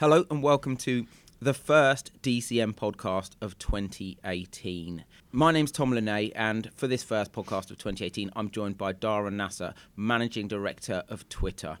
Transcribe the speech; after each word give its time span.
Hello 0.00 0.24
and 0.30 0.44
welcome 0.44 0.76
to 0.76 1.06
the 1.42 1.52
first 1.52 2.12
DCM 2.22 2.76
podcast 2.76 3.30
of 3.40 3.58
2018. 3.58 5.04
My 5.32 5.50
name's 5.50 5.72
Tom 5.72 5.90
Linay, 5.90 6.30
and 6.36 6.70
for 6.76 6.86
this 6.86 7.02
first 7.02 7.32
podcast 7.32 7.72
of 7.72 7.78
2018, 7.78 8.30
I'm 8.36 8.48
joined 8.48 8.78
by 8.78 8.92
Dara 8.92 9.32
Nasr, 9.32 9.74
Managing 9.96 10.46
Director 10.46 11.02
of 11.08 11.28
Twitter. 11.28 11.78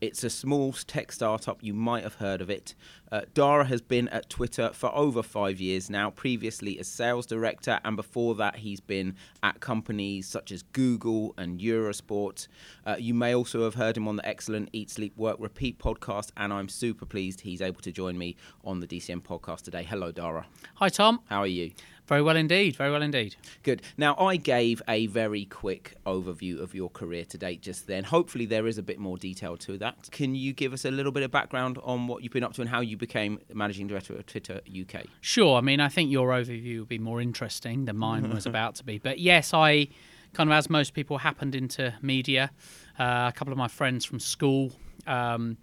It's 0.00 0.22
a 0.22 0.30
small 0.30 0.72
tech 0.72 1.10
startup. 1.10 1.58
You 1.60 1.74
might 1.74 2.04
have 2.04 2.14
heard 2.14 2.40
of 2.40 2.48
it. 2.48 2.76
Uh, 3.10 3.22
Dara 3.34 3.64
has 3.64 3.80
been 3.80 4.06
at 4.08 4.30
Twitter 4.30 4.70
for 4.72 4.94
over 4.94 5.24
five 5.24 5.60
years 5.60 5.90
now, 5.90 6.10
previously 6.10 6.78
as 6.78 6.86
sales 6.86 7.26
director, 7.26 7.80
and 7.84 7.96
before 7.96 8.36
that, 8.36 8.56
he's 8.56 8.80
been 8.80 9.16
at 9.42 9.58
companies 9.58 10.28
such 10.28 10.52
as 10.52 10.62
Google 10.62 11.34
and 11.36 11.58
Eurosport. 11.58 12.46
Uh, 12.86 12.96
you 12.98 13.12
may 13.12 13.34
also 13.34 13.64
have 13.64 13.74
heard 13.74 13.96
him 13.96 14.06
on 14.06 14.14
the 14.14 14.26
excellent 14.26 14.68
Eat, 14.72 14.90
Sleep, 14.90 15.16
Work, 15.16 15.38
Repeat 15.40 15.80
podcast, 15.80 16.30
and 16.36 16.52
I'm 16.52 16.68
super 16.68 17.04
pleased 17.04 17.40
he's 17.40 17.60
able 17.60 17.80
to 17.80 17.90
join 17.90 18.16
me 18.16 18.36
on 18.64 18.78
the 18.78 18.86
DCM 18.86 19.22
podcast 19.22 19.62
today. 19.62 19.82
Hello, 19.82 20.12
Dara. 20.12 20.46
Hi, 20.76 20.90
Tom. 20.90 21.20
How 21.28 21.40
are 21.40 21.46
you? 21.46 21.72
Very 22.08 22.22
well 22.22 22.36
indeed. 22.36 22.74
Very 22.74 22.90
well 22.90 23.02
indeed. 23.02 23.36
Good. 23.62 23.82
Now, 23.98 24.16
I 24.16 24.36
gave 24.36 24.80
a 24.88 25.06
very 25.08 25.44
quick 25.44 25.94
overview 26.06 26.58
of 26.58 26.74
your 26.74 26.88
career 26.88 27.26
to 27.26 27.36
date 27.36 27.60
just 27.60 27.86
then. 27.86 28.02
Hopefully, 28.02 28.46
there 28.46 28.66
is 28.66 28.78
a 28.78 28.82
bit 28.82 28.98
more 28.98 29.18
detail 29.18 29.58
to 29.58 29.76
that. 29.78 30.08
Can 30.10 30.34
you 30.34 30.54
give 30.54 30.72
us 30.72 30.86
a 30.86 30.90
little 30.90 31.12
bit 31.12 31.22
of 31.22 31.30
background 31.30 31.78
on 31.84 32.06
what 32.06 32.22
you've 32.22 32.32
been 32.32 32.44
up 32.44 32.54
to 32.54 32.62
and 32.62 32.70
how 32.70 32.80
you 32.80 32.96
became 32.96 33.38
managing 33.52 33.88
director 33.88 34.14
of 34.14 34.24
Twitter 34.24 34.62
UK? 34.68 35.04
Sure. 35.20 35.58
I 35.58 35.60
mean, 35.60 35.80
I 35.80 35.90
think 35.90 36.10
your 36.10 36.30
overview 36.30 36.78
will 36.78 36.86
be 36.86 36.98
more 36.98 37.20
interesting 37.20 37.84
than 37.84 37.98
mine 37.98 38.30
was 38.30 38.46
about 38.54 38.76
to 38.76 38.84
be. 38.84 38.98
But 38.98 39.18
yes, 39.18 39.52
I 39.52 39.88
kind 40.32 40.48
of, 40.48 40.54
as 40.54 40.70
most 40.70 40.94
people, 40.94 41.18
happened 41.18 41.54
into 41.54 41.92
media. 42.00 42.50
Uh, 42.98 43.26
a 43.28 43.32
couple 43.36 43.52
of 43.52 43.58
my 43.58 43.68
friends 43.68 44.06
from 44.06 44.18
school. 44.18 44.72
Um, 45.06 45.58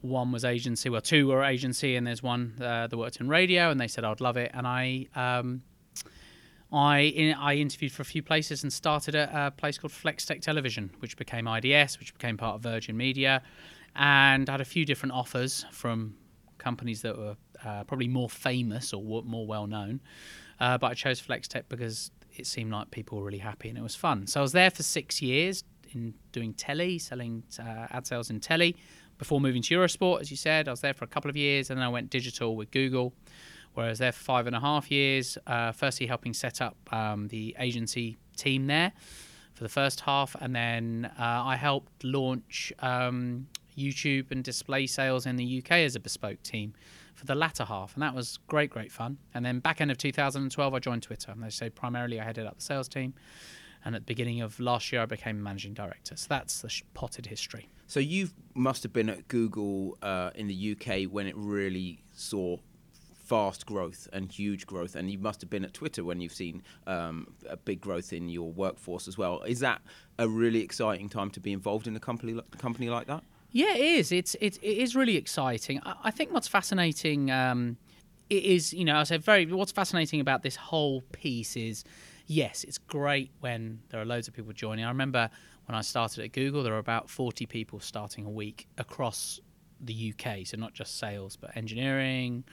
one 0.00 0.32
was 0.32 0.44
agency, 0.44 0.88
well, 0.88 1.00
two 1.00 1.28
were 1.28 1.44
agency, 1.44 1.94
and 1.94 2.06
there's 2.06 2.22
one 2.22 2.54
uh, 2.60 2.88
that 2.88 2.96
worked 2.96 3.20
in 3.20 3.28
radio, 3.28 3.70
and 3.70 3.80
they 3.80 3.88
said 3.88 4.04
I'd 4.04 4.20
love 4.20 4.36
it, 4.36 4.50
and 4.52 4.66
I 4.66 5.06
um, 5.14 5.62
I 6.72 7.00
in, 7.00 7.34
I 7.34 7.54
interviewed 7.56 7.92
for 7.92 8.02
a 8.02 8.06
few 8.06 8.22
places 8.22 8.62
and 8.62 8.72
started 8.72 9.14
at 9.14 9.30
a 9.32 9.50
place 9.50 9.78
called 9.78 9.92
Flextech 9.92 10.40
Television, 10.40 10.90
which 10.98 11.16
became 11.16 11.46
IDS, 11.46 11.98
which 11.98 12.12
became 12.12 12.36
part 12.36 12.56
of 12.56 12.62
Virgin 12.62 12.96
Media, 12.96 13.42
and 13.94 14.48
I 14.48 14.52
had 14.52 14.60
a 14.60 14.64
few 14.64 14.84
different 14.84 15.12
offers 15.14 15.64
from 15.70 16.16
companies 16.58 17.02
that 17.02 17.16
were 17.16 17.36
uh, 17.64 17.84
probably 17.84 18.08
more 18.08 18.28
famous 18.28 18.92
or 18.92 19.22
more 19.24 19.46
well 19.46 19.66
known. 19.66 20.00
Uh, 20.58 20.78
but 20.78 20.90
I 20.90 20.94
chose 20.94 21.20
Flextech 21.20 21.64
because 21.68 22.10
it 22.36 22.46
seemed 22.46 22.72
like 22.72 22.90
people 22.90 23.18
were 23.18 23.24
really 23.24 23.38
happy 23.38 23.68
and 23.68 23.78
it 23.78 23.82
was 23.82 23.94
fun. 23.94 24.26
So 24.26 24.40
I 24.40 24.42
was 24.42 24.52
there 24.52 24.70
for 24.70 24.82
six 24.82 25.22
years 25.22 25.64
in 25.92 26.14
doing 26.32 26.54
telly, 26.54 26.98
selling 26.98 27.42
uh, 27.58 27.86
ad 27.90 28.06
sales 28.06 28.30
in 28.30 28.40
telly. 28.40 28.76
Before 29.18 29.40
moving 29.40 29.62
to 29.62 29.74
Eurosport, 29.74 30.20
as 30.20 30.30
you 30.30 30.36
said, 30.36 30.68
I 30.68 30.70
was 30.70 30.82
there 30.82 30.92
for 30.92 31.04
a 31.04 31.08
couple 31.08 31.30
of 31.30 31.36
years, 31.36 31.70
and 31.70 31.78
then 31.78 31.86
I 31.86 31.88
went 31.88 32.10
digital 32.10 32.54
with 32.54 32.70
Google 32.70 33.14
where 33.76 33.86
I 33.86 33.90
was 33.90 33.98
there 33.98 34.12
for 34.12 34.22
five 34.22 34.46
and 34.46 34.56
a 34.56 34.60
half 34.60 34.90
years. 34.90 35.38
Uh, 35.46 35.72
firstly, 35.72 36.06
helping 36.06 36.32
set 36.32 36.60
up 36.60 36.76
um, 36.92 37.28
the 37.28 37.54
agency 37.58 38.16
team 38.36 38.66
there 38.66 38.92
for 39.54 39.62
the 39.62 39.68
first 39.68 40.00
half, 40.00 40.34
and 40.40 40.54
then 40.54 41.10
uh, 41.18 41.42
I 41.44 41.56
helped 41.56 42.04
launch 42.04 42.72
um, 42.80 43.46
YouTube 43.76 44.30
and 44.30 44.42
display 44.42 44.86
sales 44.86 45.26
in 45.26 45.36
the 45.36 45.58
UK 45.58 45.72
as 45.72 45.96
a 45.96 46.00
bespoke 46.00 46.42
team 46.42 46.74
for 47.14 47.26
the 47.26 47.34
latter 47.34 47.64
half, 47.64 47.94
and 47.94 48.02
that 48.02 48.14
was 48.14 48.38
great, 48.46 48.70
great 48.70 48.92
fun. 48.92 49.18
And 49.34 49.44
then 49.44 49.60
back 49.60 49.80
end 49.80 49.90
of 49.90 49.98
2012, 49.98 50.74
I 50.74 50.78
joined 50.78 51.02
Twitter, 51.02 51.32
and 51.32 51.42
they 51.42 51.50
say 51.50 51.70
primarily 51.70 52.20
I 52.20 52.24
headed 52.24 52.46
up 52.46 52.56
the 52.56 52.62
sales 52.62 52.88
team. 52.88 53.14
And 53.84 53.94
at 53.94 54.02
the 54.02 54.06
beginning 54.06 54.40
of 54.40 54.58
last 54.58 54.90
year, 54.90 55.02
I 55.02 55.06
became 55.06 55.40
managing 55.40 55.72
director. 55.72 56.16
So 56.16 56.26
that's 56.28 56.60
the 56.60 56.82
potted 56.92 57.26
history. 57.26 57.68
So 57.86 58.00
you 58.00 58.30
must 58.54 58.82
have 58.82 58.92
been 58.92 59.08
at 59.08 59.28
Google 59.28 59.96
uh, 60.02 60.30
in 60.34 60.48
the 60.48 60.76
UK 60.76 61.04
when 61.08 61.28
it 61.28 61.36
really 61.36 62.02
saw 62.12 62.56
fast 63.26 63.66
growth 63.66 64.08
and 64.12 64.30
huge 64.30 64.66
growth, 64.66 64.94
and 64.94 65.10
you 65.10 65.18
must 65.18 65.40
have 65.40 65.50
been 65.50 65.64
at 65.64 65.74
Twitter 65.74 66.04
when 66.04 66.20
you've 66.20 66.32
seen 66.32 66.62
um, 66.86 67.26
a 67.48 67.56
big 67.56 67.80
growth 67.80 68.12
in 68.12 68.28
your 68.28 68.52
workforce 68.52 69.08
as 69.08 69.18
well. 69.18 69.42
Is 69.42 69.60
that 69.60 69.82
a 70.18 70.28
really 70.28 70.62
exciting 70.62 71.08
time 71.08 71.30
to 71.30 71.40
be 71.40 71.52
involved 71.52 71.86
in 71.86 71.96
a 71.96 72.00
company 72.00 72.38
a 72.38 72.56
company 72.56 72.88
like 72.88 73.08
that? 73.08 73.24
Yeah, 73.52 73.74
it 73.74 73.80
is. 73.80 74.12
It's 74.12 74.36
it, 74.40 74.58
it 74.62 74.78
is 74.78 74.94
really 74.94 75.16
exciting. 75.16 75.80
I, 75.84 75.94
I 76.04 76.10
think 76.10 76.32
what's 76.32 76.48
fascinating 76.48 77.30
um, 77.30 77.76
is 78.30 78.72
you 78.72 78.84
know 78.84 78.96
I 78.96 79.02
said 79.04 79.22
very 79.22 79.46
what's 79.46 79.72
fascinating 79.72 80.20
about 80.20 80.42
this 80.42 80.56
whole 80.56 81.02
piece 81.12 81.56
is 81.56 81.84
yes, 82.26 82.64
it's 82.64 82.78
great 82.78 83.30
when 83.40 83.80
there 83.90 84.00
are 84.00 84.04
loads 84.04 84.28
of 84.28 84.34
people 84.34 84.52
joining. 84.52 84.84
I 84.84 84.88
remember 84.88 85.30
when 85.66 85.74
I 85.74 85.80
started 85.80 86.24
at 86.24 86.32
Google, 86.32 86.62
there 86.62 86.72
were 86.72 86.78
about 86.78 87.10
40 87.10 87.46
people 87.46 87.80
starting 87.80 88.24
a 88.24 88.30
week 88.30 88.68
across 88.78 89.40
the 89.80 90.14
UK. 90.14 90.46
So 90.46 90.56
not 90.56 90.74
just 90.74 90.98
sales, 90.98 91.36
but 91.36 91.56
engineering, 91.56 92.44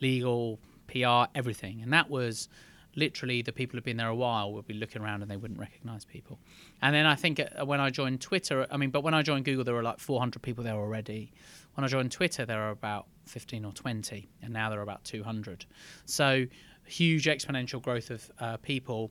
legal, 0.00 0.58
PR, 0.86 1.30
everything. 1.34 1.82
And 1.82 1.92
that 1.92 2.10
was 2.10 2.48
literally 2.94 3.42
the 3.42 3.52
people 3.52 3.76
who've 3.76 3.84
been 3.84 3.96
there 3.96 4.08
a 4.08 4.14
while 4.14 4.52
would 4.52 4.66
be 4.66 4.74
looking 4.74 5.02
around 5.02 5.22
and 5.22 5.30
they 5.30 5.36
wouldn't 5.36 5.58
recognize 5.58 6.04
people. 6.04 6.38
And 6.82 6.94
then 6.94 7.06
I 7.06 7.14
think 7.14 7.40
uh, 7.40 7.64
when 7.64 7.80
I 7.80 7.90
joined 7.90 8.20
Twitter, 8.20 8.66
I 8.70 8.76
mean, 8.76 8.90
but 8.90 9.02
when 9.02 9.14
I 9.14 9.22
joined 9.22 9.44
Google, 9.44 9.64
there 9.64 9.74
were 9.74 9.82
like 9.82 9.98
400 9.98 10.42
people 10.42 10.64
there 10.64 10.74
already. 10.74 11.32
When 11.74 11.84
I 11.84 11.88
joined 11.88 12.12
Twitter, 12.12 12.44
there 12.44 12.58
were 12.58 12.70
about 12.70 13.06
15 13.26 13.64
or 13.64 13.72
20, 13.72 14.28
and 14.42 14.52
now 14.52 14.68
there 14.68 14.78
are 14.78 14.82
about 14.82 15.04
200. 15.04 15.64
So 16.04 16.46
huge 16.84 17.26
exponential 17.26 17.80
growth 17.80 18.10
of 18.10 18.30
uh, 18.38 18.56
people, 18.58 19.10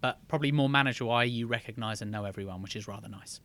but 0.00 0.26
probably 0.28 0.52
more 0.52 0.68
manageable, 0.68 1.12
i.e., 1.12 1.28
you 1.28 1.46
recognize 1.46 2.00
and 2.00 2.10
know 2.10 2.24
everyone, 2.24 2.62
which 2.62 2.76
is 2.76 2.88
rather 2.88 3.08
nice. 3.08 3.40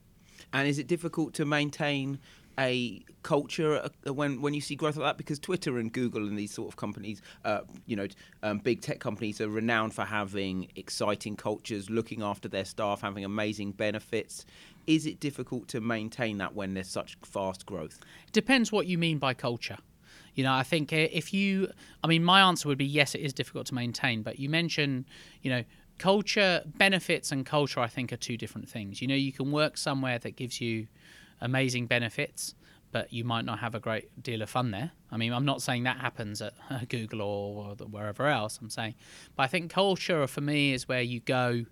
And 0.54 0.68
is 0.68 0.80
it 0.80 0.88
difficult 0.88 1.34
to 1.36 1.46
maintain 1.46 2.20
a 2.60 3.04
culture 3.24 3.90
uh, 4.08 4.14
when 4.14 4.42
when 4.42 4.54
you 4.54 4.62
see 4.62 4.76
growth 4.76 4.98
like 4.98 5.10
that? 5.10 5.18
Because 5.18 5.40
Twitter 5.40 5.78
and 5.78 5.92
Google 5.92 6.28
and 6.28 6.38
these 6.38 6.54
sort 6.54 6.68
of 6.68 6.76
companies, 6.76 7.22
uh, 7.44 7.62
you 7.86 7.96
know, 7.96 8.08
um, 8.44 8.60
big 8.60 8.82
tech 8.82 9.00
companies 9.00 9.42
are 9.42 9.50
renowned 9.50 9.94
for 9.94 10.04
having 10.04 10.70
exciting 10.76 11.36
cultures, 11.36 11.90
looking 11.90 12.22
after 12.22 12.48
their 12.48 12.66
staff, 12.66 13.02
having 13.02 13.26
amazing 13.26 13.72
benefits. 13.72 14.46
Is 14.88 15.06
it 15.06 15.20
difficult 15.20 15.68
to 15.70 15.82
maintain 15.82 16.38
that 16.38 16.54
when 16.54 16.76
there's 16.76 16.90
such 16.90 17.18
fast 17.24 17.66
growth? 17.66 18.00
Depends 18.32 18.72
what 18.72 18.86
you 18.88 18.98
mean 18.98 19.18
by 19.18 19.34
culture. 19.34 19.78
You 20.36 20.44
know, 20.44 20.54
I 20.54 20.64
think 20.64 20.92
uh, 20.94 21.08
if 21.12 21.34
you, 21.34 21.70
I 22.04 22.08
mean, 22.08 22.24
my 22.24 22.42
answer 22.42 22.68
would 22.68 22.78
be 22.78 22.86
yes, 22.86 23.16
it 23.16 23.22
is 23.22 23.34
difficult 23.34 23.68
to 23.68 23.76
maintain. 23.76 24.22
But 24.22 24.38
you 24.38 24.50
mentioned, 24.50 25.06
you 25.42 25.50
know, 25.50 25.64
culture 25.98 26.62
benefits 26.78 27.32
and 27.32 27.46
culture. 27.46 27.80
I 27.80 27.88
think 27.88 28.12
are 28.12 28.18
two 28.18 28.38
different 28.38 28.70
things. 28.70 29.02
You 29.02 29.08
know, 29.08 29.16
you 29.16 29.32
can 29.32 29.52
work 29.52 29.78
somewhere 29.78 30.20
that 30.20 30.36
gives 30.36 30.60
you 30.60 30.88
amazing 31.42 31.88
benefits, 31.88 32.56
but 32.92 33.12
you 33.12 33.24
might 33.24 33.46
not 33.46 33.60
have 33.60 33.76
a 33.76 33.80
great 33.80 34.22
deal 34.24 34.42
of 34.42 34.50
fun 34.50 34.72
there. 34.72 34.92
I 35.12 35.18
mean, 35.18 35.34
I'm 35.34 35.46
not 35.46 35.62
saying 35.62 35.84
that 35.84 35.98
happens 35.98 36.42
at 36.42 36.54
Google 36.90 37.22
or 37.22 37.76
wherever 37.76 38.28
else. 38.28 38.58
I'm 38.62 38.70
saying, 38.70 38.96
but 39.36 39.44
I 39.44 39.48
think 39.48 39.72
culture 39.72 40.26
for 40.28 40.42
me 40.42 40.74
is 40.74 40.88
where 40.88 41.02
you 41.02 41.20
go, 41.20 41.66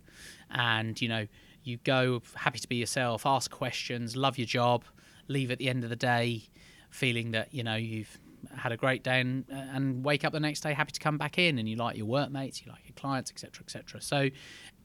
and 0.51 0.99
you 1.01 1.07
know, 1.07 1.27
you 1.63 1.77
go 1.77 2.21
happy 2.35 2.59
to 2.59 2.67
be 2.67 2.75
yourself, 2.75 3.25
ask 3.25 3.49
questions, 3.49 4.15
love 4.15 4.37
your 4.37 4.47
job, 4.47 4.83
leave 5.27 5.51
at 5.51 5.59
the 5.59 5.69
end 5.69 5.83
of 5.83 5.89
the 5.89 5.95
day 5.95 6.43
feeling 6.89 7.31
that 7.31 7.53
you 7.53 7.63
know 7.63 7.75
you've 7.75 8.17
had 8.55 8.71
a 8.71 8.77
great 8.77 9.03
day 9.03 9.21
and, 9.21 9.45
and 9.49 10.03
wake 10.03 10.23
up 10.25 10.33
the 10.33 10.39
next 10.39 10.61
day 10.61 10.73
happy 10.73 10.91
to 10.91 10.99
come 10.99 11.17
back 11.17 11.39
in 11.39 11.57
and 11.57 11.67
you 11.67 11.75
like 11.75 11.97
your 11.97 12.05
workmates 12.05 12.63
you 12.63 12.71
like 12.71 12.81
your 12.85 12.93
clients 12.95 13.31
etc 13.31 13.63
etc 13.63 14.01
so 14.01 14.29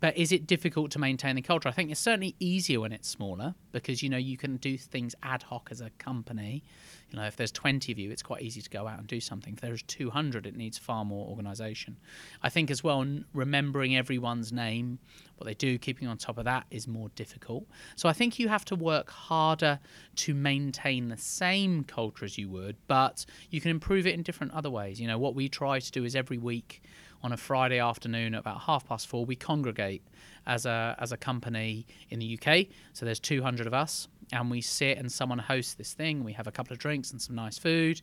but 0.01 0.17
is 0.17 0.33
it 0.33 0.47
difficult 0.47 0.91
to 0.93 0.99
maintain 0.99 1.37
the 1.37 1.43
culture? 1.43 1.69
I 1.69 1.73
think 1.73 1.91
it's 1.91 2.01
certainly 2.01 2.37
easier 2.39 2.81
when 2.81 2.93
it's 2.93 3.09
smaller 3.09 3.55
because 3.73 4.03
you 4.03 4.09
know 4.09 4.17
you 4.17 4.37
can 4.37 4.57
do 4.57 4.79
things 4.79 5.15
ad 5.23 5.43
hoc 5.43 5.69
as 5.71 5.81
a 5.81 5.91
company. 5.99 6.63
You 7.11 7.19
know, 7.19 7.25
if 7.25 7.37
there's 7.37 7.51
20 7.53 7.91
of 7.91 7.99
you, 7.99 8.11
it's 8.11 8.23
quite 8.23 8.43
easy 8.43 8.61
to 8.61 8.71
go 8.71 8.87
out 8.87 8.99
and 8.99 9.07
do 9.07 9.19
something. 9.19 9.55
If 9.55 9.61
there's 9.61 9.83
200, 9.83 10.47
it 10.47 10.57
needs 10.57 10.77
far 10.77 11.05
more 11.05 11.27
organisation. 11.27 11.97
I 12.43 12.51
think 12.51 12.71
as 12.71 12.85
well, 12.85 13.05
remembering 13.33 13.97
everyone's 13.97 14.53
name, 14.53 14.99
what 15.37 15.47
they 15.47 15.55
do, 15.55 15.79
keeping 15.79 16.07
on 16.07 16.19
top 16.19 16.37
of 16.37 16.45
that 16.45 16.67
is 16.71 16.87
more 16.87 17.09
difficult. 17.11 17.65
So 17.97 18.09
I 18.09 18.13
think 18.13 18.39
you 18.39 18.49
have 18.49 18.65
to 18.67 18.77
work 18.77 19.11
harder 19.11 19.81
to 20.17 20.35
maintain 20.35 21.09
the 21.09 21.17
same 21.17 21.83
culture 21.85 22.25
as 22.25 22.37
you 22.37 22.49
would, 22.51 22.77
but 22.89 23.25
you 23.51 23.61
can 23.61 23.71
improve 23.71 24.07
it 24.07 24.15
in 24.15 24.23
different 24.23 24.53
other 24.53 24.71
ways. 24.71 25.01
You 25.01 25.09
know, 25.09 25.19
what 25.19 25.35
we 25.35 25.49
try 25.49 25.79
to 25.79 25.93
do 25.93 26.05
is 26.05 26.15
every 26.15 26.39
week 26.39 26.83
on 27.23 27.33
a 27.33 27.37
Friday 27.37 27.79
afternoon 27.79 28.35
at 28.35 28.41
about 28.41 28.61
half 28.61 28.87
past 28.87 29.09
four, 29.09 29.25
we 29.25 29.37
congregate 29.37 30.03
as 30.47 30.67
a 30.67 30.97
as 30.99 31.13
a 31.13 31.17
company 31.17 31.87
in 32.11 32.19
the 32.19 32.39
UK. 32.41 32.67
So 32.93 33.05
there's 33.05 33.21
200 33.21 33.67
of 33.67 33.75
us, 33.75 34.09
and 34.33 34.51
we 34.51 34.61
sit 34.61 34.99
and 34.99 35.11
someone 35.11 35.39
hosts 35.39 35.75
this 35.75 35.93
thing. 35.93 36.25
We 36.25 36.33
have 36.33 36.47
a 36.47 36.53
couple 36.53 36.73
of 36.73 36.79
drinks 36.79 37.13
and 37.13 37.21
some 37.21 37.37
nice 37.37 37.59
food, 37.59 38.01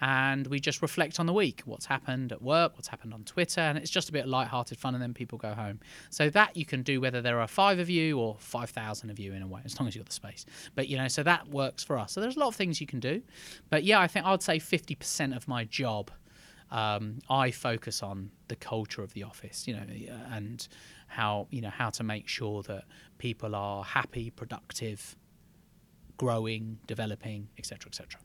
and 0.00 0.46
we 0.48 0.60
just 0.60 0.82
reflect 0.82 1.20
on 1.20 1.26
the 1.26 1.32
week, 1.32 1.62
what's 1.64 1.86
happened 1.86 2.32
at 2.32 2.42
work, 2.42 2.72
what's 2.74 2.88
happened 2.88 3.14
on 3.14 3.22
Twitter, 3.24 3.60
and 3.60 3.78
it's 3.78 3.90
just 3.90 4.08
a 4.08 4.12
bit 4.12 4.26
light-hearted 4.26 4.76
fun, 4.76 4.94
and 4.94 5.02
then 5.02 5.14
people 5.14 5.38
go 5.38 5.54
home. 5.54 5.80
So 6.10 6.28
that 6.30 6.56
you 6.56 6.66
can 6.66 6.82
do 6.82 7.00
whether 7.00 7.22
there 7.22 7.40
are 7.40 7.48
five 7.48 7.78
of 7.78 7.88
you 7.88 8.18
or 8.18 8.36
five 8.38 8.70
thousand 8.70 9.10
of 9.10 9.18
you 9.18 9.32
in 9.32 9.42
a 9.42 9.46
way, 9.46 9.60
as 9.64 9.78
long 9.78 9.88
as 9.88 9.94
you've 9.94 10.04
got 10.04 10.08
the 10.08 10.14
space. 10.14 10.46
But 10.74 10.88
you 10.88 10.96
know, 10.96 11.08
so 11.08 11.22
that 11.22 11.48
works 11.48 11.84
for 11.84 11.98
us. 11.98 12.12
So 12.12 12.20
there's 12.20 12.36
a 12.36 12.40
lot 12.40 12.48
of 12.48 12.56
things 12.56 12.80
you 12.80 12.86
can 12.86 13.00
do, 13.00 13.22
but 13.70 13.84
yeah, 13.84 14.00
I 14.00 14.08
think 14.08 14.26
I 14.26 14.30
would 14.32 14.42
say 14.42 14.58
50% 14.58 15.36
of 15.36 15.46
my 15.46 15.64
job 15.64 16.10
um, 16.70 17.18
I 17.28 17.50
focus 17.50 18.02
on 18.02 18.30
the 18.48 18.56
culture 18.56 19.02
of 19.02 19.12
the 19.12 19.22
office, 19.22 19.66
you 19.66 19.74
know, 19.74 19.84
and 20.30 20.66
how 21.06 21.46
you 21.50 21.60
know 21.60 21.70
how 21.70 21.90
to 21.90 22.02
make 22.02 22.28
sure 22.28 22.62
that 22.64 22.84
people 23.18 23.54
are 23.54 23.84
happy, 23.84 24.30
productive, 24.30 25.16
growing, 26.16 26.78
developing, 26.86 27.48
etc., 27.58 27.88
etc. 27.88 28.20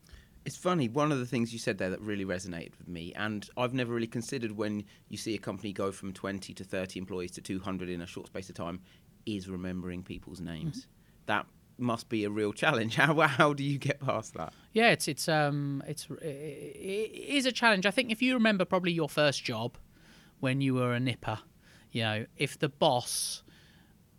It's 0.46 0.56
funny. 0.56 0.88
One 0.88 1.12
of 1.12 1.20
the 1.20 1.26
things 1.26 1.52
you 1.54 1.60
said 1.60 1.78
there 1.78 1.90
that 1.90 2.02
really 2.02 2.26
resonated 2.26 2.72
with 2.78 2.88
me, 2.88 3.14
and 3.16 3.48
I've 3.58 3.74
never 3.74 3.94
really 3.94 4.08
considered 4.08 4.52
when 4.54 4.84
you 5.10 5.18
see 5.18 5.36
a 5.36 5.38
company 5.38 5.74
go 5.74 5.92
from 5.92 6.14
20 6.14 6.54
to 6.54 6.64
30 6.64 6.98
employees 6.98 7.32
to 7.32 7.42
200 7.42 7.90
in 7.90 8.02
a 8.02 8.08
short 8.08 8.28
space 8.28 8.50
of 8.50 8.56
time, 8.56 8.80
is 9.26 9.50
remembering 9.50 10.02
people's 10.02 10.40
names. 10.40 10.88
That 11.26 11.46
must 11.80 12.10
be 12.10 12.24
a 12.24 12.30
real 12.30 12.54
challenge. 12.54 12.96
How 13.00 13.20
how 13.22 13.54
do 13.54 13.64
you 13.64 13.78
get 13.78 14.00
past 14.00 14.34
that? 14.36 14.54
Yeah, 14.74 14.90
it's 14.92 15.08
it's 15.08 15.28
um 15.28 15.84
it's 15.88 16.08
it 16.22 16.26
is 16.26 17.46
a 17.46 17.52
challenge. 17.52 17.86
I 17.86 17.92
think 17.92 18.12
if 18.12 18.22
you 18.22 18.34
remember 18.34 18.66
probably 18.66 18.92
your 18.92 19.10
first 19.10 19.44
job 19.44 19.78
when 20.40 20.62
you 20.62 20.76
were 20.76 20.94
a 20.94 21.00
nipper, 21.00 21.40
you 21.92 22.04
know, 22.04 22.26
if 22.38 22.58
the 22.58 22.70
boss 22.70 23.44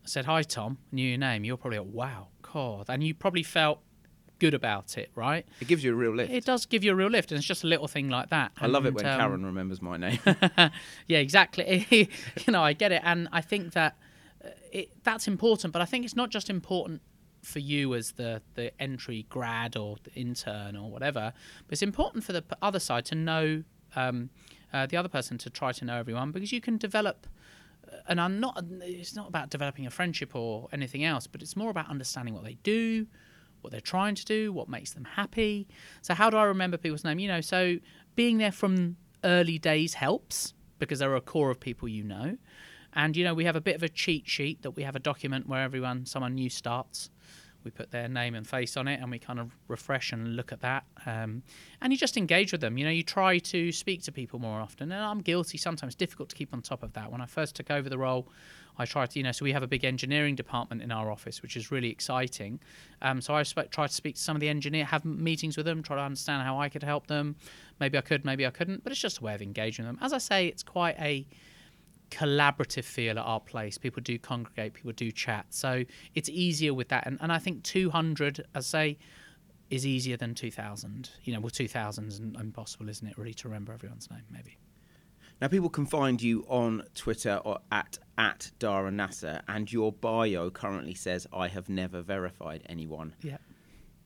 said 0.04 0.24
hi 0.24 0.42
Tom, 0.42 0.78
knew 0.92 1.08
your 1.08 1.18
name, 1.18 1.44
you're 1.44 1.56
probably 1.56 1.78
like 1.78 1.88
wow, 1.92 2.28
God, 2.42 2.86
and 2.88 3.02
you 3.02 3.14
probably 3.14 3.42
felt 3.42 3.80
good 4.40 4.54
about 4.54 4.98
it, 4.98 5.10
right? 5.14 5.46
It 5.60 5.68
gives 5.68 5.84
you 5.84 5.92
a 5.92 5.94
real 5.94 6.14
lift. 6.14 6.32
It 6.32 6.44
does 6.44 6.66
give 6.66 6.82
you 6.82 6.90
a 6.90 6.94
real 6.96 7.10
lift, 7.10 7.30
and 7.30 7.38
it's 7.38 7.46
just 7.46 7.62
a 7.62 7.68
little 7.68 7.86
thing 7.86 8.08
like 8.08 8.30
that. 8.30 8.50
I 8.58 8.66
love 8.66 8.86
it 8.86 8.94
when 8.94 9.06
um, 9.06 9.20
Karen 9.20 9.46
remembers 9.46 9.80
my 9.80 9.96
name. 9.96 10.18
yeah, 11.06 11.18
exactly. 11.18 11.86
you 12.46 12.52
know, 12.52 12.62
I 12.62 12.72
get 12.72 12.90
it, 12.90 13.02
and 13.04 13.28
I 13.30 13.42
think 13.42 13.74
that 13.74 13.96
uh, 14.44 14.48
it, 14.72 14.90
that's 15.04 15.28
important. 15.28 15.72
But 15.72 15.82
I 15.82 15.84
think 15.84 16.04
it's 16.04 16.16
not 16.16 16.30
just 16.30 16.50
important 16.50 17.02
for 17.42 17.58
you 17.58 17.94
as 17.94 18.12
the 18.12 18.42
the 18.54 18.70
entry 18.80 19.26
grad 19.28 19.76
or 19.76 19.96
intern 20.14 20.76
or 20.76 20.90
whatever, 20.90 21.32
but 21.66 21.72
it's 21.72 21.82
important 21.82 22.24
for 22.24 22.32
the 22.32 22.44
other 22.62 22.78
side 22.80 23.04
to 23.06 23.14
know 23.14 23.62
um, 23.96 24.30
uh, 24.72 24.86
the 24.86 24.96
other 24.96 25.08
person 25.08 25.38
to 25.38 25.50
try 25.50 25.72
to 25.72 25.84
know 25.84 25.96
everyone 25.96 26.30
because 26.32 26.52
you 26.52 26.60
can 26.60 26.76
develop. 26.78 27.26
uh, 27.90 27.96
And 28.08 28.20
I'm 28.20 28.38
not. 28.40 28.62
It's 28.82 29.16
not 29.16 29.28
about 29.28 29.50
developing 29.50 29.86
a 29.86 29.90
friendship 29.90 30.34
or 30.36 30.68
anything 30.72 31.04
else, 31.04 31.26
but 31.26 31.42
it's 31.42 31.56
more 31.56 31.70
about 31.70 31.88
understanding 31.88 32.34
what 32.34 32.44
they 32.44 32.58
do, 32.62 33.06
what 33.62 33.70
they're 33.72 33.80
trying 33.80 34.14
to 34.16 34.24
do, 34.24 34.52
what 34.52 34.68
makes 34.68 34.92
them 34.92 35.04
happy. 35.04 35.66
So 36.02 36.14
how 36.14 36.30
do 36.30 36.36
I 36.36 36.44
remember 36.44 36.76
people's 36.76 37.04
name? 37.04 37.18
You 37.18 37.28
know, 37.28 37.40
so 37.40 37.76
being 38.14 38.38
there 38.38 38.52
from 38.52 38.96
early 39.24 39.58
days 39.58 39.94
helps 39.94 40.54
because 40.78 40.98
there 41.00 41.10
are 41.10 41.16
a 41.16 41.20
core 41.20 41.50
of 41.50 41.58
people 41.60 41.88
you 41.88 42.04
know. 42.04 42.36
And 42.92 43.16
you 43.16 43.24
know, 43.24 43.34
we 43.34 43.44
have 43.44 43.56
a 43.56 43.60
bit 43.60 43.76
of 43.76 43.82
a 43.82 43.88
cheat 43.88 44.28
sheet 44.28 44.62
that 44.62 44.72
we 44.72 44.82
have 44.82 44.96
a 44.96 45.00
document 45.00 45.48
where 45.48 45.62
everyone 45.62 46.06
someone 46.06 46.34
new 46.34 46.50
starts. 46.50 47.10
We 47.62 47.70
put 47.70 47.90
their 47.90 48.08
name 48.08 48.34
and 48.34 48.46
face 48.46 48.76
on 48.78 48.88
it, 48.88 49.00
and 49.00 49.10
we 49.10 49.18
kind 49.18 49.38
of 49.38 49.52
refresh 49.68 50.12
and 50.12 50.34
look 50.34 50.50
at 50.50 50.60
that. 50.62 50.84
Um, 51.04 51.42
and 51.82 51.92
you 51.92 51.98
just 51.98 52.16
engage 52.16 52.52
with 52.52 52.62
them. 52.62 52.78
You 52.78 52.86
know, 52.86 52.90
you 52.90 53.02
try 53.02 53.38
to 53.38 53.70
speak 53.70 54.02
to 54.04 54.12
people 54.12 54.38
more 54.38 54.60
often. 54.60 54.90
And 54.90 55.04
I'm 55.04 55.20
guilty 55.20 55.58
sometimes. 55.58 55.94
Difficult 55.94 56.30
to 56.30 56.36
keep 56.36 56.54
on 56.54 56.62
top 56.62 56.82
of 56.82 56.94
that. 56.94 57.12
When 57.12 57.20
I 57.20 57.26
first 57.26 57.56
took 57.56 57.70
over 57.70 57.90
the 57.90 57.98
role, 57.98 58.28
I 58.78 58.86
tried 58.86 59.10
to, 59.10 59.18
you 59.18 59.24
know, 59.24 59.32
so 59.32 59.44
we 59.44 59.52
have 59.52 59.62
a 59.62 59.66
big 59.66 59.84
engineering 59.84 60.36
department 60.36 60.80
in 60.80 60.90
our 60.90 61.10
office, 61.10 61.42
which 61.42 61.54
is 61.54 61.70
really 61.70 61.90
exciting. 61.90 62.60
Um, 63.02 63.20
so 63.20 63.34
I 63.34 63.42
sp- 63.44 63.68
tried 63.70 63.88
to 63.88 63.94
speak 63.94 64.14
to 64.14 64.20
some 64.22 64.36
of 64.36 64.40
the 64.40 64.48
engineer, 64.48 64.86
have 64.86 65.04
meetings 65.04 65.58
with 65.58 65.66
them, 65.66 65.82
try 65.82 65.96
to 65.96 66.02
understand 66.02 66.42
how 66.42 66.58
I 66.58 66.70
could 66.70 66.82
help 66.82 67.08
them. 67.08 67.36
Maybe 67.78 67.98
I 67.98 68.00
could, 68.00 68.24
maybe 68.24 68.46
I 68.46 68.50
couldn't, 68.50 68.82
but 68.82 68.90
it's 68.90 69.00
just 69.02 69.18
a 69.18 69.22
way 69.22 69.34
of 69.34 69.42
engaging 69.42 69.84
them. 69.84 69.98
As 70.00 70.14
I 70.14 70.18
say, 70.18 70.46
it's 70.46 70.62
quite 70.62 70.98
a 70.98 71.26
collaborative 72.10 72.84
feel 72.84 73.18
at 73.18 73.24
our 73.24 73.40
place. 73.40 73.78
People 73.78 74.02
do 74.02 74.18
congregate, 74.18 74.74
people 74.74 74.92
do 74.92 75.10
chat. 75.10 75.46
So 75.50 75.84
it's 76.14 76.28
easier 76.28 76.74
with 76.74 76.88
that. 76.88 77.06
And, 77.06 77.18
and 77.20 77.32
I 77.32 77.38
think 77.38 77.62
200, 77.62 78.44
as 78.54 78.74
I 78.74 78.78
say, 78.78 78.98
is 79.70 79.86
easier 79.86 80.16
than 80.16 80.34
2000. 80.34 81.10
You 81.24 81.34
know, 81.34 81.40
well, 81.40 81.50
2000 81.50 82.08
is 82.08 82.18
impossible, 82.18 82.88
isn't 82.88 83.06
it, 83.06 83.16
really, 83.16 83.34
to 83.34 83.48
remember 83.48 83.72
everyone's 83.72 84.10
name, 84.10 84.24
maybe. 84.30 84.58
Now, 85.40 85.48
people 85.48 85.70
can 85.70 85.86
find 85.86 86.20
you 86.20 86.44
on 86.48 86.82
Twitter 86.94 87.40
or 87.44 87.60
at 87.72 87.98
at 88.18 88.50
Dara 88.58 88.90
Nasr, 88.90 89.40
and 89.48 89.72
your 89.72 89.90
bio 89.90 90.50
currently 90.50 90.92
says, 90.92 91.26
"I 91.32 91.48
have 91.48 91.70
never 91.70 92.02
verified 92.02 92.62
anyone." 92.68 93.14
Yeah. 93.22 93.38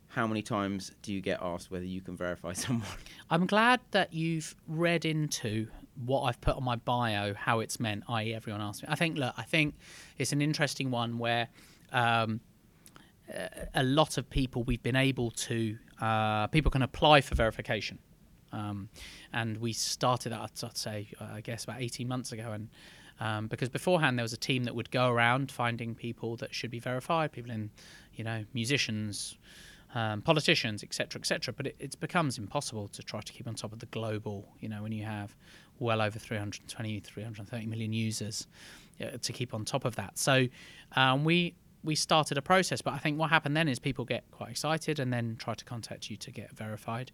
How 0.07 0.29
many 0.29 0.43
times 0.43 0.93
do 1.03 1.13
you 1.13 1.21
get 1.21 1.41
asked 1.43 1.73
whether 1.73 1.85
you 1.85 2.01
can 2.01 2.17
verify 2.17 2.53
someone? 2.65 2.87
I'm 3.31 3.47
glad 3.47 3.81
that 3.91 4.13
you've 4.13 4.55
read 4.69 5.05
into 5.05 5.67
what 5.97 6.23
I've 6.23 6.41
put 6.41 6.57
on 6.57 6.65
my 6.65 6.77
bio, 6.77 7.35
how 7.35 7.61
it's 7.61 7.79
meant, 7.79 8.05
i.e., 8.09 8.35
everyone 8.35 8.61
asks 8.61 8.83
me. 8.83 8.89
I 8.91 8.97
think, 8.97 9.17
look, 9.19 9.35
I 9.37 9.43
think 9.43 9.75
it's 10.19 10.33
an 10.33 10.41
interesting 10.43 10.91
one 10.91 11.19
where 11.19 11.49
um, 11.93 12.41
a- 13.75 13.83
lot 13.83 14.19
of 14.19 14.29
people 14.29 14.65
we've 14.65 14.83
been 14.83 14.97
able 14.97 15.31
to, 15.31 15.77
uh, 16.01 16.47
people 16.49 16.71
can 16.71 16.83
apply 16.83 17.21
for 17.21 17.35
verification. 17.35 17.99
Um, 18.53 18.89
and 19.33 19.57
we 19.59 19.73
started 19.73 20.31
that, 20.31 20.41
I'd 20.63 20.77
say, 20.77 21.09
uh, 21.21 21.27
I 21.35 21.41
guess, 21.41 21.65
about 21.65 21.81
18 21.81 22.07
months 22.07 22.33
ago. 22.33 22.53
And 22.53 22.69
um, 23.21 23.47
because 23.49 23.69
beforehand 23.69 24.19
there 24.19 24.25
was 24.25 24.33
a 24.33 24.39
team 24.39 24.65
that 24.65 24.75
would 24.75 24.91
go 24.91 25.09
around 25.11 25.51
finding 25.51 25.95
people 25.95 26.37
that 26.37 26.55
should 26.55 26.71
be 26.71 26.79
verified, 26.79 27.33
people 27.33 27.51
in, 27.51 27.71
you 28.15 28.25
know, 28.25 28.45
musicians, 28.53 29.37
um, 29.95 30.23
politicians, 30.23 30.83
etc., 30.83 31.21
etc. 31.21 31.55
But 31.57 31.69
it, 31.69 31.77
it 31.79 32.01
becomes 32.01 32.39
impossible 32.39 32.89
to 32.89 33.03
try 33.03 33.21
to 33.21 33.33
keep 33.33 33.47
on 33.47 33.55
top 33.55 33.73
of 33.73 33.79
the 33.79 33.87
global, 33.87 34.49
you 34.61 34.69
know, 34.69 34.83
when 34.83 34.93
you 34.93 35.05
have 35.05 35.35
well 35.79 36.01
over 36.01 36.19
320, 36.19 37.01
330 37.01 37.67
million 37.67 37.93
users 37.93 38.47
uh, 39.01 39.19
to 39.23 39.33
keep 39.33 39.55
on 39.55 39.65
top 39.65 39.85
of 39.85 39.97
that. 39.97 40.19
So 40.19 40.47
um, 40.97 41.25
we 41.25 41.55
we 41.83 41.95
started 41.95 42.39
a 42.39 42.43
process, 42.43 42.81
but 42.81 42.95
I 42.95 42.99
think 42.99 43.19
what 43.19 43.29
happened 43.29 43.55
then 43.57 43.69
is 43.69 43.79
people 43.79 44.07
get 44.07 44.25
quite 44.31 44.51
excited 44.51 44.99
and 44.99 45.13
then 45.13 45.37
try 45.39 45.53
to 45.53 45.65
contact 45.67 46.09
you 46.09 46.17
to 46.17 46.31
get 46.31 46.51
verified, 46.57 47.13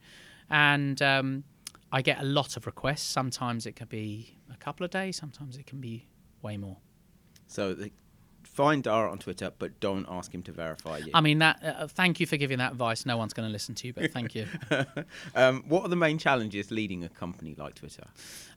and 0.48 1.00
um, 1.02 1.44
I 1.90 2.02
get 2.02 2.20
a 2.20 2.24
lot 2.24 2.56
of 2.56 2.66
requests. 2.66 3.02
Sometimes 3.02 3.66
it 3.66 3.72
could 3.72 3.88
be 3.88 4.38
a 4.52 4.56
couple 4.56 4.84
of 4.84 4.90
days, 4.90 5.16
sometimes 5.16 5.56
it 5.56 5.66
can 5.66 5.80
be 5.80 6.06
way 6.42 6.56
more. 6.56 6.76
So, 7.48 7.74
the, 7.74 7.90
find 8.52 8.82
Dara 8.82 9.11
on 9.11 9.19
Twitter, 9.19 9.52
but 9.58 9.79
don't 9.81 10.06
ask 10.08 10.35
him 10.35 10.43
to 10.43 10.52
verify 10.52 10.99
you. 10.99 11.11
I 11.14 11.20
mean 11.20 11.38
that. 11.38 11.62
Uh, 11.62 11.87
thank 11.87 12.20
you 12.20 12.26
for 12.26 12.37
giving 12.37 12.58
that 12.58 12.73
advice. 12.73 13.06
No 13.06 13.17
one's 13.17 13.32
going 13.32 13.49
to 13.49 13.52
listen 13.52 13.75
to 13.76 13.87
you, 13.87 13.93
but 13.93 14.12
thank 14.12 14.35
you. 14.35 14.47
um, 15.35 15.64
what 15.69 15.82
are 15.82 15.88
the 15.88 15.97
main 15.97 16.19
challenges 16.19 16.70
leading 16.70 17.05
a 17.05 17.08
company 17.08 17.55
like 17.56 17.76
Twitter? 17.76 18.05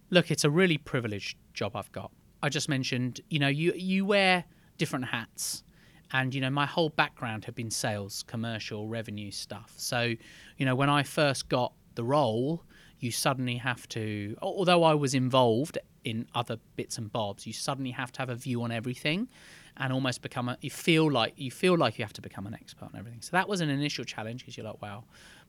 Look, 0.10 0.31
it's 0.31 0.44
a 0.44 0.50
really 0.50 0.78
privileged 0.78 1.38
job 1.54 1.75
I've 1.75 1.92
got. 1.92 2.12
I 2.42 2.50
just 2.50 2.68
mentioned, 2.68 3.22
you 3.30 3.40
know, 3.40 3.48
you 3.48 3.74
you 3.75 4.06
wear 4.06 4.44
different 4.78 5.06
hats, 5.06 5.63
and 6.12 6.34
you 6.34 6.42
know, 6.42 6.50
my 6.50 6.66
whole 6.66 6.90
background 6.90 7.45
had 7.45 7.56
been 7.56 7.72
sales, 7.72 8.24
commercial, 8.28 8.88
revenue 8.88 9.31
stuff. 9.31 9.74
So, 9.78 10.13
you 10.57 10.66
know, 10.66 10.75
when 10.75 10.90
I 10.90 11.04
first 11.04 11.50
got 11.50 11.74
the 11.95 12.04
role, 12.04 12.63
you 13.00 13.12
suddenly 13.12 13.57
have 13.57 13.88
to, 13.90 14.36
although 14.42 14.84
I 14.84 14.94
was 14.94 15.13
involved 15.13 15.78
in 16.04 16.28
other 16.34 16.57
bits 16.75 16.98
and 16.98 17.12
bobs, 17.12 17.45
you 17.45 17.54
suddenly 17.54 17.92
have 17.92 18.12
to 18.13 18.19
have 18.19 18.30
a 18.30 18.36
view 18.36 18.63
on 18.63 18.72
everything, 18.72 19.28
and 19.77 19.92
almost 19.92 20.21
become 20.21 20.49
a. 20.49 20.57
You 20.61 20.69
feel 20.69 21.11
like 21.11 21.33
you 21.37 21.51
feel 21.51 21.77
like 21.77 21.97
you 21.97 22.06
have 22.06 22.13
to 22.13 22.21
become 22.21 22.45
an 22.47 22.53
expert 22.53 22.85
on 22.85 22.95
everything. 22.97 23.21
So 23.21 23.31
that 23.31 23.47
was 23.47 23.61
an 23.61 23.69
initial 23.69 24.06
challenge 24.06 24.42
because 24.42 24.57
you're 24.57 24.65
like, 24.65 24.81
wow. 24.81 25.03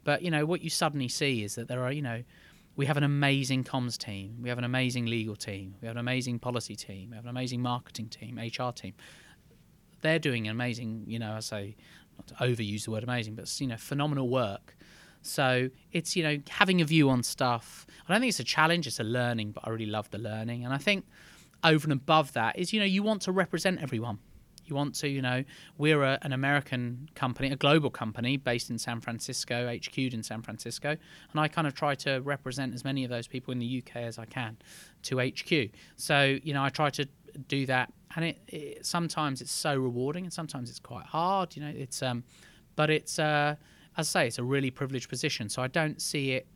But 0.05 0.23
you 0.23 0.31
know, 0.31 0.47
what 0.47 0.61
you 0.61 0.71
suddenly 0.71 1.09
see 1.09 1.45
is 1.45 1.55
that 1.55 1.69
there 1.69 1.83
are, 1.85 1.93
you 1.93 2.03
know, 2.03 2.23
we 2.77 2.87
have 2.87 2.97
an 2.97 3.05
amazing 3.05 3.65
comms 3.65 3.97
team, 3.97 4.37
we 4.43 4.49
have 4.49 4.59
an 4.59 4.65
amazing 4.65 5.07
legal 5.07 5.37
team, 5.37 5.75
we 5.81 5.87
have 5.87 5.97
an 5.97 6.01
amazing 6.01 6.39
policy 6.39 6.75
team, 6.75 7.11
we 7.11 7.17
have 7.17 7.25
an 7.25 7.31
amazing 7.31 7.61
marketing 7.61 8.09
team, 8.09 8.39
HR 8.39 8.73
team. 8.73 8.95
They're 10.01 10.19
doing 10.19 10.49
amazing, 10.49 11.05
you 11.07 11.19
know, 11.19 11.33
I 11.33 11.41
say, 11.41 11.77
not 12.19 12.27
to 12.29 12.35
overuse 12.35 12.85
the 12.85 12.91
word 12.91 13.03
amazing, 13.03 13.35
but 13.35 13.61
you 13.61 13.67
know, 13.67 13.77
phenomenal 13.77 14.29
work. 14.29 14.77
So 15.23 15.71
it's 15.91 16.17
you 16.17 16.23
know 16.23 16.39
having 16.51 16.83
a 16.83 16.85
view 16.85 17.09
on 17.09 17.23
stuff. 17.23 17.87
I 18.07 18.13
don't 18.13 18.21
think 18.21 18.29
it's 18.29 18.41
a 18.41 18.45
challenge; 18.45 18.87
it's 18.87 19.01
a 19.01 19.05
learning. 19.05 19.53
But 19.53 19.67
I 19.67 19.71
really 19.71 19.87
love 19.87 20.11
the 20.11 20.19
learning, 20.19 20.67
and 20.67 20.75
I 20.75 20.77
think 20.77 21.07
over 21.65 21.85
and 21.85 21.93
above 21.93 22.33
that 22.35 22.59
is 22.59 22.73
you 22.73 22.81
know 22.81 22.87
you 22.87 23.03
want 23.03 23.23
to 23.23 23.33
represent 23.33 23.83
everyone. 23.83 24.19
You 24.67 24.75
want 24.75 24.95
to, 24.97 25.09
you 25.09 25.21
know, 25.21 25.45
we're 25.77 26.03
a, 26.03 26.19
an 26.23 26.33
American 26.33 27.09
company, 27.15 27.51
a 27.51 27.57
global 27.57 27.91
company 27.91 28.37
based 28.37 28.71
in 28.71 28.79
San 28.79 29.01
Francisco, 29.01 29.71
HQ'd 29.71 30.15
in 30.15 30.23
San 30.23 30.43
Francisco, 30.43 30.89
and 30.89 31.41
I 31.41 31.49
kind 31.49 31.67
of 31.67 31.75
try 31.75 31.95
to 31.97 32.21
represent 32.21 32.75
as 32.75 32.85
many 32.85 33.05
of 33.05 33.11
those 33.11 33.27
people 33.27 33.53
in 33.53 33.59
the 33.59 33.83
UK 33.85 33.97
as 33.97 34.19
I 34.19 34.25
can 34.25 34.57
to 35.03 35.19
HQ. 35.19 35.71
So, 35.97 36.39
you 36.43 36.55
know, 36.55 36.63
I 36.63 36.71
try 36.71 36.91
to 36.91 37.07
do 37.49 37.67
that, 37.67 37.93
and 38.17 38.25
it, 38.25 38.39
it 38.49 38.87
sometimes 38.87 39.41
it's 39.41 39.53
so 39.53 39.77
rewarding, 39.77 40.25
and 40.25 40.33
sometimes 40.33 40.71
it's 40.71 40.81
quite 40.81 41.07
hard. 41.07 41.57
You 41.57 41.63
know, 41.63 41.73
it's 41.75 42.03
um, 42.03 42.25
but 42.77 42.91
it's 42.91 43.19
uh, 43.19 43.57
as 43.97 44.09
I 44.09 44.21
say, 44.21 44.27
it's 44.29 44.39
a 44.39 44.45
really 44.45 44.71
privileged 44.71 45.09
position, 45.09 45.49
so 45.49 45.63
I 45.63 45.69
don't 45.69 46.01
see 46.01 46.33
it 46.33 46.47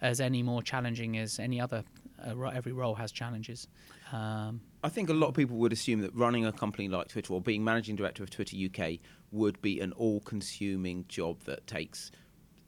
as 0.00 0.20
any 0.20 0.42
more 0.42 0.62
challenging 0.62 1.16
as 1.16 1.38
any 1.38 1.60
other. 1.60 1.84
Uh, 2.24 2.40
every 2.48 2.72
role 2.72 2.94
has 2.94 3.10
challenges. 3.10 3.66
Um, 4.12 4.60
I 4.84 4.88
think 4.88 5.08
a 5.08 5.14
lot 5.14 5.28
of 5.28 5.34
people 5.34 5.56
would 5.56 5.72
assume 5.72 6.00
that 6.00 6.14
running 6.14 6.44
a 6.44 6.52
company 6.52 6.88
like 6.88 7.08
Twitter 7.08 7.32
or 7.32 7.40
being 7.40 7.64
managing 7.64 7.96
director 7.96 8.22
of 8.22 8.30
Twitter 8.30 8.56
UK 8.56 8.98
would 9.30 9.60
be 9.62 9.80
an 9.80 9.92
all 9.92 10.20
consuming 10.20 11.04
job 11.08 11.40
that 11.44 11.66
takes 11.66 12.10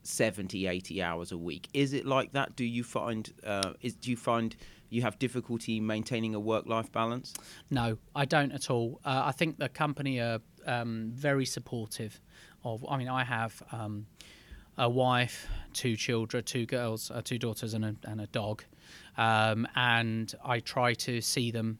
70, 0.03 0.67
80 0.67 1.01
hours 1.01 1.31
a 1.31 1.37
week. 1.37 1.67
Is 1.73 1.93
it 1.93 2.05
like 2.05 2.31
that? 2.33 2.55
Do 2.55 2.63
you 2.63 2.83
find 2.83 3.31
uh, 3.45 3.73
is 3.81 3.95
do 3.95 4.11
you 4.11 4.17
find 4.17 4.55
you 4.89 5.01
have 5.01 5.17
difficulty 5.19 5.79
maintaining 5.79 6.35
a 6.35 6.39
work 6.39 6.67
life 6.67 6.91
balance? 6.91 7.33
No, 7.69 7.97
I 8.15 8.25
don't 8.25 8.51
at 8.51 8.69
all. 8.69 8.99
Uh, 9.03 9.23
I 9.25 9.31
think 9.31 9.57
the 9.57 9.69
company 9.69 10.19
are 10.19 10.39
um, 10.65 11.11
very 11.13 11.45
supportive 11.45 12.19
of. 12.63 12.85
I 12.87 12.97
mean, 12.97 13.09
I 13.09 13.23
have 13.23 13.61
um, 13.71 14.05
a 14.77 14.89
wife, 14.89 15.47
two 15.73 15.95
children, 15.95 16.43
two 16.43 16.65
girls, 16.65 17.11
uh, 17.11 17.21
two 17.23 17.39
daughters, 17.39 17.73
and 17.73 17.85
a, 17.85 17.95
and 18.03 18.21
a 18.21 18.27
dog, 18.27 18.63
um, 19.17 19.67
and 19.75 20.33
I 20.43 20.59
try 20.59 20.93
to 20.93 21.21
see 21.21 21.51
them. 21.51 21.79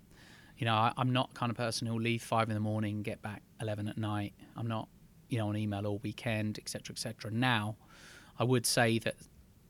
You 0.58 0.66
know, 0.66 0.74
I, 0.74 0.94
I'm 0.98 1.12
not 1.12 1.34
kind 1.34 1.50
of 1.50 1.58
person 1.58 1.88
who'll 1.88 2.02
leave 2.02 2.24
five 2.24 2.50
in 2.50 2.54
the 2.54 2.62
morning, 2.62 3.02
get 3.02 3.22
back 3.22 3.42
eleven 3.62 3.88
at 3.88 3.98
night. 3.98 4.34
I'm 4.56 4.68
not, 4.68 4.88
you 5.30 5.38
know, 5.38 5.50
on 5.50 5.58
email 5.58 5.86
all 5.86 6.00
weekend, 6.04 6.58
etc., 6.58 6.94
etc. 6.94 7.32
Now, 7.32 7.76
I 8.40 8.44
would 8.44 8.66
say 8.66 9.00
that 9.00 9.16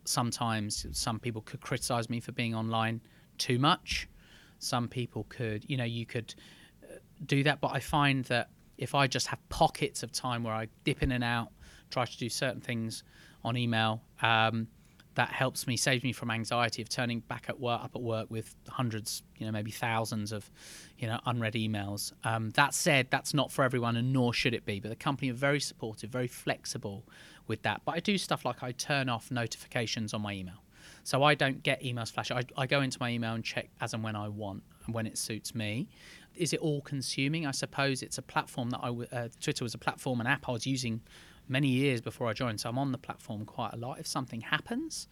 sometimes 0.06 0.86
some 0.92 1.20
people 1.20 1.42
could 1.42 1.62
criticize 1.62 2.10
me 2.10 2.20
for 2.20 2.32
being 2.32 2.56
online 2.56 3.02
too 3.38 3.60
much. 3.60 4.08
Some 4.60 4.88
people 4.88 5.26
could, 5.30 5.66
you 5.68 5.78
know, 5.78 5.84
you 5.84 6.06
could 6.06 6.34
uh, 6.84 6.96
do 7.26 7.44
that, 7.44 7.62
but 7.62 7.72
I 7.74 7.80
find 7.80 8.24
that 8.26 8.50
if 8.78 8.96
I 8.96 9.08
just 9.08 9.28
have 9.28 9.40
pockets 9.50 10.04
of 10.04 10.12
time 10.12 10.44
where 10.44 10.54
I 10.54 10.68
dip 10.84 11.04
in 11.04 11.12
and 11.12 11.24
out, 11.24 11.50
try 11.90 12.06
to 12.06 12.18
do 12.18 12.30
certain 12.30 12.62
things 12.62 13.04
on 13.44 13.58
email, 13.58 14.02
um, 14.22 14.68
that 15.16 15.30
helps 15.30 15.66
me, 15.66 15.78
saves 15.78 16.04
me 16.04 16.12
from 16.12 16.30
anxiety 16.30 16.82
of 16.82 16.90
turning 16.90 17.22
back 17.22 17.46
at 17.48 17.60
work, 17.60 17.84
up 17.84 17.96
at 17.96 18.02
work 18.02 18.30
with 18.30 18.56
hundreds, 18.68 19.24
you 19.38 19.46
know, 19.46 19.52
maybe 19.52 19.72
thousands 19.72 20.32
of, 20.32 20.50
you 20.98 21.08
know, 21.08 21.20
unread 21.26 21.54
emails. 21.54 22.14
Um, 22.24 22.52
that 22.52 22.74
said, 22.74 23.08
that's 23.10 23.34
not 23.34 23.52
for 23.52 23.64
everyone, 23.64 23.96
and 23.96 24.14
nor 24.14 24.34
should 24.34 24.54
it 24.54 24.66
be. 24.66 24.80
But 24.80 24.90
the 24.90 24.96
company 24.96 25.32
are 25.32 25.36
very 25.36 25.60
supportive, 25.60 26.10
very 26.10 26.28
flexible 26.28 27.06
with 27.48 27.62
that. 27.64 27.82
But 27.86 27.96
I 27.96 28.00
do 28.00 28.18
stuff 28.18 28.46
like 28.46 28.62
I 28.62 28.72
turn 28.74 29.10
off 29.10 29.32
notifications 29.32 30.14
on 30.14 30.22
my 30.22 30.34
email, 30.34 30.64
so 31.04 31.24
I 31.24 31.34
don't 31.34 31.64
get 31.64 31.82
emails 31.82 32.12
flash. 32.12 32.32
I, 32.32 32.44
I 32.58 32.68
go 32.68 32.82
into 32.82 32.98
my 33.00 33.10
email 33.10 33.34
and 33.34 33.44
check 33.44 33.70
as 33.82 33.94
and 33.94 34.04
when 34.04 34.16
I 34.16 34.28
want 34.28 34.64
and 34.86 34.94
when 34.94 35.08
it 35.08 35.18
suits 35.18 35.56
me. 35.56 35.88
Is 36.36 36.52
it 36.52 36.60
all 36.60 36.82
consuming? 36.82 37.48
I 37.48 37.52
suppose 37.52 38.04
it's 38.04 38.18
a 38.18 38.22
platform 38.22 38.70
that 38.72 38.80
I 38.84 38.90
uh, 38.90 39.30
Twitter 39.40 39.64
was 39.64 39.74
a 39.74 39.78
platform, 39.78 40.20
an 40.20 40.28
app 40.28 40.50
I 40.50 40.52
was 40.52 40.68
using 40.68 41.02
many 41.48 41.68
years 41.68 42.02
before 42.02 42.28
I 42.28 42.34
joined. 42.34 42.60
So 42.62 42.70
I'm 42.70 42.78
on 42.78 42.92
the 42.92 42.98
platform 42.98 43.46
quite 43.46 43.74
a 43.74 43.78
lot. 43.78 44.00
If 44.00 44.08
something 44.08 44.42
happens 44.42 45.08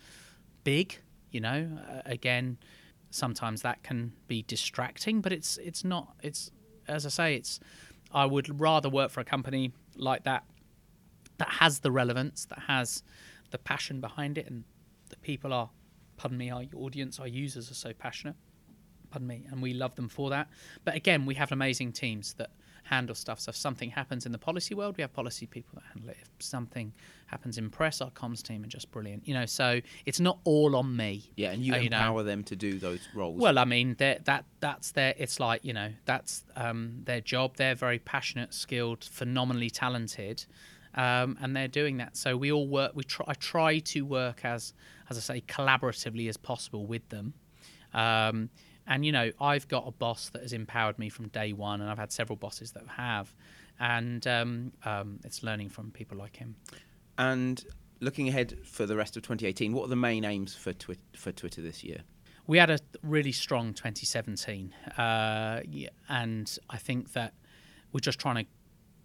big, 0.64 0.98
you 1.32 1.40
know, 1.40 1.68
uh, 1.90 2.02
again, 2.06 2.58
sometimes 3.10 3.62
that 3.62 3.84
can 3.84 4.14
be 4.28 4.44
distracting, 4.44 5.22
but 5.22 5.32
it's 5.32 5.58
it's 5.58 5.84
not. 5.84 6.16
It's 6.22 6.52
as 6.88 7.06
I 7.06 7.10
say, 7.10 7.36
it's. 7.36 7.60
I 8.16 8.26
would 8.28 8.60
rather 8.60 8.90
work 8.90 9.10
for 9.10 9.22
a 9.22 9.26
company 9.26 9.72
like 9.96 10.24
that 10.26 10.44
that 11.38 11.50
has 11.50 11.80
the 11.80 11.92
relevance, 11.92 12.46
that 12.46 12.60
has 12.68 13.04
the 13.50 13.58
passion 13.58 14.00
behind 14.02 14.38
it, 14.38 14.48
and 14.48 14.64
the 15.10 15.18
people 15.18 15.52
are, 15.52 15.70
pardon 16.18 16.38
me, 16.38 16.52
our 16.52 16.64
audience, 16.76 17.20
our 17.20 17.28
users 17.28 17.72
are 17.72 17.76
so 17.76 17.92
passionate, 17.94 18.36
pardon 19.10 19.28
me, 19.28 19.46
and 19.50 19.62
we 19.62 19.74
love 19.74 19.96
them 19.96 20.10
for 20.10 20.30
that. 20.30 20.48
But 20.86 20.96
again, 20.96 21.26
we 21.26 21.36
have 21.36 21.52
amazing 21.52 21.92
teams 21.94 22.34
that 22.36 22.52
handle 22.84 23.16
stuff. 23.16 23.40
So 23.40 23.50
if 23.50 23.56
something 23.56 23.90
happens 23.90 24.26
in 24.26 24.32
the 24.32 24.38
policy 24.38 24.76
world, 24.76 24.98
we 24.98 25.02
have 25.02 25.14
policy 25.14 25.46
people 25.46 25.76
that 25.76 25.84
handle 25.94 26.10
it. 26.10 26.18
If 26.22 26.46
something 26.46 26.94
happens 27.28 27.58
in 27.58 27.70
press, 27.70 28.02
our 28.02 28.12
comms 28.12 28.42
team 28.44 28.64
are 28.64 28.68
just 28.68 28.92
brilliant. 28.92 29.28
You 29.28 29.34
know, 29.34 29.46
so 29.46 29.80
it's 30.06 30.20
not 30.20 30.40
all 30.44 30.76
on 30.76 30.96
me. 30.96 31.32
Yeah, 31.36 31.52
and 31.52 31.64
you 31.64 31.74
Uh, 31.74 31.78
you 31.78 31.90
know. 31.90 31.98
empower 31.98 32.24
them 32.24 32.44
to 32.46 32.56
do 32.56 32.78
those 32.80 33.00
roles. 33.16 33.40
Well, 33.40 33.58
I 33.58 33.66
mean, 33.66 33.96
that 34.00 34.26
that's 34.60 34.92
their. 34.92 35.14
It's 35.18 35.40
like 35.40 35.64
you 35.64 35.74
know, 35.74 35.92
that's 36.06 36.44
um, 36.56 37.02
their 37.06 37.22
job. 37.22 37.56
They're 37.58 37.76
very 37.76 38.00
passionate, 38.00 38.54
skilled, 38.54 39.04
phenomenally 39.04 39.70
talented, 39.70 40.46
um, 40.96 41.38
and 41.42 41.56
they're 41.56 41.68
doing 41.70 41.98
that. 41.98 42.18
So 42.18 42.36
we 42.38 42.52
all 42.52 42.68
work. 42.68 42.92
We 42.96 43.04
try. 43.04 43.26
I 43.30 43.34
try 43.34 43.80
to 43.80 44.02
work 44.02 44.44
as, 44.46 44.74
as 45.10 45.18
I 45.18 45.22
say, 45.22 45.42
collaboratively 45.42 46.28
as 46.30 46.38
possible 46.38 46.86
with 46.86 47.08
them. 47.10 47.34
Um, 47.94 48.50
and 48.88 49.06
you 49.06 49.12
know, 49.12 49.32
I've 49.40 49.68
got 49.68 49.88
a 49.88 49.92
boss 49.92 50.30
that 50.30 50.42
has 50.42 50.54
empowered 50.54 51.00
me 51.00 51.10
from 51.10 51.28
day 51.30 51.54
one, 51.54 51.82
and 51.82 51.90
I've 51.90 51.98
had 51.98 52.12
several 52.12 52.36
bosses 52.36 52.72
that 52.74 52.88
have, 52.88 53.34
and 53.80 54.26
um, 54.28 54.72
um, 54.86 55.20
it's 55.24 55.44
learning 55.44 55.70
from 55.70 55.92
people 55.92 56.18
like 56.18 56.36
him. 56.36 56.56
and 57.18 57.64
looking 58.00 58.28
ahead 58.28 58.58
for 58.66 58.86
the 58.86 58.98
rest 58.98 59.16
of 59.16 59.24
2018, 59.24 59.72
what 59.72 59.86
are 59.86 59.88
the 59.88 59.96
main 59.96 60.26
aims 60.26 60.54
for 60.56 60.74
Twi- 60.74 60.98
for 61.16 61.32
Twitter 61.32 61.62
this 61.62 61.84
year? 61.84 62.02
we 62.48 62.58
had 62.58 62.70
a 62.70 62.80
really 63.04 63.32
strong 63.32 63.74
2017, 63.74 64.74
uh, 64.98 65.62
and 66.10 66.58
I 66.70 66.78
think 66.78 67.14
that 67.14 67.34
we're 67.92 68.02
just 68.02 68.20
trying 68.20 68.44
to 68.44 68.50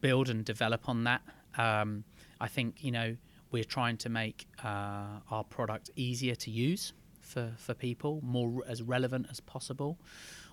build 0.00 0.28
and 0.28 0.44
develop 0.44 0.88
on 0.88 1.04
that. 1.04 1.22
Um, 1.56 2.04
I 2.40 2.48
think 2.48 2.82
you 2.82 2.92
know 2.92 3.16
we're 3.50 3.64
trying 3.64 3.96
to 3.98 4.08
make 4.08 4.46
uh, 4.62 5.20
our 5.30 5.44
product 5.44 5.90
easier 5.96 6.34
to 6.34 6.50
use 6.50 6.92
for 7.28 7.52
for 7.56 7.74
people, 7.74 8.20
more 8.22 8.62
as 8.66 8.82
relevant 8.82 9.26
as 9.30 9.40
possible. 9.40 9.98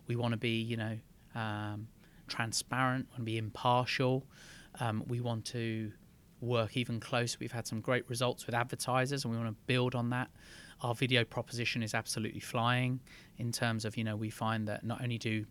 We 0.07 0.15
want 0.15 0.33
to 0.33 0.37
be 0.37 0.61
you 0.61 0.77
know 0.77 0.97
um, 1.33 1.87
transparent, 2.27 3.07
want 3.09 3.19
to 3.19 3.23
be 3.23 3.37
impartial. 3.37 4.25
Um, 4.79 5.03
we 5.07 5.21
want 5.21 5.45
to 5.45 5.91
work 6.41 6.75
even 6.75 6.99
closer. 6.99 7.37
We've 7.39 7.51
had 7.51 7.65
some 7.65 7.79
great 7.79 8.07
results 8.09 8.45
with 8.45 8.55
advertisers, 8.55 9.23
and 9.23 9.33
we 9.33 9.39
want 9.39 9.49
to 9.49 9.61
build 9.65 9.95
on 9.95 10.09
that. 10.09 10.29
Our 10.81 10.93
video 10.93 11.23
proposition 11.23 11.81
is 11.81 11.93
absolutely 11.93 12.41
flying 12.41 12.99
in 13.37 13.51
terms 13.51 13.85
of 13.85 13.97
you 13.97 14.03
know 14.03 14.15
we 14.15 14.29
find 14.29 14.67
that 14.67 14.83
not 14.83 15.01
only 15.01 15.17
do 15.17 15.45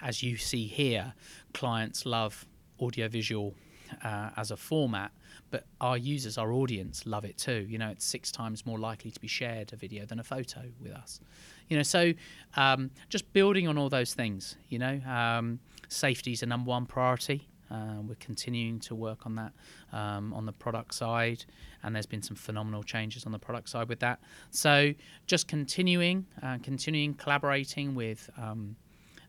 as 0.00 0.22
you 0.22 0.36
see 0.36 0.66
here, 0.66 1.14
clients 1.52 2.04
love 2.04 2.46
audiovisual 2.80 3.54
uh, 4.02 4.30
as 4.36 4.50
a 4.50 4.56
format, 4.56 5.12
but 5.50 5.64
our 5.80 5.96
users, 5.96 6.38
our 6.38 6.52
audience, 6.52 7.06
love 7.06 7.24
it 7.24 7.36
too. 7.36 7.66
You 7.68 7.78
know, 7.78 7.88
it's 7.88 8.04
six 8.04 8.32
times 8.32 8.66
more 8.66 8.78
likely 8.78 9.10
to 9.10 9.20
be 9.20 9.28
shared 9.28 9.72
a 9.72 9.76
video 9.76 10.06
than 10.06 10.18
a 10.18 10.24
photo 10.24 10.62
with 10.80 10.92
us. 10.92 11.20
You 11.68 11.76
know, 11.76 11.82
so 11.82 12.12
um, 12.56 12.90
just 13.08 13.32
building 13.32 13.68
on 13.68 13.78
all 13.78 13.88
those 13.88 14.14
things. 14.14 14.56
You 14.68 14.78
know, 14.78 15.00
um, 15.06 15.60
safety 15.88 16.32
is 16.32 16.42
a 16.42 16.46
number 16.46 16.70
one 16.70 16.86
priority. 16.86 17.48
Uh, 17.70 18.00
we're 18.06 18.14
continuing 18.16 18.78
to 18.78 18.94
work 18.94 19.26
on 19.26 19.34
that 19.36 19.52
um, 19.92 20.32
on 20.34 20.46
the 20.46 20.52
product 20.52 20.94
side, 20.94 21.44
and 21.82 21.94
there's 21.94 22.06
been 22.06 22.22
some 22.22 22.36
phenomenal 22.36 22.82
changes 22.82 23.24
on 23.26 23.32
the 23.32 23.38
product 23.38 23.68
side 23.68 23.88
with 23.88 24.00
that. 24.00 24.20
So 24.50 24.92
just 25.26 25.48
continuing, 25.48 26.26
uh, 26.42 26.58
continuing 26.62 27.14
collaborating 27.14 27.94
with 27.94 28.28
um, 28.36 28.76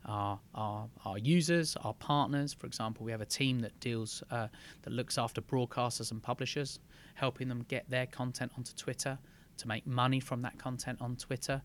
our, 0.06 0.40
our 0.54 0.88
our 1.06 1.18
users, 1.18 1.76
our 1.84 1.94
partners. 1.96 2.54
For 2.54 2.68
example, 2.68 3.06
we 3.06 3.12
have 3.12 3.22
a 3.22 3.26
team 3.26 3.60
that 3.60 3.80
deals 3.80 4.24
uh, 4.32 4.48
that 4.84 4.92
looks 4.92 5.18
after 5.18 5.42
broadcasters 5.42 6.12
and 6.12 6.22
publishers, 6.22 6.80
helping 7.16 7.48
them 7.48 7.64
get 7.68 7.90
their 7.90 8.06
content 8.06 8.52
onto 8.58 8.74
Twitter 8.74 9.18
to 9.58 9.68
make 9.68 9.88
money 9.88 10.20
from 10.20 10.42
that 10.42 10.58
content 10.58 11.00
on 11.02 11.16
Twitter, 11.16 11.62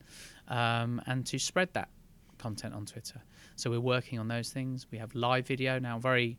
um, 0.49 1.01
and 1.07 1.27
to 1.27 1.39
spread 1.39 1.73
that 1.75 1.89
content 2.39 2.75
on 2.75 2.87
Twitter. 2.87 3.21
So 3.57 3.71
we're 3.71 3.81
working 3.81 4.19
on 4.19 4.29
those 4.29 4.51
things. 4.51 4.87
We 4.91 4.99
have 4.99 5.15
live 5.15 5.47
video 5.47 5.79
now. 5.79 5.99
Very 5.99 6.39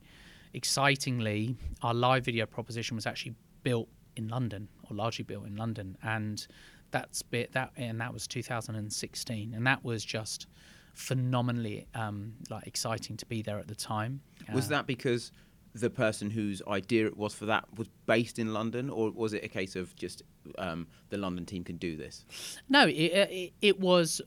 excitingly, 0.54 1.56
our 1.82 1.94
live 1.94 2.24
video 2.24 2.46
proposition 2.46 2.96
was 2.96 3.06
actually 3.06 3.34
built 3.62 3.88
in 4.16 4.28
London, 4.28 4.68
or 4.90 4.96
largely 4.96 5.24
built 5.24 5.46
in 5.46 5.56
London, 5.56 5.96
and 6.02 6.46
that's 6.90 7.22
bit 7.22 7.52
that 7.52 7.70
and 7.76 8.00
that 8.00 8.12
was 8.12 8.26
2016, 8.26 9.54
and 9.54 9.66
that 9.66 9.84
was 9.84 10.04
just 10.04 10.46
phenomenally 10.94 11.86
um, 11.94 12.34
like 12.50 12.66
exciting 12.66 13.16
to 13.16 13.26
be 13.26 13.42
there 13.42 13.58
at 13.58 13.68
the 13.68 13.74
time. 13.74 14.20
Was 14.52 14.66
Uh, 14.66 14.70
that 14.76 14.86
because 14.86 15.32
the 15.74 15.88
person 15.88 16.30
whose 16.30 16.60
idea 16.68 17.06
it 17.06 17.16
was 17.16 17.34
for 17.34 17.46
that 17.46 17.64
was 17.78 17.88
based 18.06 18.38
in 18.38 18.52
London, 18.52 18.90
or 18.90 19.10
was 19.10 19.32
it 19.32 19.42
a 19.42 19.48
case 19.48 19.74
of 19.74 19.94
just 19.96 20.22
um, 20.58 20.86
the 21.08 21.16
London 21.16 21.46
team 21.46 21.64
can 21.64 21.76
do 21.78 21.96
this? 21.96 22.24
No, 22.68 22.86
it, 22.86 22.92
it, 22.92 23.52
it 23.62 23.80
was 23.80 24.20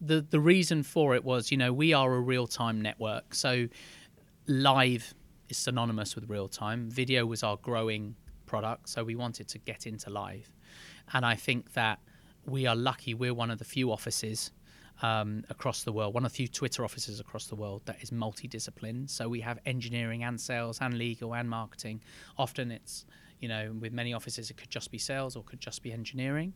the 0.00 0.20
the 0.20 0.40
reason 0.40 0.82
for 0.82 1.14
it 1.14 1.24
was 1.24 1.50
you 1.52 1.56
know 1.56 1.72
we 1.72 1.92
are 1.92 2.12
a 2.14 2.20
real 2.20 2.46
time 2.46 2.80
network, 2.82 3.34
so 3.34 3.68
live 4.46 5.14
is 5.48 5.56
synonymous 5.56 6.14
with 6.14 6.28
real 6.28 6.48
time. 6.48 6.90
Video 6.90 7.24
was 7.26 7.42
our 7.42 7.56
growing 7.58 8.16
product, 8.46 8.88
so 8.88 9.04
we 9.04 9.14
wanted 9.14 9.48
to 9.48 9.58
get 9.58 9.86
into 9.86 10.10
live, 10.10 10.50
and 11.12 11.24
I 11.24 11.34
think 11.36 11.72
that 11.74 12.00
we 12.46 12.66
are 12.66 12.76
lucky. 12.76 13.14
We're 13.14 13.34
one 13.34 13.50
of 13.50 13.58
the 13.58 13.64
few 13.64 13.92
offices. 13.92 14.50
Um, 15.02 15.44
across 15.50 15.82
the 15.82 15.92
world, 15.92 16.14
one 16.14 16.24
of 16.24 16.30
the 16.30 16.36
few 16.36 16.48
Twitter 16.48 16.84
offices 16.84 17.18
across 17.18 17.46
the 17.46 17.56
world 17.56 17.82
that 17.86 18.00
is 18.00 18.10
multidisciplined. 18.10 19.10
So 19.10 19.28
we 19.28 19.40
have 19.40 19.58
engineering 19.66 20.22
and 20.22 20.40
sales 20.40 20.78
and 20.80 20.96
legal 20.96 21.34
and 21.34 21.50
marketing. 21.50 22.00
Often 22.38 22.70
it's 22.70 23.04
you 23.44 23.48
know, 23.48 23.74
with 23.78 23.92
many 23.92 24.14
offices, 24.14 24.48
it 24.50 24.56
could 24.56 24.70
just 24.70 24.90
be 24.90 24.96
sales 24.96 25.36
or 25.36 25.42
could 25.42 25.60
just 25.60 25.82
be 25.82 25.92
engineering. 25.92 26.54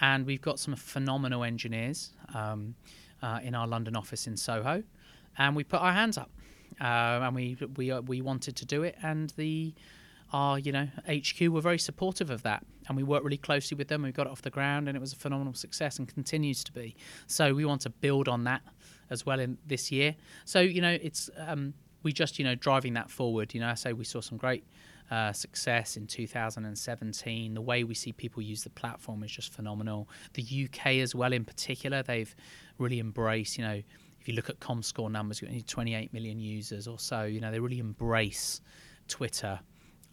And 0.00 0.24
we've 0.24 0.40
got 0.40 0.58
some 0.58 0.74
phenomenal 0.74 1.44
engineers 1.44 2.14
um, 2.34 2.74
uh, 3.22 3.40
in 3.42 3.54
our 3.54 3.66
London 3.66 3.94
office 3.94 4.26
in 4.26 4.38
Soho, 4.38 4.82
and 5.36 5.54
we 5.54 5.64
put 5.64 5.80
our 5.82 5.92
hands 5.92 6.16
up, 6.16 6.30
uh, 6.80 7.20
and 7.24 7.34
we 7.34 7.58
we 7.76 7.90
uh, 7.90 8.00
we 8.00 8.22
wanted 8.22 8.56
to 8.56 8.64
do 8.64 8.82
it, 8.84 8.96
and 9.02 9.34
the 9.36 9.74
our 10.32 10.58
you 10.58 10.72
know 10.72 10.88
HQ 11.08 11.40
were 11.48 11.60
very 11.60 11.78
supportive 11.78 12.30
of 12.30 12.42
that, 12.42 12.64
and 12.88 12.96
we 12.96 13.02
worked 13.02 13.24
really 13.24 13.36
closely 13.36 13.76
with 13.76 13.88
them. 13.88 14.02
We 14.02 14.12
got 14.12 14.26
it 14.26 14.30
off 14.30 14.42
the 14.42 14.50
ground, 14.50 14.88
and 14.88 14.96
it 14.96 15.00
was 15.00 15.12
a 15.12 15.16
phenomenal 15.16 15.54
success, 15.54 15.98
and 15.98 16.08
continues 16.08 16.64
to 16.64 16.72
be. 16.72 16.96
So 17.26 17.54
we 17.54 17.64
want 17.64 17.82
to 17.82 17.90
build 17.90 18.28
on 18.28 18.44
that 18.44 18.62
as 19.10 19.26
well 19.26 19.40
in 19.40 19.58
this 19.66 19.90
year. 19.90 20.14
So 20.44 20.60
you 20.60 20.80
know, 20.80 20.96
it's 21.02 21.30
um, 21.36 21.74
we 22.02 22.12
just 22.12 22.38
you 22.38 22.44
know 22.44 22.54
driving 22.54 22.94
that 22.94 23.10
forward. 23.10 23.54
You 23.54 23.60
know, 23.60 23.68
I 23.68 23.74
say 23.74 23.92
we 23.92 24.04
saw 24.04 24.20
some 24.20 24.38
great 24.38 24.64
uh, 25.10 25.32
success 25.32 25.96
in 25.96 26.06
2017. 26.06 27.54
The 27.54 27.60
way 27.60 27.84
we 27.84 27.94
see 27.94 28.12
people 28.12 28.42
use 28.42 28.62
the 28.62 28.70
platform 28.70 29.22
is 29.22 29.32
just 29.32 29.52
phenomenal. 29.52 30.08
The 30.34 30.68
UK 30.68 30.86
as 30.98 31.14
well, 31.14 31.32
in 31.32 31.44
particular, 31.44 32.02
they've 32.02 32.34
really 32.78 33.00
embraced. 33.00 33.58
You 33.58 33.64
know, 33.64 33.82
if 34.20 34.28
you 34.28 34.34
look 34.34 34.48
at 34.48 34.60
ComScore 34.60 35.10
numbers, 35.10 35.42
you've 35.42 35.50
got 35.50 35.66
28 35.66 36.12
million 36.12 36.38
users 36.38 36.86
or 36.86 36.98
so. 36.98 37.24
You 37.24 37.40
know, 37.40 37.50
they 37.50 37.58
really 37.58 37.78
embrace 37.78 38.60
Twitter. 39.08 39.58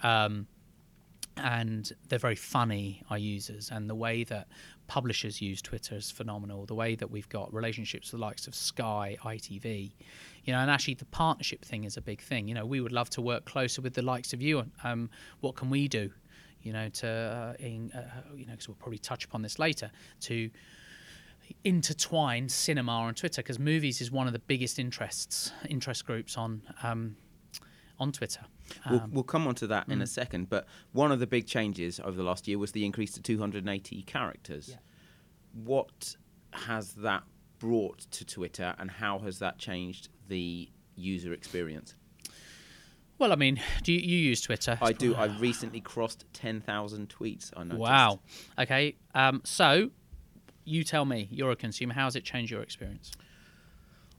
Um, 0.04 0.48
and 1.38 1.92
they're 2.10 2.18
very 2.18 2.36
funny, 2.36 3.04
our 3.12 3.18
users, 3.18 3.70
and 3.72 3.88
the 3.88 3.96
way 3.96 4.24
that 4.24 4.48
publishers 4.88 5.40
use 5.40 5.62
Twitter 5.62 5.96
is 5.96 6.10
phenomenal. 6.10 6.66
The 6.66 6.74
way 6.74 6.96
that 6.96 7.12
we've 7.12 7.30
got 7.30 7.54
relationships 7.54 8.12
with 8.12 8.20
the 8.20 8.26
likes 8.26 8.48
of 8.48 8.56
Sky, 8.56 9.18
ITV, 9.24 9.92
you 10.46 10.54
know, 10.54 10.60
and 10.60 10.72
actually 10.72 10.96
the 10.96 11.06
partnership 11.06 11.64
thing 11.64 11.84
is 11.84 11.96
a 11.96 12.02
big 12.02 12.22
thing. 12.22 12.48
You 12.48 12.56
know, 12.56 12.66
we 12.66 12.82
would 12.82 12.92
love 12.92 13.12
to 13.12 13.22
work 13.22 13.46
closer 13.46 13.84
with 13.84 13.94
the 13.94 14.02
likes 14.02 14.34
of 14.34 14.42
you. 14.42 14.66
Um, 14.84 15.12
what 15.42 15.56
can 15.56 15.70
we 15.70 15.88
do? 15.88 16.12
you 16.68 16.74
know, 16.74 16.90
to 16.90 17.08
uh, 17.08 17.64
in, 17.64 17.92
uh, 17.94 18.02
you 18.36 18.46
know, 18.46 18.52
because 18.52 18.68
we'll 18.68 18.76
probably 18.76 18.98
touch 18.98 19.24
upon 19.24 19.42
this 19.42 19.58
later, 19.58 19.90
to 20.22 20.50
intertwine 21.64 22.50
cinema 22.50 23.06
and 23.08 23.16
Twitter 23.16 23.42
because 23.42 23.58
movies 23.58 24.02
is 24.02 24.12
one 24.12 24.28
of 24.28 24.34
the 24.34 24.40
biggest 24.40 24.78
interests 24.78 25.54
interest 25.70 26.06
groups 26.06 26.38
on 26.38 26.62
um, 26.84 27.16
on 28.00 28.12
Twitter. 28.12 28.42
We'll, 28.90 29.02
Um, 29.02 29.12
we'll 29.12 29.24
come 29.24 29.48
on 29.48 29.56
to 29.56 29.68
that 29.68 29.88
in 29.90 30.02
a 30.02 30.08
second, 30.08 30.50
but 30.50 30.68
one 30.92 31.12
of 31.12 31.20
the 31.20 31.28
big 31.28 31.48
changes 31.48 32.00
over 32.00 32.16
the 32.16 32.24
last 32.24 32.48
year 32.48 32.58
was 32.58 32.72
the 32.72 32.86
increase 32.86 33.12
to 33.14 33.22
280 33.22 34.04
characters. 34.04 34.70
Yeah. 34.70 34.76
What 35.54 36.16
has 36.52 36.94
that 36.94 37.24
brought 37.60 38.00
to 38.12 38.26
Twitter, 38.26 38.76
and 38.78 38.92
how 38.92 39.20
has 39.20 39.40
that 39.40 39.58
changed 39.58 40.10
the 40.28 40.70
user 40.96 41.34
experience? 41.34 41.96
well, 43.20 43.32
I 43.32 43.36
mean, 43.36 43.60
do 43.82 43.92
you, 43.92 44.00
you 44.00 44.18
use 44.18 44.42
Twitter? 44.42 44.78
I 44.80 44.94
do. 44.94 45.16
I 45.16 45.26
recently 45.26 45.82
crossed 45.82 46.26
10,000 46.34 47.10
tweets. 47.10 47.52
I 47.58 47.64
noticed. 47.64 47.80
Wow. 47.80 48.20
Okay. 48.60 48.96
Um, 49.16 49.42
so, 49.44 49.90
you 50.66 50.84
tell 50.84 51.04
me, 51.04 51.28
you're 51.32 51.52
a 51.52 51.56
consumer. 51.56 51.96
How 51.96 52.04
has 52.04 52.16
it 52.16 52.24
changed 52.24 52.52
your 52.52 52.62
experience? 52.62 53.12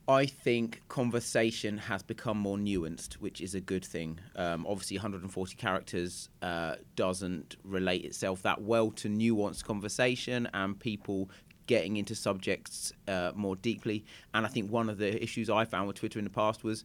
I 0.08 0.24
think 0.24 0.80
conversation 0.88 1.76
has 1.76 2.02
become 2.02 2.38
more 2.38 2.56
nuanced, 2.56 3.14
which 3.14 3.42
is 3.42 3.54
a 3.54 3.60
good 3.60 3.84
thing. 3.84 4.18
Um, 4.36 4.64
obviously, 4.66 4.96
140 4.96 5.54
characters 5.56 6.30
uh, 6.40 6.76
doesn't 6.96 7.56
relate 7.62 8.06
itself 8.06 8.40
that 8.42 8.62
well 8.62 8.90
to 8.92 9.10
nuanced 9.10 9.64
conversation 9.64 10.48
and 10.54 10.80
people 10.80 11.28
getting 11.66 11.98
into 11.98 12.14
subjects 12.14 12.90
uh, 13.06 13.32
more 13.34 13.54
deeply. 13.56 14.06
And 14.32 14.46
I 14.46 14.48
think 14.48 14.72
one 14.72 14.88
of 14.88 14.96
the 14.96 15.22
issues 15.22 15.50
I 15.50 15.66
found 15.66 15.86
with 15.86 15.96
Twitter 15.96 16.18
in 16.18 16.24
the 16.24 16.30
past 16.30 16.64
was 16.64 16.84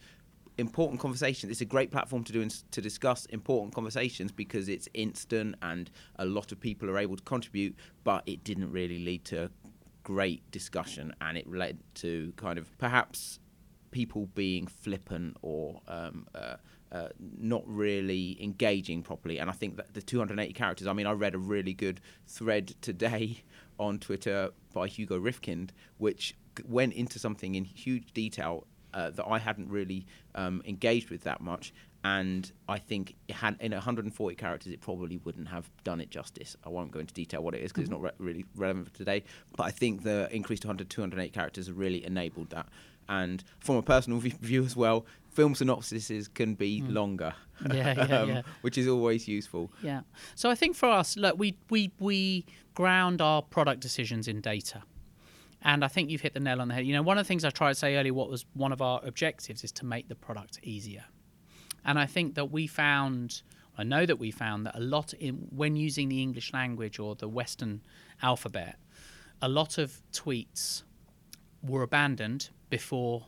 important 0.58 1.00
conversations. 1.00 1.50
It's 1.50 1.62
a 1.62 1.66
great 1.66 1.92
platform 1.92 2.26
to 2.26 2.34
do 2.34 2.46
to 2.72 2.82
discuss 2.82 3.26
important 3.28 3.74
conversations 3.74 4.34
because 4.34 4.68
it's 4.68 4.90
instant 4.94 5.56
and 5.62 5.90
a 6.18 6.26
lot 6.26 6.52
of 6.52 6.60
people 6.60 6.90
are 6.90 6.98
able 6.98 7.16
to 7.16 7.24
contribute, 7.24 7.74
but 8.04 8.24
it 8.26 8.44
didn't 8.44 8.70
really 8.70 9.00
lead 9.00 9.24
to 9.26 9.50
great 10.04 10.50
discussion 10.52 11.14
and 11.22 11.38
it 11.38 11.50
led 11.50 11.80
to 11.96 12.34
kind 12.36 12.58
of 12.58 12.78
perhaps 12.78 13.40
people 13.92 14.28
being 14.36 14.68
flippant 14.68 15.38
or 15.42 15.82
um, 15.88 16.28
uh, 16.36 16.56
uh, 16.92 17.10
not 17.40 17.64
really 17.66 18.38
engaging 18.44 19.02
properly. 19.02 19.40
And 19.40 19.50
I 19.50 19.54
think 19.54 19.78
that 19.78 19.94
the 19.94 20.02
280 20.02 20.54
characters, 20.54 20.88
I 20.88 20.94
mean, 20.94 21.08
I 21.08 21.12
read 21.12 21.36
a 21.36 21.40
really 21.40 21.74
good 21.74 22.02
thread 22.28 22.76
today 22.82 23.44
on 23.80 24.00
Twitter 24.00 24.52
by 24.74 24.88
Hugo 24.88 25.20
Rifkind, 25.20 25.70
which 25.98 26.36
went 26.66 26.94
into 26.94 27.18
something 27.18 27.56
in 27.56 27.64
huge 27.64 28.14
detail 28.14 28.68
uh, 28.94 29.10
that 29.12 29.26
I 29.26 29.40
hadn't 29.40 29.70
really 29.70 30.06
um, 30.36 30.62
engaged 30.66 31.10
with 31.10 31.24
that 31.24 31.42
much. 31.42 31.74
And 32.04 32.52
I 32.68 32.80
think 32.80 33.16
it 33.30 33.36
had 33.36 33.56
in 33.62 33.72
140 33.72 34.36
characters, 34.36 34.74
it 34.74 34.82
probably 34.82 35.18
wouldn't 35.18 35.48
have 35.48 35.70
done 35.86 36.02
it 36.02 36.10
justice. 36.10 36.58
I 36.66 36.70
won't 36.70 36.92
go 36.92 37.00
into 37.00 37.14
detail 37.14 37.42
what 37.42 37.56
it 37.56 37.62
is 37.62 37.72
because 37.72 37.84
it's 37.84 37.92
not 37.92 38.02
re- 38.02 38.12
really 38.18 38.46
relevant 38.56 38.90
for 38.90 38.98
today. 38.98 39.24
But 39.56 39.64
I 39.64 39.72
think 39.72 40.04
the 40.04 40.28
increase 40.30 40.60
to 40.62 40.68
100, 40.68 40.90
208 40.90 41.32
characters 41.32 41.72
really 41.72 42.06
enabled 42.06 42.50
that. 42.50 42.68
And 43.08 43.44
from 43.60 43.78
a 43.78 43.82
personal 43.82 44.20
view 44.42 44.66
as 44.66 44.76
well, 44.76 45.06
film 45.32 45.54
synopsises 45.54 46.34
can 46.34 46.56
be 46.56 46.82
longer, 46.82 47.34
Yeah, 47.74 47.94
yeah, 47.94 48.20
um, 48.20 48.30
yeah. 48.30 48.42
which 48.62 48.78
is 48.78 48.88
always 48.88 49.28
useful. 49.28 49.72
Yeah. 49.82 50.02
So 50.36 50.50
I 50.50 50.56
think 50.56 50.76
for 50.76 50.90
us, 50.90 51.16
look, 51.16 51.38
we 51.38 51.56
we 51.70 51.92
we 52.00 52.46
ground 52.76 53.22
our 53.22 53.42
product 53.42 53.80
decisions 53.80 54.28
in 54.28 54.42
data. 54.42 54.84
And 55.66 55.86
I 55.86 55.88
think 55.88 56.10
you've 56.10 56.20
hit 56.20 56.34
the 56.34 56.42
nail 56.42 56.60
on 56.60 56.68
the 56.68 56.74
head. 56.74 56.86
You 56.86 56.92
know, 56.94 57.02
one 57.02 57.18
of 57.18 57.24
the 57.24 57.28
things 57.28 57.46
I 57.46 57.50
tried 57.50 57.70
to 57.70 57.76
say 57.80 57.96
earlier, 57.96 58.14
what 58.14 58.30
was 58.30 58.46
one 58.54 58.74
of 58.74 58.82
our 58.82 59.00
objectives 59.06 59.64
is 59.64 59.72
to 59.74 59.86
make 59.86 60.10
the 60.10 60.16
product 60.16 60.60
easier. 60.62 61.06
And 61.86 62.00
I 62.00 62.06
think 62.06 62.36
that 62.36 62.52
we 62.52 62.68
found, 62.68 63.42
I 63.78 63.84
know 63.84 64.06
that 64.06 64.20
we 64.20 64.32
found 64.32 64.66
that 64.66 64.76
a 64.76 64.80
lot 64.80 65.14
in 65.14 65.48
when 65.56 65.76
using 65.76 66.10
the 66.10 66.22
English 66.22 66.54
language 66.54 67.00
or 67.00 67.16
the 67.16 67.28
Western 67.28 67.82
alphabet, 68.22 68.78
a 69.42 69.50
lot 69.50 69.78
of 69.78 70.02
tweets 70.12 70.84
were 71.62 71.82
abandoned 71.82 72.50
before 72.70 73.26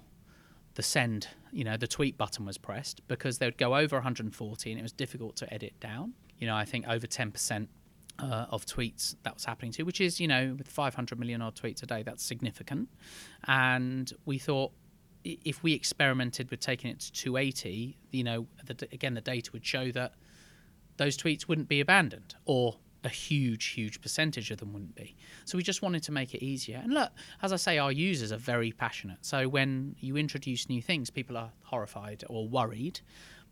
the 0.75 0.83
send, 0.83 1.27
you 1.51 1.63
know, 1.63 1.77
the 1.77 1.87
tweet 1.87 2.17
button 2.17 2.45
was 2.45 2.57
pressed 2.57 3.01
because 3.07 3.37
they 3.37 3.47
would 3.47 3.57
go 3.57 3.75
over 3.75 3.95
140 3.95 4.71
and 4.71 4.79
it 4.79 4.83
was 4.83 4.91
difficult 4.91 5.35
to 5.37 5.53
edit 5.53 5.73
down. 5.79 6.13
You 6.37 6.47
know, 6.47 6.55
I 6.55 6.65
think 6.65 6.87
over 6.87 7.07
10% 7.07 7.67
uh, 8.19 8.45
of 8.49 8.65
tweets 8.65 9.15
that 9.23 9.33
was 9.33 9.45
happening 9.45 9.71
to, 9.73 9.83
which 9.83 10.01
is, 10.01 10.19
you 10.19 10.27
know, 10.27 10.55
with 10.57 10.67
500 10.67 11.17
million 11.17 11.41
odd 11.41 11.55
tweets 11.55 11.81
a 11.83 11.85
day, 11.85 12.03
that's 12.03 12.23
significant. 12.23 12.89
And 13.47 14.11
we 14.25 14.37
thought 14.37 14.71
if 15.25 15.63
we 15.63 15.73
experimented 15.73 16.51
with 16.51 16.59
taking 16.59 16.91
it 16.91 16.99
to 16.99 17.11
280, 17.11 17.97
you 18.11 18.23
know, 18.23 18.47
the, 18.65 18.87
again, 18.91 19.15
the 19.15 19.21
data 19.21 19.49
would 19.53 19.65
show 19.65 19.91
that 19.91 20.13
those 20.97 21.17
tweets 21.17 21.47
wouldn't 21.47 21.67
be 21.67 21.81
abandoned 21.81 22.35
or 22.45 22.77
a 23.03 23.09
huge, 23.09 23.65
huge 23.67 24.01
percentage 24.01 24.49
of 24.51 24.59
them 24.59 24.73
wouldn't 24.73 24.95
be. 24.95 25.15
So 25.45 25.57
we 25.57 25.63
just 25.63 25.81
wanted 25.81 26.03
to 26.03 26.11
make 26.11 26.33
it 26.33 26.43
easier. 26.43 26.79
And 26.83 26.93
look, 26.93 27.11
as 27.41 27.53
I 27.53 27.57
say, 27.57 27.77
our 27.77 27.91
users 27.91 28.31
are 28.31 28.37
very 28.37 28.71
passionate. 28.71 29.19
So 29.21 29.47
when 29.47 29.95
you 29.99 30.17
introduce 30.17 30.69
new 30.69 30.81
things, 30.81 31.09
people 31.09 31.37
are 31.37 31.51
horrified 31.63 32.23
or 32.27 32.47
worried. 32.47 33.01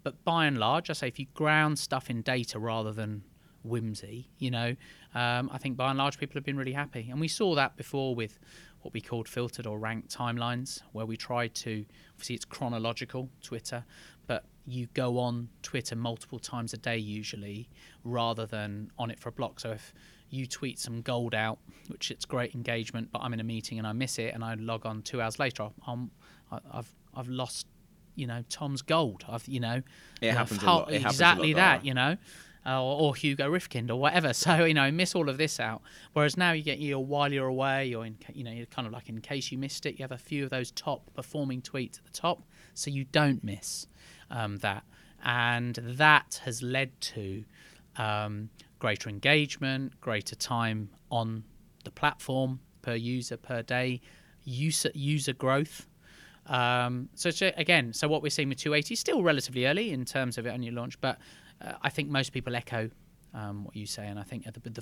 But 0.02 0.24
by 0.24 0.46
and 0.46 0.58
large, 0.58 0.90
I 0.90 0.94
say 0.94 1.08
if 1.08 1.20
you 1.20 1.28
ground 1.34 1.80
stuff 1.80 2.10
in 2.10 2.22
data 2.22 2.60
rather 2.60 2.92
than 2.92 3.24
whimsy, 3.64 4.30
you 4.38 4.52
know, 4.52 4.76
um, 5.16 5.50
I 5.54 5.58
think 5.58 5.78
by 5.78 5.90
and 5.90 5.98
large 5.98 6.18
people 6.18 6.36
have 6.36 6.44
been 6.44 6.58
really 6.58 6.74
happy. 6.74 7.08
And 7.10 7.20
we 7.20 7.28
saw 7.28 7.56
that 7.56 7.78
before 7.78 8.16
with 8.16 8.40
what 8.84 8.94
we 8.94 9.02
called 9.02 9.28
filtered 9.28 9.66
or 9.66 9.80
ranked 9.80 10.16
timelines, 10.16 10.82
where 10.92 11.06
we 11.06 11.18
tried 11.18 11.56
to, 11.56 11.86
obviously 12.14 12.36
it's 12.36 12.46
chronological, 12.46 13.30
Twitter, 13.42 13.84
but 14.28 14.46
you 14.66 14.88
go 14.94 15.18
on 15.20 15.50
Twitter 15.62 15.96
multiple 15.96 16.38
times 16.40 16.74
a 16.74 16.78
day 16.78 16.98
usually 16.98 17.68
rather 18.04 18.46
than 18.46 18.92
on 19.00 19.10
it 19.10 19.20
for 19.20 19.30
a 19.30 19.32
block. 19.32 19.60
So 19.60 19.72
if 19.72 19.94
you 20.30 20.46
tweet 20.46 20.80
some 20.80 21.02
gold 21.02 21.34
out, 21.34 21.60
which 21.88 22.12
it's 22.12 22.26
great 22.26 22.54
engagement, 22.56 23.10
but 23.12 23.20
I'm 23.20 23.34
in 23.34 23.40
a 23.40 23.44
meeting 23.44 23.78
and 23.78 23.88
I 23.88 23.94
miss 23.94 24.20
it 24.20 24.34
and 24.34 24.44
I 24.44 24.54
log 24.56 24.86
on 24.86 25.02
two 25.02 25.22
hours 25.22 25.40
later, 25.40 25.70
I'm, 25.88 26.12
I- 26.52 26.60
I've, 26.72 26.92
I've 27.16 27.28
lost, 27.30 27.68
you 28.16 28.28
know, 28.28 28.44
Tom's 28.50 28.82
gold. 28.82 29.24
I've, 29.30 29.48
you 29.48 29.60
know, 29.62 29.82
It 30.22 30.30
I've 30.32 30.38
happens 30.38 30.64
a 30.64 30.66
lot. 30.66 30.92
It 30.92 31.02
happens 31.02 31.20
a 31.22 31.24
lot, 31.24 31.32
exactly 31.32 31.54
that, 31.54 31.86
you 31.86 31.94
know. 31.94 32.18
Uh, 32.66 32.82
or, 32.82 33.02
or 33.02 33.16
Hugo 33.16 33.50
Rifkind 33.52 33.90
or 33.90 33.96
whatever. 33.96 34.34
So 34.44 34.64
you 34.64 34.74
know, 34.74 34.90
miss 34.92 35.16
all 35.16 35.28
of 35.30 35.38
this 35.38 35.60
out. 35.60 35.82
Whereas 36.14 36.38
now 36.38 36.54
you 36.54 36.64
get 36.64 36.80
your 36.80 37.04
while 37.04 37.32
you're 37.32 37.48
away, 37.48 37.94
or 37.94 38.06
in 38.06 38.18
you 38.34 38.44
know, 38.44 38.52
you're 38.52 38.66
kind 38.68 38.88
of 38.88 38.94
like 38.94 39.10
in 39.10 39.20
case 39.22 39.52
you 39.52 39.58
missed 39.58 39.86
it, 39.86 40.00
you 40.00 40.04
have 40.04 40.12
a 40.12 40.18
few 40.18 40.44
of 40.44 40.50
those 40.50 40.72
top 40.72 41.14
performing 41.14 41.62
tweets 41.62 42.00
at 42.00 42.06
the 42.06 42.12
top, 42.12 42.44
so 42.74 42.90
you 42.90 43.04
don't 43.06 43.44
miss 43.44 43.88
um, 44.32 44.58
that, 44.58 44.84
and 45.24 45.76
that 45.76 46.42
has 46.46 46.62
led 46.62 47.00
to 47.02 47.44
um, 47.98 48.50
greater 48.80 49.10
engagement, 49.10 50.00
greater 50.02 50.36
time 50.36 50.90
on 51.10 51.44
the 51.84 51.92
platform 51.92 52.60
per 52.82 52.96
user 52.96 53.38
per 53.38 53.62
day, 53.62 54.02
user 54.44 54.92
user 54.94 55.34
growth. 55.34 55.88
Um, 56.48 57.08
so 57.16 57.30
again, 57.56 57.94
so 57.94 58.08
what 58.08 58.22
we're 58.22 58.30
seeing 58.30 58.50
with 58.50 58.58
280 58.58 58.94
is 58.94 59.00
still 59.00 59.24
relatively 59.24 59.66
early 59.66 59.92
in 59.92 60.04
terms 60.04 60.38
of 60.38 60.46
it 60.46 60.50
only 60.50 60.72
launch, 60.72 61.00
but 61.00 61.18
I 61.82 61.90
think 61.90 62.10
most 62.10 62.34
people 62.34 62.56
echo 62.56 62.90
um, 63.34 63.64
what 63.64 63.76
you 63.76 63.86
say, 63.86 64.08
and 64.08 64.20
I 64.20 64.24
think 64.24 64.46
the, 64.54 64.70
the 64.70 64.82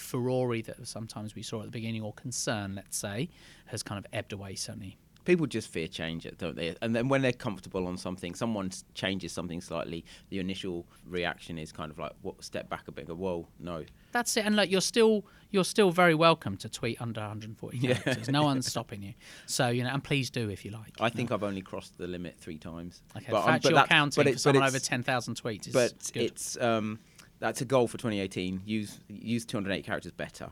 that 0.62 0.86
sometimes 0.88 1.36
we 1.36 1.44
saw 1.44 1.60
at 1.60 1.66
the 1.66 1.72
beginning, 1.72 2.02
or 2.02 2.14
concern, 2.14 2.76
let's 2.76 2.98
say, 2.98 3.30
has 3.68 3.84
kind 3.84 3.98
of 3.98 4.06
ebbed 4.12 4.34
away. 4.34 4.56
Certainly, 4.56 4.98
People 5.26 5.46
just 5.46 5.68
fear 5.70 5.88
change, 5.88 6.28
don't 6.38 6.56
they? 6.56 6.76
And 6.82 6.96
then 6.96 7.08
when 7.08 7.22
they're 7.22 7.32
comfortable 7.32 7.86
on 7.88 7.98
something, 7.98 8.34
someone 8.34 8.72
changes 8.96 9.32
something 9.32 9.62
slightly, 9.62 10.04
the 10.30 10.40
initial 10.40 10.86
reaction 11.08 11.58
is 11.58 11.72
kind 11.72 11.92
of 11.92 12.00
like, 12.00 12.12
"What? 12.22 12.44
Step 12.44 12.70
back 12.70 12.88
a 12.88 12.92
bit." 12.92 13.08
Go, 13.08 13.16
"Whoa, 13.16 13.48
no." 13.60 13.86
that's 14.14 14.36
it. 14.36 14.46
And 14.46 14.58
like 14.58 14.70
you're 14.70 14.82
still 14.82 15.24
you're 15.52 15.64
still 15.64 15.90
very 15.92 16.14
welcome 16.16 16.58
to 16.58 16.68
tweet 16.70 17.02
under 17.02 17.22
140 17.22 17.78
Yeah. 17.78 17.94
characters. 17.94 18.30
No 18.30 18.44
one's 18.44 18.66
stopping 18.68 19.02
you. 19.04 19.14
So 19.46 19.70
you 19.70 19.84
know, 19.84 19.90
and 19.92 20.04
please 20.04 20.30
do 20.30 20.50
if 20.50 20.66
you 20.66 20.72
like. 20.72 20.94
I 21.00 21.10
think 21.10 21.32
I've 21.32 21.44
only 21.44 21.62
crossed 21.62 21.98
the 21.98 22.08
limit 22.08 22.36
three 22.40 22.58
times. 22.58 23.02
Okay, 23.16 23.28
But, 23.30 23.38
um, 23.40 23.46
fact 23.46 23.64
but 23.64 23.72
you're 23.74 23.84
counting 23.86 24.24
but 24.24 24.34
for 24.34 24.40
someone 24.40 24.64
over 24.64 24.80
10,000 24.80 25.36
tweets 25.42 25.68
is 25.68 25.74
but 25.74 26.12
good. 26.14 26.24
it's 26.24 26.60
um, 26.60 27.00
that's 27.40 27.62
a 27.62 27.66
goal 27.66 27.88
for 27.88 27.98
2018. 27.98 28.62
Use 28.66 29.00
use 29.08 29.46
208 29.46 29.86
characters 29.86 30.12
better. 30.12 30.50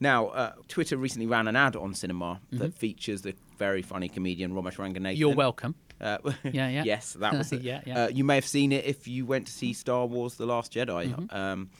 Now, 0.00 0.28
uh, 0.28 0.52
Twitter 0.68 0.96
recently 0.96 1.26
ran 1.26 1.48
an 1.48 1.56
ad 1.56 1.76
on 1.76 1.94
cinema 1.94 2.40
that 2.52 2.74
features 2.74 3.22
the 3.22 3.34
very 3.58 3.82
funny 3.82 4.08
comedian 4.08 4.52
Romesh 4.52 4.76
Ranganathan. 4.76 5.12
Mm-hmm. 5.12 5.16
You're 5.16 5.34
welcome. 5.34 5.74
Uh, 6.00 6.18
Yeah, 6.44 6.68
yeah. 6.68 6.84
yes, 6.84 7.14
that 7.14 7.32
was 7.32 7.52
it. 7.52 7.62
Yeah, 7.62 7.80
yeah. 7.84 8.04
Uh, 8.04 8.08
you 8.08 8.24
may 8.24 8.36
have 8.36 8.46
seen 8.46 8.72
it 8.72 8.84
if 8.84 9.08
you 9.08 9.26
went 9.26 9.46
to 9.46 9.52
see 9.52 9.72
Star 9.72 10.06
Wars: 10.06 10.34
The 10.36 10.46
Last 10.46 10.72
Jedi. 10.72 11.12
Mm-hmm. 11.12 11.36
Um, 11.36 11.70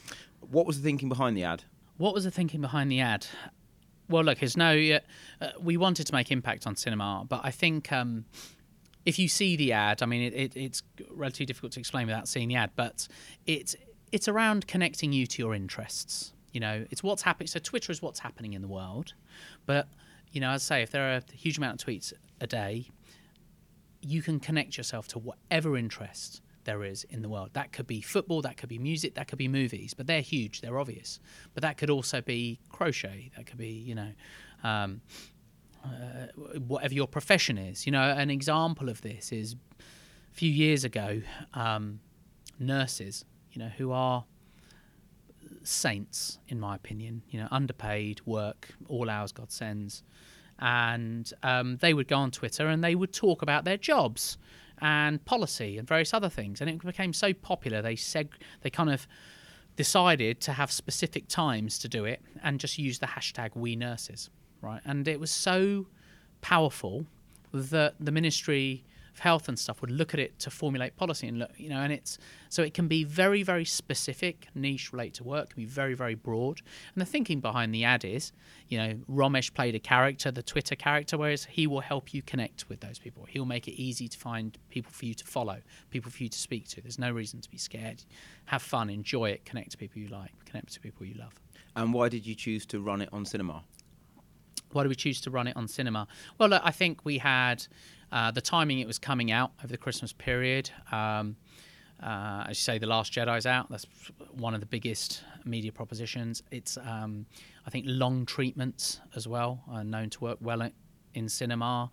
what 0.50 0.66
was 0.66 0.78
the 0.78 0.84
thinking 0.84 1.08
behind 1.08 1.36
the 1.36 1.44
ad? 1.44 1.64
What 1.96 2.14
was 2.14 2.24
the 2.24 2.30
thinking 2.30 2.60
behind 2.60 2.90
the 2.90 3.00
ad? 3.00 3.26
Well, 4.08 4.24
look, 4.24 4.38
no. 4.56 4.98
Uh, 5.40 5.48
we 5.60 5.76
wanted 5.76 6.06
to 6.06 6.12
make 6.12 6.32
impact 6.32 6.66
on 6.66 6.76
cinema, 6.76 7.24
but 7.28 7.40
I 7.44 7.50
think 7.50 7.92
um, 7.92 8.24
if 9.04 9.18
you 9.18 9.28
see 9.28 9.56
the 9.56 9.72
ad, 9.72 10.02
I 10.02 10.06
mean, 10.06 10.22
it, 10.22 10.34
it, 10.34 10.56
it's 10.56 10.82
relatively 11.10 11.46
difficult 11.46 11.72
to 11.72 11.80
explain 11.80 12.06
without 12.06 12.28
seeing 12.28 12.48
the 12.48 12.56
ad, 12.56 12.70
but 12.74 13.06
it's 13.46 13.76
it's 14.10 14.28
around 14.28 14.66
connecting 14.66 15.12
you 15.12 15.26
to 15.26 15.42
your 15.42 15.54
interests. 15.54 16.32
You 16.58 16.60
know, 16.60 16.84
it's 16.90 17.04
what's 17.04 17.22
happening. 17.22 17.46
So 17.46 17.60
Twitter 17.60 17.92
is 17.92 18.02
what's 18.02 18.18
happening 18.18 18.54
in 18.54 18.62
the 18.62 18.66
world, 18.66 19.14
but 19.64 19.86
you 20.32 20.40
know, 20.40 20.50
as 20.50 20.68
I 20.68 20.78
say, 20.78 20.82
if 20.82 20.90
there 20.90 21.08
are 21.08 21.18
a 21.18 21.22
huge 21.32 21.56
amount 21.56 21.80
of 21.80 21.86
tweets 21.86 22.12
a 22.40 22.48
day, 22.48 22.90
you 24.02 24.22
can 24.22 24.40
connect 24.40 24.76
yourself 24.76 25.06
to 25.08 25.20
whatever 25.20 25.76
interest 25.76 26.42
there 26.64 26.82
is 26.82 27.04
in 27.10 27.22
the 27.22 27.28
world. 27.28 27.50
That 27.52 27.70
could 27.70 27.86
be 27.86 28.00
football, 28.00 28.42
that 28.42 28.56
could 28.56 28.68
be 28.68 28.76
music, 28.76 29.14
that 29.14 29.28
could 29.28 29.38
be 29.38 29.46
movies, 29.46 29.94
but 29.94 30.08
they're 30.08 30.20
huge, 30.20 30.60
they're 30.60 30.80
obvious. 30.80 31.20
But 31.54 31.62
that 31.62 31.78
could 31.78 31.90
also 31.90 32.20
be 32.22 32.58
crochet, 32.70 33.30
that 33.36 33.46
could 33.46 33.58
be, 33.58 33.70
you 33.70 33.94
know, 33.94 34.10
um, 34.64 35.00
uh, 35.84 36.26
whatever 36.66 36.92
your 36.92 37.06
profession 37.06 37.56
is. 37.56 37.86
You 37.86 37.92
know, 37.92 38.02
an 38.02 38.30
example 38.30 38.88
of 38.88 39.00
this 39.02 39.30
is 39.30 39.54
a 40.32 40.34
few 40.34 40.50
years 40.50 40.82
ago, 40.82 41.22
um, 41.54 42.00
nurses, 42.58 43.24
you 43.52 43.60
know, 43.60 43.70
who 43.78 43.92
are 43.92 44.24
saints, 45.62 46.38
in 46.48 46.60
my 46.60 46.74
opinion, 46.76 47.22
you 47.30 47.40
know, 47.40 47.48
underpaid, 47.50 48.20
work, 48.26 48.68
all 48.88 49.10
hours 49.10 49.32
God 49.32 49.50
sends. 49.50 50.02
And 50.58 51.32
um, 51.42 51.76
they 51.76 51.94
would 51.94 52.08
go 52.08 52.16
on 52.16 52.30
Twitter 52.30 52.66
and 52.66 52.82
they 52.82 52.94
would 52.94 53.12
talk 53.12 53.42
about 53.42 53.64
their 53.64 53.76
jobs 53.76 54.38
and 54.80 55.24
policy 55.24 55.78
and 55.78 55.86
various 55.86 56.12
other 56.12 56.28
things. 56.28 56.60
And 56.60 56.68
it 56.68 56.84
became 56.84 57.12
so 57.12 57.32
popular, 57.32 57.82
they 57.82 57.94
seg- 57.94 58.40
they 58.62 58.70
kind 58.70 58.90
of 58.90 59.06
decided 59.76 60.40
to 60.40 60.52
have 60.52 60.72
specific 60.72 61.28
times 61.28 61.78
to 61.78 61.88
do 61.88 62.04
it 62.04 62.20
and 62.42 62.58
just 62.58 62.78
use 62.78 62.98
the 62.98 63.06
hashtag 63.06 63.50
we 63.54 63.76
nurses, 63.76 64.30
right? 64.60 64.80
And 64.84 65.06
it 65.06 65.20
was 65.20 65.30
so 65.30 65.86
powerful 66.40 67.06
that 67.52 67.94
the 68.00 68.10
ministry 68.10 68.84
health 69.18 69.48
and 69.48 69.58
stuff 69.58 69.80
would 69.80 69.90
look 69.90 70.14
at 70.14 70.20
it 70.20 70.38
to 70.40 70.50
formulate 70.50 70.96
policy 70.96 71.26
and 71.26 71.38
look, 71.38 71.50
you 71.56 71.68
know, 71.68 71.80
and 71.80 71.92
it's 71.92 72.18
so 72.48 72.62
it 72.62 72.74
can 72.74 72.88
be 72.88 73.04
very, 73.04 73.42
very 73.42 73.64
specific, 73.64 74.48
niche, 74.54 74.92
relate 74.92 75.14
to 75.14 75.24
work, 75.24 75.50
can 75.50 75.62
be 75.62 75.66
very, 75.66 75.94
very 75.94 76.14
broad. 76.14 76.60
And 76.94 77.00
the 77.00 77.06
thinking 77.06 77.40
behind 77.40 77.74
the 77.74 77.84
ad 77.84 78.04
is, 78.04 78.32
you 78.68 78.78
know, 78.78 78.94
Romesh 79.10 79.52
played 79.52 79.74
a 79.74 79.78
character, 79.78 80.30
the 80.30 80.42
Twitter 80.42 80.74
character, 80.74 81.18
whereas 81.18 81.44
he 81.44 81.66
will 81.66 81.80
help 81.80 82.14
you 82.14 82.22
connect 82.22 82.68
with 82.68 82.80
those 82.80 82.98
people. 82.98 83.26
He'll 83.28 83.44
make 83.44 83.68
it 83.68 83.80
easy 83.80 84.08
to 84.08 84.18
find 84.18 84.56
people 84.70 84.92
for 84.92 85.04
you 85.04 85.14
to 85.14 85.24
follow, 85.24 85.58
people 85.90 86.10
for 86.10 86.22
you 86.22 86.28
to 86.28 86.38
speak 86.38 86.68
to. 86.68 86.80
There's 86.80 86.98
no 86.98 87.10
reason 87.10 87.40
to 87.40 87.50
be 87.50 87.58
scared. 87.58 88.04
Have 88.46 88.62
fun, 88.62 88.90
enjoy 88.90 89.30
it, 89.30 89.44
connect 89.44 89.72
to 89.72 89.78
people 89.78 90.00
you 90.00 90.08
like, 90.08 90.32
connect 90.44 90.72
to 90.74 90.80
people 90.80 91.06
you 91.06 91.14
love. 91.14 91.34
And 91.76 91.92
why 91.92 92.08
did 92.08 92.26
you 92.26 92.34
choose 92.34 92.66
to 92.66 92.80
run 92.80 93.02
it 93.02 93.08
on 93.12 93.24
cinema? 93.24 93.62
Why 94.72 94.82
do 94.82 94.88
we 94.88 94.94
choose 94.94 95.20
to 95.22 95.30
run 95.30 95.46
it 95.46 95.56
on 95.56 95.68
cinema? 95.68 96.06
Well, 96.36 96.50
look, 96.50 96.62
I 96.64 96.72
think 96.72 97.04
we 97.04 97.18
had 97.18 97.66
uh, 98.12 98.30
the 98.30 98.40
timing 98.40 98.78
it 98.80 98.86
was 98.86 98.98
coming 98.98 99.30
out 99.30 99.52
over 99.62 99.72
the 99.72 99.78
Christmas 99.78 100.12
period. 100.12 100.70
Um, 100.92 101.36
uh, 102.02 102.44
as 102.48 102.50
you 102.50 102.62
say, 102.62 102.78
The 102.78 102.86
Last 102.86 103.12
Jedi's 103.12 103.46
out. 103.46 103.68
That's 103.70 103.86
one 104.32 104.54
of 104.54 104.60
the 104.60 104.66
biggest 104.66 105.22
media 105.44 105.72
propositions. 105.72 106.42
It's, 106.50 106.76
um, 106.78 107.26
I 107.66 107.70
think, 107.70 107.86
long 107.88 108.24
treatments 108.24 109.00
as 109.16 109.26
well 109.26 109.64
known 109.84 110.10
to 110.10 110.20
work 110.20 110.38
well 110.40 110.70
in 111.14 111.28
cinema. 111.28 111.90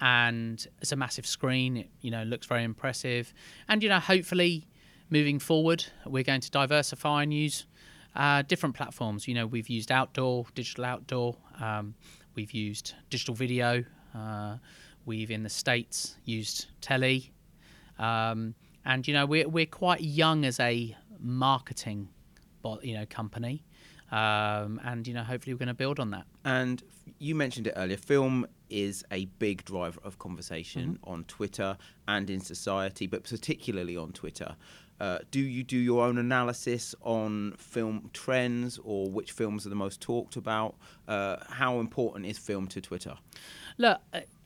And 0.00 0.64
it's 0.80 0.92
a 0.92 0.96
massive 0.96 1.26
screen. 1.26 1.76
It, 1.78 1.90
you 2.00 2.10
know, 2.10 2.22
looks 2.22 2.46
very 2.46 2.64
impressive. 2.64 3.34
And, 3.68 3.82
you 3.82 3.88
know, 3.88 3.98
hopefully 3.98 4.68
moving 5.10 5.38
forward, 5.38 5.84
we're 6.06 6.22
going 6.22 6.40
to 6.40 6.50
diversify 6.50 7.24
and 7.24 7.34
use 7.34 7.66
uh, 8.14 8.42
different 8.42 8.76
platforms. 8.76 9.26
You 9.28 9.34
know, 9.34 9.46
we've 9.46 9.68
used 9.68 9.90
outdoor, 9.90 10.46
digital 10.54 10.84
outdoor. 10.84 11.36
Um, 11.60 11.94
we've 12.34 12.52
used 12.52 12.94
digital 13.10 13.34
video. 13.34 13.84
Uh, 15.00 15.10
We've 15.10 15.30
in 15.30 15.42
the 15.42 15.48
states 15.48 16.16
used 16.24 16.66
telly, 16.80 17.32
um, 17.98 18.54
and 18.84 19.06
you 19.06 19.14
know 19.14 19.26
we're 19.26 19.48
we're 19.48 19.66
quite 19.66 20.00
young 20.00 20.44
as 20.44 20.60
a 20.60 20.96
marketing, 21.18 22.08
you 22.82 22.94
know, 22.94 23.06
company, 23.06 23.64
um, 24.12 24.80
and 24.84 25.06
you 25.06 25.14
know 25.14 25.22
hopefully 25.22 25.54
we're 25.54 25.58
going 25.58 25.68
to 25.68 25.74
build 25.74 26.00
on 26.00 26.10
that. 26.10 26.24
And 26.44 26.82
you 27.18 27.34
mentioned 27.34 27.66
it 27.66 27.74
earlier. 27.76 27.96
Film 27.96 28.46
is 28.68 29.04
a 29.10 29.24
big 29.38 29.64
driver 29.64 30.00
of 30.04 30.18
conversation 30.18 30.98
mm-hmm. 31.00 31.10
on 31.10 31.24
Twitter 31.24 31.76
and 32.06 32.30
in 32.30 32.40
society, 32.40 33.06
but 33.06 33.24
particularly 33.24 33.96
on 33.96 34.12
Twitter. 34.12 34.56
Uh, 35.00 35.18
do 35.30 35.40
you 35.40 35.64
do 35.64 35.78
your 35.78 36.04
own 36.04 36.18
analysis 36.18 36.94
on 37.00 37.54
film 37.56 38.10
trends 38.12 38.78
or 38.84 39.10
which 39.10 39.32
films 39.32 39.64
are 39.64 39.70
the 39.70 39.74
most 39.74 40.00
talked 40.02 40.36
about? 40.36 40.74
Uh, 41.08 41.36
how 41.48 41.80
important 41.80 42.26
is 42.26 42.38
film 42.38 42.66
to 42.68 42.82
Twitter? 42.82 43.16
Look, 43.78 43.98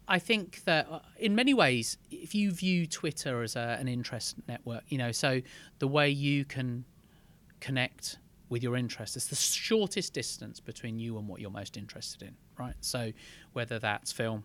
I 0.06 0.18
think 0.18 0.64
that 0.64 0.86
uh, 0.90 1.00
in 1.18 1.34
many 1.34 1.54
ways, 1.54 1.96
if 2.10 2.34
you 2.34 2.52
view 2.52 2.86
Twitter 2.86 3.42
as 3.42 3.56
a, 3.56 3.76
an 3.80 3.88
interest 3.88 4.36
network, 4.46 4.84
you 4.88 4.98
know, 4.98 5.12
so 5.12 5.40
the 5.78 5.88
way 5.88 6.10
you 6.10 6.44
can 6.44 6.84
connect 7.60 8.18
with 8.48 8.62
your 8.62 8.76
interests, 8.76 9.16
it's 9.16 9.28
the 9.28 9.36
shortest 9.36 10.12
distance 10.12 10.60
between 10.60 10.98
you 10.98 11.16
and 11.18 11.26
what 11.26 11.40
you're 11.40 11.50
most 11.50 11.76
interested 11.76 12.22
in, 12.22 12.34
right? 12.58 12.74
So 12.80 13.12
whether 13.54 13.78
that's 13.78 14.12
film, 14.12 14.44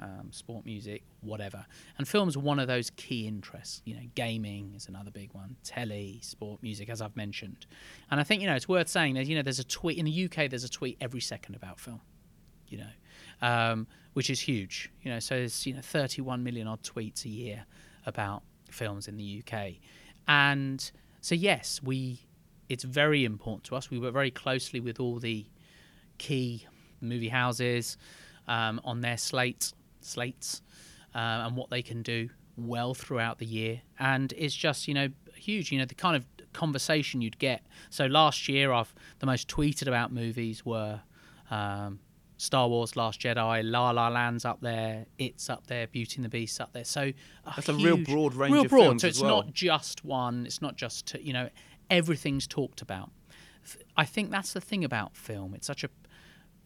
um, 0.00 0.28
sport, 0.30 0.64
music, 0.64 1.02
whatever. 1.20 1.66
And 1.98 2.08
film's 2.08 2.36
one 2.36 2.58
of 2.58 2.68
those 2.68 2.90
key 2.90 3.26
interests. 3.26 3.82
You 3.84 3.94
know, 3.94 4.02
gaming 4.14 4.72
is 4.74 4.88
another 4.88 5.10
big 5.10 5.32
one, 5.32 5.56
telly, 5.62 6.20
sport, 6.22 6.62
music, 6.62 6.88
as 6.88 7.02
I've 7.02 7.16
mentioned. 7.16 7.66
And 8.10 8.18
I 8.20 8.22
think 8.24 8.40
you 8.40 8.48
know 8.48 8.54
it's 8.54 8.68
worth 8.68 8.88
saying 8.88 9.14
that 9.14 9.26
you 9.26 9.36
know 9.36 9.42
there's 9.42 9.58
a 9.58 9.64
tweet 9.64 9.98
in 9.98 10.06
the 10.06 10.24
UK. 10.24 10.48
There's 10.48 10.64
a 10.64 10.70
tweet 10.70 10.96
every 11.00 11.20
second 11.20 11.54
about 11.54 11.78
film. 11.78 12.00
You 12.68 12.78
know, 12.78 12.90
um, 13.42 13.86
which 14.12 14.30
is 14.30 14.40
huge. 14.40 14.90
You 15.02 15.12
know, 15.12 15.18
so 15.18 15.36
there's 15.36 15.66
you 15.66 15.74
know 15.74 15.80
31 15.80 16.42
million 16.42 16.66
odd 16.66 16.82
tweets 16.82 17.24
a 17.24 17.28
year 17.28 17.64
about 18.06 18.42
films 18.70 19.08
in 19.08 19.16
the 19.16 19.42
UK, 19.44 19.74
and 20.28 20.90
so 21.20 21.34
yes, 21.34 21.80
we 21.82 22.20
it's 22.68 22.84
very 22.84 23.24
important 23.24 23.64
to 23.64 23.76
us. 23.76 23.90
We 23.90 23.98
work 23.98 24.12
very 24.12 24.30
closely 24.30 24.80
with 24.80 25.00
all 25.00 25.18
the 25.18 25.46
key 26.18 26.66
movie 27.00 27.28
houses 27.28 27.96
um, 28.46 28.80
on 28.84 29.00
their 29.00 29.16
slates 29.16 29.74
slates 30.02 30.62
uh, 31.14 31.18
and 31.46 31.56
what 31.56 31.70
they 31.70 31.82
can 31.82 32.02
do 32.02 32.28
well 32.56 32.94
throughout 32.94 33.38
the 33.38 33.46
year, 33.46 33.82
and 33.98 34.32
it's 34.36 34.54
just 34.54 34.88
you 34.88 34.94
know 34.94 35.08
huge. 35.34 35.72
You 35.72 35.78
know 35.78 35.84
the 35.84 35.94
kind 35.94 36.16
of 36.16 36.24
conversation 36.52 37.20
you'd 37.20 37.38
get. 37.38 37.62
So 37.90 38.06
last 38.06 38.48
year, 38.48 38.72
I've 38.72 38.94
the 39.18 39.26
most 39.26 39.48
tweeted 39.48 39.86
about 39.86 40.12
movies 40.12 40.64
were. 40.64 41.00
Um, 41.50 41.98
Star 42.40 42.68
Wars: 42.68 42.96
Last 42.96 43.20
Jedi, 43.20 43.62
La 43.64 43.90
La 43.90 44.08
Land's 44.08 44.44
up 44.44 44.60
there, 44.60 45.04
It's 45.18 45.50
up 45.50 45.66
there, 45.66 45.86
Beauty 45.86 46.16
and 46.16 46.24
the 46.24 46.30
Beast's 46.30 46.58
up 46.58 46.72
there. 46.72 46.84
So 46.84 47.02
a 47.02 47.14
that's 47.44 47.66
huge, 47.66 47.82
a 47.82 47.84
real 47.84 47.96
broad 47.98 48.34
range 48.34 48.54
real 48.54 48.64
of 48.64 48.70
broad. 48.70 48.82
films 48.82 49.02
So 49.02 49.08
it's 49.08 49.20
well. 49.20 49.36
not 49.36 49.52
just 49.52 50.04
one. 50.04 50.46
It's 50.46 50.62
not 50.62 50.76
just 50.76 51.14
you 51.20 51.32
know 51.32 51.50
everything's 51.90 52.46
talked 52.46 52.80
about. 52.80 53.10
I 53.96 54.06
think 54.06 54.30
that's 54.30 54.54
the 54.54 54.60
thing 54.60 54.84
about 54.84 55.16
film. 55.16 55.54
It's 55.54 55.66
such 55.66 55.84
a 55.84 55.90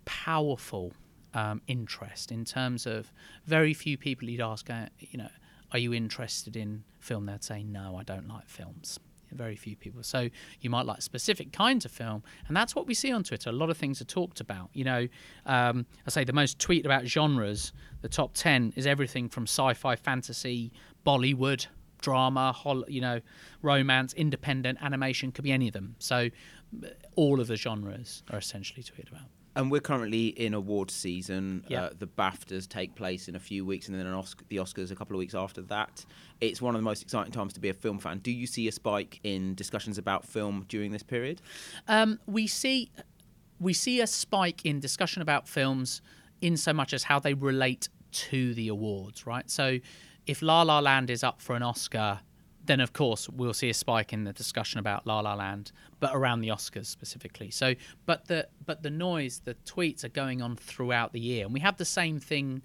powerful 0.04 0.92
um, 1.34 1.60
interest 1.66 2.30
in 2.30 2.44
terms 2.44 2.86
of 2.86 3.12
very 3.44 3.74
few 3.74 3.98
people 3.98 4.28
you'd 4.28 4.40
ask, 4.40 4.70
uh, 4.70 4.86
you 5.00 5.18
know, 5.18 5.30
are 5.72 5.78
you 5.78 5.92
interested 5.92 6.54
in 6.54 6.84
film? 7.00 7.26
They'd 7.26 7.42
say, 7.42 7.64
no, 7.64 7.96
I 7.96 8.04
don't 8.04 8.28
like 8.28 8.48
films 8.48 9.00
very 9.34 9.56
few 9.56 9.76
people. 9.76 10.02
So 10.02 10.28
you 10.60 10.70
might 10.70 10.86
like 10.86 11.02
specific 11.02 11.52
kinds 11.52 11.84
of 11.84 11.90
film, 11.90 12.22
and 12.48 12.56
that's 12.56 12.74
what 12.74 12.86
we 12.86 12.94
see 12.94 13.12
on 13.12 13.24
Twitter. 13.24 13.50
A 13.50 13.52
lot 13.52 13.70
of 13.70 13.76
things 13.76 14.00
are 14.00 14.06
talked 14.06 14.40
about. 14.40 14.70
You 14.72 14.84
know, 14.84 15.08
um, 15.46 15.86
I 16.06 16.10
say 16.10 16.24
the 16.24 16.32
most 16.32 16.58
tweet 16.58 16.84
about 16.86 17.06
genres. 17.06 17.72
The 18.02 18.08
top 18.08 18.34
ten 18.34 18.72
is 18.76 18.86
everything 18.86 19.28
from 19.28 19.44
sci-fi, 19.44 19.96
fantasy, 19.96 20.72
Bollywood, 21.06 21.66
drama, 22.00 22.52
hol- 22.52 22.84
you 22.88 23.00
know, 23.00 23.20
romance, 23.62 24.12
independent, 24.14 24.78
animation. 24.82 25.32
Could 25.32 25.44
be 25.44 25.52
any 25.52 25.68
of 25.68 25.72
them. 25.72 25.96
So 25.98 26.28
all 27.16 27.40
of 27.40 27.46
the 27.46 27.56
genres 27.56 28.22
are 28.30 28.38
essentially 28.38 28.82
tweeted 28.82 29.10
about. 29.10 29.28
And 29.56 29.70
we're 29.70 29.80
currently 29.80 30.28
in 30.28 30.54
award 30.54 30.90
season. 30.90 31.64
Yeah. 31.68 31.84
Uh, 31.84 31.90
the 31.98 32.06
BAFTAs 32.06 32.68
take 32.68 32.94
place 32.94 33.28
in 33.28 33.36
a 33.36 33.40
few 33.40 33.64
weeks, 33.64 33.88
and 33.88 33.98
then 33.98 34.06
Oscar, 34.06 34.44
the 34.48 34.56
Oscars 34.56 34.90
a 34.90 34.96
couple 34.96 35.14
of 35.14 35.18
weeks 35.18 35.34
after 35.34 35.62
that. 35.62 36.04
It's 36.40 36.60
one 36.60 36.74
of 36.74 36.80
the 36.80 36.84
most 36.84 37.02
exciting 37.02 37.32
times 37.32 37.52
to 37.54 37.60
be 37.60 37.68
a 37.68 37.74
film 37.74 37.98
fan. 37.98 38.18
Do 38.18 38.32
you 38.32 38.46
see 38.46 38.66
a 38.68 38.72
spike 38.72 39.20
in 39.22 39.54
discussions 39.54 39.96
about 39.98 40.24
film 40.24 40.64
during 40.68 40.90
this 40.90 41.02
period? 41.02 41.40
Um, 41.86 42.18
we 42.26 42.46
see 42.46 42.90
we 43.60 43.72
see 43.72 44.00
a 44.00 44.06
spike 44.06 44.64
in 44.64 44.80
discussion 44.80 45.22
about 45.22 45.48
films 45.48 46.02
in 46.40 46.56
so 46.56 46.72
much 46.72 46.92
as 46.92 47.04
how 47.04 47.18
they 47.18 47.34
relate 47.34 47.88
to 48.12 48.54
the 48.54 48.68
awards, 48.68 49.26
right? 49.26 49.48
So, 49.50 49.78
if 50.26 50.42
La 50.42 50.62
La 50.62 50.80
Land 50.80 51.10
is 51.10 51.22
up 51.22 51.40
for 51.40 51.56
an 51.56 51.62
Oscar 51.62 52.20
then 52.66 52.80
of 52.80 52.92
course 52.92 53.28
we'll 53.28 53.54
see 53.54 53.70
a 53.70 53.74
spike 53.74 54.12
in 54.12 54.24
the 54.24 54.32
discussion 54.32 54.78
about 54.78 55.06
La 55.06 55.20
La 55.20 55.34
Land, 55.34 55.72
but 56.00 56.14
around 56.14 56.40
the 56.40 56.48
Oscars 56.48 56.86
specifically. 56.86 57.50
So, 57.50 57.74
but 58.06 58.26
the 58.26 58.48
but 58.64 58.82
the 58.82 58.90
noise, 58.90 59.40
the 59.44 59.54
tweets 59.66 60.04
are 60.04 60.08
going 60.08 60.42
on 60.42 60.56
throughout 60.56 61.12
the 61.12 61.20
year, 61.20 61.44
and 61.44 61.54
we 61.54 61.60
have 61.60 61.76
the 61.76 61.84
same 61.84 62.18
thing 62.18 62.62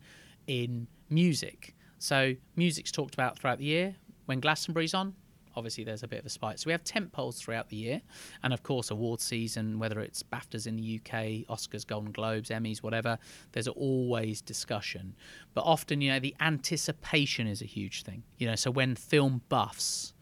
in 0.48 0.88
music. 1.10 1.76
So, 1.98 2.36
music's 2.56 2.92
talked 2.92 3.14
about 3.14 3.38
throughout 3.38 3.60
the 3.60 3.66
year. 3.66 3.96
When 4.26 4.40
Glastonbury's 4.40 4.94
on, 4.94 5.16
obviously 5.56 5.84
there's 5.84 6.04
a 6.04 6.08
bit 6.08 6.20
of 6.20 6.26
a 6.26 6.30
spike. 6.30 6.58
So 6.58 6.68
we 6.68 6.72
have 6.72 6.84
tent 6.84 7.12
poles 7.12 7.40
throughout 7.40 7.70
the 7.70 7.76
year, 7.76 8.02
and 8.44 8.54
of 8.54 8.64
course 8.64 8.92
award 8.92 9.22
season, 9.22 9.80
whether 9.80 10.00
it's 10.00 10.24
BAFTAs 10.24 10.68
in 10.68 10.76
the 10.76 11.00
UK, 11.00 11.48
Oscars, 11.50 11.86
Golden 11.86 12.12
Globes, 12.12 12.50
Emmys, 12.50 12.80
whatever. 12.80 13.18
There's 13.52 13.68
always 13.68 14.42
discussion, 14.42 15.16
but 15.54 15.62
often 15.62 16.02
you 16.02 16.12
know 16.12 16.20
the 16.20 16.36
anticipation 16.40 17.48
is 17.48 17.62
a 17.62 17.66
huge 17.66 18.04
thing. 18.04 18.24
You 18.38 18.48
know, 18.48 18.56
so 18.56 18.72
when 18.72 18.96
film 18.96 19.42
buffs 19.50 20.14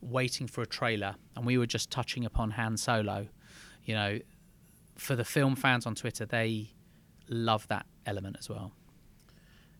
waiting 0.00 0.46
for 0.46 0.62
a 0.62 0.66
trailer, 0.66 1.16
and 1.34 1.46
we 1.46 1.58
were 1.58 1.66
just 1.66 1.90
touching 1.90 2.24
upon 2.24 2.52
Han 2.52 2.76
Solo, 2.76 3.26
you 3.84 3.94
know, 3.94 4.18
for 4.96 5.16
the 5.16 5.24
film 5.24 5.56
fans 5.56 5.86
on 5.86 5.94
Twitter, 5.94 6.26
they 6.26 6.70
love 7.28 7.66
that 7.68 7.86
element 8.06 8.36
as 8.38 8.48
well. 8.48 8.72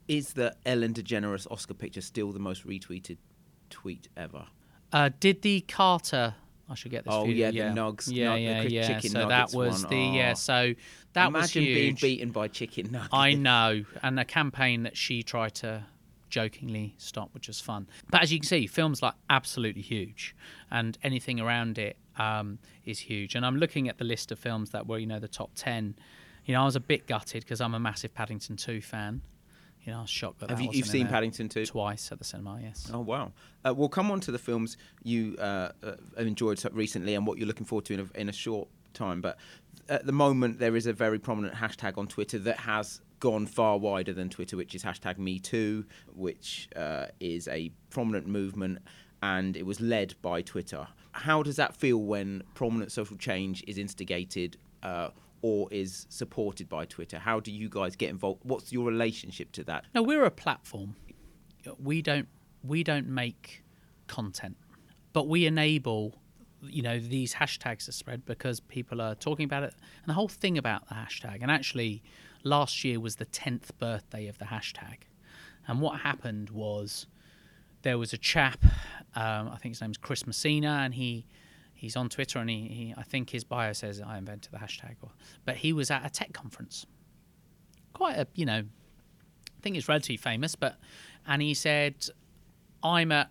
Is 0.09 0.35
the 0.35 0.55
Ellen 0.65 0.95
DeGeneres 0.95 1.51
Oscar 1.51 1.75
picture 1.75 2.01
still 2.01 2.33
the 2.33 2.39
most 2.39 2.67
retweeted 2.67 3.19
tweet 3.71 4.09
ever? 4.17 4.47
Uh, 4.93 5.11
did 5.21 5.43
the 5.43 5.61
Carter? 5.63 6.35
I 6.69 6.75
should 6.75 6.91
get 6.91 7.05
this. 7.05 7.15
Oh, 7.15 7.23
for 7.25 7.29
you, 7.31 7.35
yeah, 7.37 7.51
the 7.51 7.81
nugs- 7.81 8.11
Yeah, 8.13 8.35
the 8.35 8.41
yeah, 8.41 8.61
cri- 8.63 8.71
yeah. 8.71 8.99
so 9.01 9.29
that 9.29 9.53
was 9.53 9.83
one. 9.85 9.91
the 9.91 10.17
yeah. 10.19 10.31
Oh. 10.33 10.35
So 10.35 10.75
that 11.13 11.33
was 11.33 11.55
Imagine 11.57 11.65
being 11.65 11.95
beaten 12.01 12.31
by 12.31 12.49
chicken 12.49 12.91
nuggets. 12.91 13.11
I 13.13 13.33
know, 13.35 13.85
and 14.03 14.19
a 14.19 14.25
campaign 14.25 14.83
that 14.83 14.97
she 14.97 15.23
tried 15.23 15.55
to 15.57 15.85
jokingly 16.29 16.95
stop, 16.99 17.33
which 17.35 17.47
was 17.47 17.61
fun. 17.61 17.87
But 18.11 18.23
as 18.23 18.33
you 18.33 18.41
can 18.41 18.47
see, 18.49 18.67
film's 18.67 19.01
like 19.03 19.15
absolutely 19.31 19.83
huge, 19.83 20.35
and 20.71 20.99
anything 21.03 21.41
around 21.41 21.79
it 21.79 21.97
um, 22.19 22.59
is 22.85 22.99
huge. 22.99 23.35
And 23.37 23.47
I'm 23.47 23.57
looking 23.57 23.89
at 23.89 23.99
the 23.99 24.05
list 24.05 24.33
of 24.33 24.39
films 24.39 24.71
that 24.71 24.87
were, 24.87 24.99
you 24.99 25.07
know, 25.07 25.21
the 25.21 25.29
top 25.29 25.51
ten. 25.55 25.95
You 26.45 26.55
know, 26.55 26.63
I 26.63 26.65
was 26.65 26.77
a 26.77 26.81
bit 26.81 27.07
gutted 27.07 27.43
because 27.43 27.61
I'm 27.61 27.75
a 27.75 27.81
massive 27.81 28.15
Paddington 28.15 28.57
2 28.57 28.81
fan. 28.81 29.21
You 29.87 29.93
know, 29.93 29.99
I 29.99 30.03
was 30.03 30.11
shocked 30.11 30.41
that 30.41 30.51
Have 30.51 30.59
that 30.59 30.65
you, 30.65 30.71
you've 30.73 30.87
seen. 30.87 31.07
Paddington 31.07 31.49
2? 31.49 31.67
twice 31.67 32.11
at 32.11 32.19
the 32.19 32.25
cinema? 32.25 32.59
Yes. 32.61 32.91
Oh 32.93 33.01
wow! 33.01 33.33
Uh, 33.65 33.73
we'll 33.73 33.89
come 33.89 34.11
on 34.11 34.19
to 34.21 34.33
the 34.33 34.39
films 34.39 34.77
you 35.05 35.37
uh, 35.39 35.71
uh, 35.83 35.93
enjoyed 36.19 36.61
recently 36.73 37.15
and 37.15 37.27
what 37.27 37.39
you're 37.39 37.47
looking 37.47 37.67
forward 37.67 37.85
to 37.87 37.95
in 37.95 38.01
a, 38.01 38.21
in 38.21 38.29
a 38.29 38.33
short 38.33 38.69
time. 38.95 39.21
But 39.21 39.39
at 39.89 40.05
the 40.05 40.13
moment, 40.13 40.59
there 40.59 40.75
is 40.75 40.87
a 40.87 40.93
very 40.93 41.21
prominent 41.21 41.55
hashtag 41.55 41.97
on 41.99 42.09
Twitter 42.09 42.39
that 42.41 42.59
has 42.59 43.01
gone 43.21 43.47
far 43.47 43.79
wider 43.79 44.13
than 44.13 44.29
Twitter, 44.29 44.57
which 44.57 44.75
is 44.75 44.83
hashtag 44.83 45.19
Me 45.19 45.39
Too, 45.39 45.85
which 46.15 46.69
uh, 46.75 47.07
is 47.21 47.47
a 47.49 47.71
prominent 47.91 48.27
movement 48.27 48.81
and 49.23 49.57
it 49.57 49.65
was 49.65 49.81
led 49.81 50.15
by 50.21 50.43
Twitter. 50.43 50.87
How 51.13 51.43
does 51.43 51.57
that 51.57 51.75
feel 51.75 51.99
when 51.99 52.43
prominent 52.55 52.93
social 52.93 53.17
change 53.17 53.65
is 53.67 53.79
instigated? 53.79 54.59
Uh, 54.83 55.11
or 55.43 55.69
is 55.71 56.07
supported 56.09 56.69
by 56.69 56.85
Twitter? 56.85 57.19
How 57.19 57.41
do 57.41 57.53
you 57.53 57.69
guys 57.69 57.97
get 57.97 58.11
involved? 58.11 58.41
What's 58.45 58.73
your 58.73 58.87
relationship 58.87 59.53
to 59.53 59.65
that? 59.65 59.85
No, 59.95 60.03
we're 60.03 60.25
a 60.25 60.31
platform. 60.31 60.97
We 61.79 62.03
don't 62.03 62.29
we 62.63 62.83
don't 62.83 63.09
make 63.09 63.65
content, 64.07 64.57
but 65.13 65.29
we 65.29 65.47
enable 65.47 66.15
you 66.63 66.83
know 66.83 66.99
these 66.99 67.35
hashtags 67.35 67.89
are 67.89 67.93
spread 67.93 68.25
because 68.25 68.61
people 68.61 69.01
are 69.01 69.15
talking 69.15 69.45
about 69.45 69.63
it. 69.63 69.75
And 70.03 70.09
the 70.09 70.15
whole 70.15 70.29
thing 70.29 70.59
about 70.59 70.89
the 70.89 70.95
hashtag, 70.95 71.43
and 71.43 71.51
actually, 71.51 72.03
last 72.45 72.85
year 72.85 73.01
was 73.01 73.17
the 73.17 73.25
tenth 73.25 73.77
birthday 73.79 74.27
of 74.27 74.39
the 74.39 74.47
hashtag. 74.47 74.99
And 75.69 75.81
what 75.81 76.01
happened 76.01 76.51
was 76.51 77.07
there 77.83 77.99
was 77.99 78.13
a 78.13 78.19
chap, 78.19 78.65
um, 79.15 79.49
I 79.49 79.57
think 79.61 79.75
his 79.75 79.81
name's 79.81 79.99
Chris 79.99 80.27
Messina, 80.27 80.81
and 80.85 80.95
he 80.95 81.27
he's 81.77 81.97
on 81.97 82.09
Twitter, 82.09 82.39
and 82.39 82.51
he, 82.51 82.69
he 82.69 82.95
I 82.97 83.03
think 83.03 83.31
his 83.31 83.45
bio 83.45 83.73
says 83.73 84.01
I 84.01 84.19
invented 84.19 84.53
the 84.53 84.59
hashtag, 84.59 84.97
or, 85.03 85.11
but 85.45 85.57
he 85.57 85.73
was 85.73 85.91
at 85.91 86.05
a 86.05 86.11
tech 86.11 86.33
conference, 86.33 86.87
quite 87.93 88.17
a 88.17 88.27
you 88.35 88.47
know 88.47 88.63
I 89.57 89.61
think 89.63 89.77
it's 89.77 89.89
relatively 89.89 90.17
famous, 90.17 90.55
but 90.55 90.79
and 91.27 91.41
he 91.43 91.55
said, 91.55 92.09
"I'm 92.83 93.13
at 93.13 93.31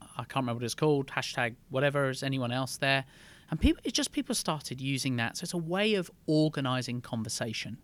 I 0.00 0.24
can't 0.24 0.36
remember 0.36 0.60
what 0.60 0.64
it's 0.64 0.74
called 0.74 1.08
hashtag 1.08 1.56
whatever 1.70 2.08
is 2.10 2.22
anyone 2.22 2.52
else 2.52 2.76
there," 2.76 3.04
and 3.50 3.60
people 3.60 3.80
it's 3.84 3.96
just 3.96 4.12
people 4.12 4.34
started 4.34 4.80
using 4.80 5.16
that. 5.16 5.36
So 5.36 5.44
it's 5.44 5.54
a 5.54 5.58
way 5.58 5.94
of 5.94 6.10
organising 6.26 7.00
conversation. 7.00 7.78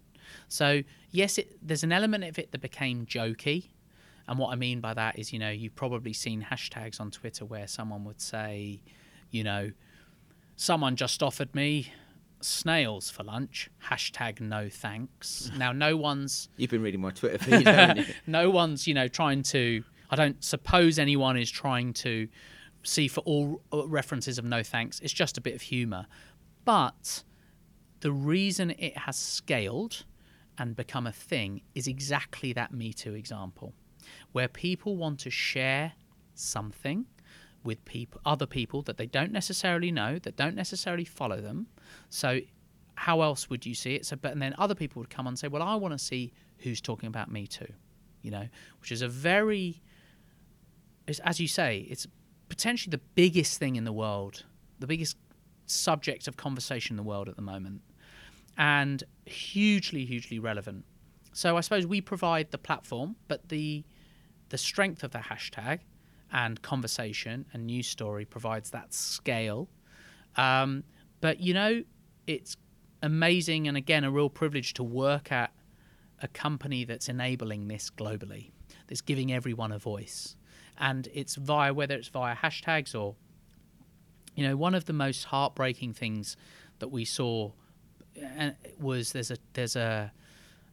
So 0.49 0.83
yes, 1.11 1.39
it, 1.39 1.57
there's 1.67 1.85
an 1.85 1.93
element 1.93 2.25
of 2.25 2.39
it 2.39 2.53
that 2.53 2.61
became 2.61 3.07
jokey, 3.07 3.69
and 4.29 4.39
what 4.39 4.53
I 4.53 4.57
mean 4.57 4.81
by 4.81 4.95
that 4.95 5.19
is 5.19 5.33
you 5.33 5.39
know 5.39 5.51
you've 5.51 5.77
probably 5.77 6.13
seen 6.13 6.47
hashtags 6.51 7.01
on 7.01 7.11
Twitter 7.11 7.45
where 7.45 7.67
someone 7.67 8.05
would 8.05 8.21
say, 8.21 8.83
you 9.31 9.45
know, 9.45 9.71
someone 10.63 10.95
just 10.95 11.23
offered 11.23 11.53
me 11.55 11.93
snails 12.41 13.11
for 13.11 13.25
lunch. 13.25 13.69
Hashtag 13.89 14.41
no 14.41 14.69
thanks. 14.69 15.51
Now 15.57 15.73
no 15.73 15.97
one's 15.97 16.49
You've 16.57 16.71
been 16.71 16.83
reading 16.83 17.01
my 17.01 17.11
Twitter 17.11 17.39
feed, 17.39 17.67
haven't 17.67 18.09
you? 18.09 18.15
no 18.27 18.49
one's 18.51 18.87
you 18.87 18.95
know 18.95 19.09
trying 19.09 19.43
to 19.43 19.83
i 20.11 20.17
don't 20.17 20.43
suppose 20.43 20.99
anyone 20.99 21.37
is 21.37 21.51
trying 21.51 21.93
to 21.93 22.29
see 22.85 23.09
for 23.09 23.21
all 23.21 23.63
uh, 23.73 23.87
references 23.87 24.39
of 24.39 24.45
no 24.45 24.63
thanks. 24.63 25.01
It's 25.01 25.13
just 25.13 25.39
a 25.39 25.41
bit 25.41 25.55
of 25.55 25.63
humor. 25.63 26.07
But 26.65 27.23
the 28.01 28.13
reason 28.13 28.71
it 28.79 28.97
has 28.99 29.17
scaled 29.17 30.05
and 30.59 30.77
become 30.77 31.07
a 31.07 31.13
thing 31.13 31.63
is 31.75 31.87
exactly 31.87 32.53
that 32.53 32.73
me 32.73 32.93
too 32.93 33.15
example 33.15 33.73
where 34.33 34.49
people 34.49 34.97
want 34.97 35.21
to 35.21 35.31
share 35.31 35.93
something 36.35 37.07
with 37.65 37.85
people 37.85 38.21
other 38.25 38.47
people 38.47 38.83
that 38.83 38.97
they 38.97 39.07
don't 39.07 39.33
necessarily 39.33 39.93
know 39.93 40.19
that 40.19 40.37
don't 40.37 40.57
necessarily 40.57 41.05
follow 41.05 41.41
them. 41.41 41.67
So 42.09 42.41
how 42.95 43.23
else 43.23 43.49
would 43.49 43.65
you 43.65 43.75
see 43.75 43.95
it? 43.95 44.07
So 44.07 44.17
but 44.17 44.33
and 44.33 44.43
then 44.43 44.55
other 44.59 44.75
people 44.75 45.01
would 45.01 45.11
come 45.11 45.27
and 45.27 45.39
say 45.39 45.49
well 45.49 45.63
i 45.63 45.75
want 45.75 45.93
to 45.93 45.99
see 45.99 46.33
who's 46.59 46.81
talking 46.81 47.09
about 47.09 47.31
me 47.31 47.47
too 47.47 47.73
you 48.23 48.31
know 48.31 48.47
which 48.81 48.93
is 48.93 49.03
a 49.03 49.09
very 49.09 49.83
as 51.25 51.41
you 51.41 51.49
say 51.49 51.87
it's 51.91 52.07
potentially 52.49 52.91
the 52.91 53.01
biggest 53.15 53.59
thing 53.59 53.77
in 53.77 53.85
the 53.85 53.93
world 53.93 54.45
the 54.79 54.87
biggest 54.87 55.17
subject 55.67 56.29
of 56.29 56.37
conversation 56.37 56.95
in 56.95 56.97
the 56.97 57.03
world 57.03 57.29
at 57.29 57.37
the 57.37 57.43
moment 57.43 57.81
and 58.59 59.03
hugely 59.25 60.05
hugely 60.05 60.39
relevant. 60.39 60.85
So 61.33 61.57
i 61.57 61.61
suppose 61.61 61.87
we 61.87 62.01
provide 62.01 62.51
the 62.51 62.59
platform 62.59 63.17
but 63.29 63.49
the 63.49 63.85
the 64.51 64.59
strength 64.59 65.03
of 65.03 65.13
the 65.13 65.19
hashtag 65.19 65.81
and 66.33 66.61
conversation 66.63 67.45
and 67.53 67.67
news 67.67 67.87
story 67.87 68.25
provides 68.25 68.71
that 68.71 68.93
scale. 68.95 69.69
Um, 70.37 70.85
but 71.21 71.41
you 71.41 71.55
know 71.55 71.85
it's 72.27 72.57
amazing 73.03 73.69
and 73.69 73.77
again 73.77 74.05
a 74.05 74.11
real 74.11 74.31
privilege 74.31 74.75
to 74.75 74.83
work 74.83 75.31
at 75.31 75.53
a 76.23 76.29
company 76.29 76.85
that's 76.85 77.09
enabling 77.09 77.69
this 77.69 77.91
globally 77.91 78.53
that's 78.87 79.01
giving 79.01 79.33
everyone 79.33 79.73
a 79.73 79.79
voice. 79.79 80.37
And 80.79 81.09
it's 81.13 81.37
via 81.37 81.73
whether 81.75 81.95
it's 81.95 82.09
via 82.09 82.35
hashtags 82.35 82.99
or 82.99 83.15
you 84.35 84.47
know 84.47 84.57
one 84.57 84.75
of 84.75 84.87
the 84.87 84.93
most 84.93 85.25
heartbreaking 85.25 85.93
things 85.93 86.37
that 86.79 86.89
we 86.89 87.05
saw 87.05 87.51
uh, 88.39 88.51
was 88.79 89.13
there's 89.13 89.31
a 89.31 89.37
there's 89.53 89.77
a 89.77 90.13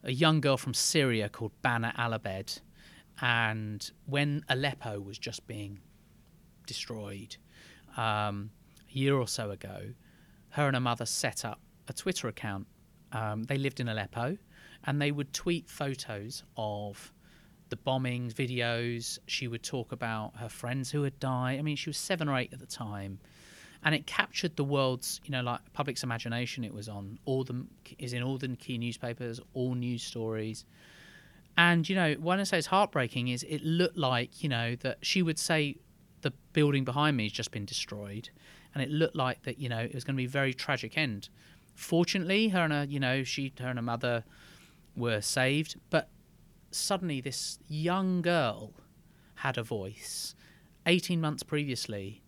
a 0.04 0.12
young 0.12 0.39
girl 0.39 0.56
from 0.58 0.74
Syria 0.74 1.28
called 1.28 1.52
Bana 1.62 1.93
Alabed 1.98 2.62
and 3.21 3.91
when 4.05 4.43
Aleppo 4.49 4.99
was 4.99 5.17
just 5.17 5.45
being 5.47 5.79
destroyed 6.65 7.36
um, 7.97 8.51
a 8.89 8.97
year 8.97 9.15
or 9.15 9.27
so 9.27 9.51
ago, 9.51 9.93
her 10.49 10.67
and 10.67 10.75
her 10.75 10.82
mother 10.82 11.05
set 11.05 11.45
up 11.45 11.60
a 11.88 11.93
Twitter 11.93 12.27
account. 12.27 12.67
Um, 13.12 13.43
they 13.43 13.58
lived 13.58 13.79
in 13.79 13.89
Aleppo, 13.89 14.38
and 14.86 15.01
they 15.01 15.12
would 15.12 15.34
tweet 15.34 15.69
photos 15.69 16.43
of 16.55 17.12
the 17.69 17.75
bombings, 17.77 18.34
videos. 18.34 19.19
She 19.27 19.47
would 19.47 19.63
talk 19.63 19.91
about 19.91 20.36
her 20.38 20.49
friends 20.49 20.91
who 20.91 21.03
had 21.03 21.19
died. 21.19 21.60
I 21.60 21.62
mean, 21.62 21.75
she 21.75 21.89
was 21.89 21.97
seven 21.97 22.29
or 22.29 22.38
eight 22.38 22.53
at 22.53 22.60
the 22.60 22.67
time, 22.67 23.19
and 23.84 23.95
it 23.95 24.05
captured 24.05 24.55
the 24.55 24.63
world's, 24.63 25.21
you 25.25 25.32
know, 25.32 25.41
like 25.41 25.62
public's 25.73 26.03
imagination. 26.03 26.63
It 26.63 26.73
was 26.73 26.88
on 26.88 27.19
all 27.25 27.43
the 27.43 27.65
is 27.97 28.13
in 28.13 28.23
all 28.23 28.38
the 28.38 28.49
key 28.49 28.77
newspapers, 28.77 29.39
all 29.53 29.75
news 29.75 30.03
stories. 30.03 30.65
And 31.57 31.88
you 31.88 31.95
know, 31.95 32.13
when 32.13 32.39
I 32.39 32.43
say 32.43 32.57
it's 32.57 32.67
heartbreaking, 32.67 33.27
is 33.27 33.43
it 33.43 33.63
looked 33.63 33.97
like 33.97 34.43
you 34.43 34.49
know 34.49 34.75
that 34.77 34.99
she 35.01 35.21
would 35.21 35.39
say 35.39 35.77
the 36.21 36.31
building 36.53 36.83
behind 36.83 37.17
me 37.17 37.23
has 37.23 37.31
just 37.31 37.51
been 37.51 37.65
destroyed, 37.65 38.29
and 38.73 38.83
it 38.83 38.89
looked 38.89 39.15
like 39.15 39.43
that 39.43 39.59
you 39.59 39.69
know 39.69 39.79
it 39.79 39.93
was 39.93 40.03
going 40.03 40.15
to 40.15 40.17
be 40.17 40.25
a 40.25 40.29
very 40.29 40.53
tragic 40.53 40.97
end. 40.97 41.29
Fortunately, 41.75 42.49
her 42.49 42.63
and 42.63 42.73
her, 42.73 42.85
you 42.89 42.99
know, 42.99 43.23
she, 43.23 43.53
her 43.59 43.67
and 43.67 43.79
her 43.79 43.83
mother 43.83 44.23
were 44.97 45.21
saved, 45.21 45.77
but 45.89 46.09
suddenly 46.71 47.21
this 47.21 47.59
young 47.67 48.21
girl 48.21 48.73
had 49.35 49.57
a 49.57 49.63
voice. 49.63 50.35
Eighteen 50.85 51.21
months 51.21 51.43
previously, 51.43 52.21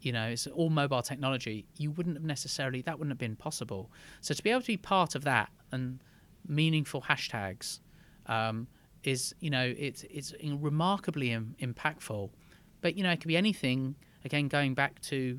you 0.00 0.12
know, 0.12 0.28
it's 0.28 0.46
all 0.46 0.70
mobile 0.70 1.02
technology. 1.02 1.66
You 1.76 1.90
wouldn't 1.92 2.16
have 2.16 2.24
necessarily 2.24 2.82
that 2.82 2.98
wouldn't 2.98 3.12
have 3.12 3.18
been 3.18 3.36
possible. 3.36 3.90
So 4.20 4.34
to 4.34 4.42
be 4.42 4.50
able 4.50 4.60
to 4.62 4.66
be 4.66 4.76
part 4.76 5.14
of 5.14 5.24
that 5.24 5.50
and 5.70 6.00
meaningful 6.46 7.02
hashtags 7.02 7.80
um, 8.26 8.66
is 9.04 9.34
you 9.40 9.50
know 9.50 9.72
it's 9.76 10.04
it's 10.04 10.34
remarkably 10.42 11.32
Im- 11.32 11.56
impactful. 11.60 12.30
But 12.80 12.96
you 12.96 13.02
know 13.02 13.10
it 13.10 13.20
could 13.20 13.28
be 13.28 13.36
anything. 13.36 13.94
Again, 14.24 14.48
going 14.48 14.74
back 14.74 15.00
to 15.02 15.38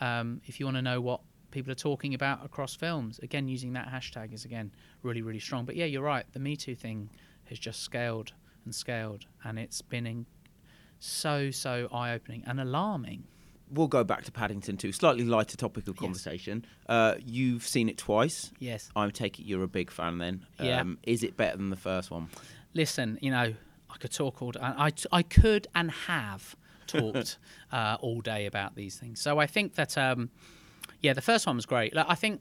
um, 0.00 0.40
if 0.46 0.60
you 0.60 0.66
want 0.66 0.76
to 0.76 0.82
know 0.82 1.00
what 1.00 1.20
people 1.50 1.70
are 1.72 1.76
talking 1.76 2.14
about 2.14 2.44
across 2.44 2.74
films, 2.74 3.18
again 3.22 3.48
using 3.48 3.72
that 3.74 3.88
hashtag 3.88 4.32
is 4.32 4.44
again 4.44 4.72
really 5.02 5.22
really 5.22 5.40
strong. 5.40 5.64
But 5.64 5.76
yeah, 5.76 5.86
you're 5.86 6.02
right. 6.02 6.24
The 6.32 6.40
Me 6.40 6.56
Too 6.56 6.74
thing 6.74 7.10
has 7.44 7.58
just 7.58 7.82
scaled 7.82 8.32
and 8.64 8.74
scaled, 8.74 9.26
and 9.44 9.58
it's 9.58 9.82
been 9.82 10.26
so 10.98 11.50
so 11.50 11.88
eye 11.92 12.12
opening 12.12 12.44
and 12.46 12.60
alarming. 12.60 13.24
We'll 13.72 13.88
go 13.88 14.04
back 14.04 14.24
to 14.24 14.32
Paddington 14.32 14.76
2. 14.76 14.92
Slightly 14.92 15.24
lighter 15.24 15.56
topic 15.56 15.88
of 15.88 15.94
Yes. 15.96 16.00
conversation. 16.00 16.64
Uh, 16.88 17.14
you've 17.24 17.66
seen 17.66 17.88
it 17.88 17.96
twice. 17.98 18.52
Yes. 18.58 18.90
I 18.94 19.08
take 19.10 19.38
it 19.40 19.44
you're 19.46 19.62
a 19.62 19.68
big 19.68 19.90
fan 19.90 20.18
then. 20.18 20.44
Yeah. 20.60 20.80
Um, 20.80 20.98
is 21.04 21.22
it 21.22 21.36
better 21.36 21.56
than 21.56 21.70
the 21.70 21.76
first 21.76 22.10
one? 22.10 22.28
listen, 22.74 23.18
you 23.20 23.30
know, 23.30 23.52
I 23.90 23.96
could 23.98 24.12
talk 24.12 24.40
all 24.40 24.50
day. 24.52 24.60
I, 24.62 24.90
I 25.10 25.22
could 25.22 25.66
and 25.74 25.90
have 25.90 26.56
talked 26.86 27.38
uh, 27.70 27.98
all 28.00 28.20
day 28.20 28.46
about 28.46 28.74
these 28.76 28.96
things. 28.96 29.20
So 29.20 29.38
I 29.38 29.46
think 29.46 29.74
that, 29.74 29.98
um, 29.98 30.30
yeah, 31.00 31.12
the 31.12 31.20
first 31.20 31.46
one 31.46 31.56
was 31.56 31.66
great. 31.66 31.94
Like, 31.94 32.06
I 32.08 32.14
think 32.14 32.40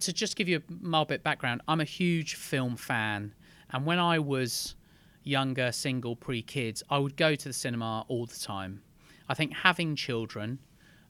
to 0.00 0.12
just 0.12 0.34
give 0.36 0.48
you 0.48 0.56
a 0.58 0.62
mild 0.80 1.08
bit 1.08 1.22
background, 1.22 1.62
I'm 1.68 1.80
a 1.80 1.84
huge 1.84 2.34
film 2.34 2.76
fan, 2.76 3.34
and 3.70 3.86
when 3.86 4.00
I 4.00 4.18
was 4.18 4.74
younger, 5.22 5.70
single, 5.72 6.16
pre 6.16 6.42
kids, 6.42 6.82
I 6.90 6.98
would 6.98 7.16
go 7.16 7.34
to 7.36 7.48
the 7.48 7.52
cinema 7.54 8.04
all 8.08 8.26
the 8.26 8.36
time. 8.38 8.82
I 9.28 9.34
think 9.34 9.52
having 9.52 9.96
children 9.96 10.58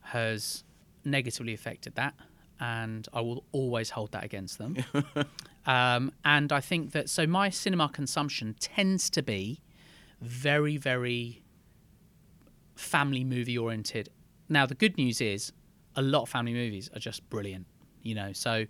has 0.01 0.65
negatively 1.05 1.55
affected 1.55 1.95
that, 1.97 2.15
and 2.61 3.07
I 3.13 3.21
will 3.21 3.45
always 3.53 3.91
hold 3.91 4.13
that 4.13 4.25
against 4.25 4.59
them. 4.59 4.77
um, 5.67 6.13
and 6.25 6.53
I 6.53 6.61
think 6.61 6.93
that 6.93 7.11
so 7.11 7.27
my 7.27 7.51
cinema 7.51 7.89
consumption 7.89 8.55
tends 8.59 9.11
to 9.11 9.23
be 9.23 9.61
very, 10.21 10.77
very 10.77 11.43
family 12.75 13.25
movie 13.25 13.59
oriented. 13.59 14.11
Now, 14.49 14.67
the 14.67 14.75
good 14.75 14.97
news 14.97 15.21
is 15.21 15.53
a 15.95 16.03
lot 16.03 16.23
of 16.23 16.29
family 16.29 16.53
movies 16.53 16.91
are 16.95 17.01
just 17.01 17.29
brilliant, 17.31 17.67
you 18.03 18.15
know. 18.15 18.33
So, 18.33 18.67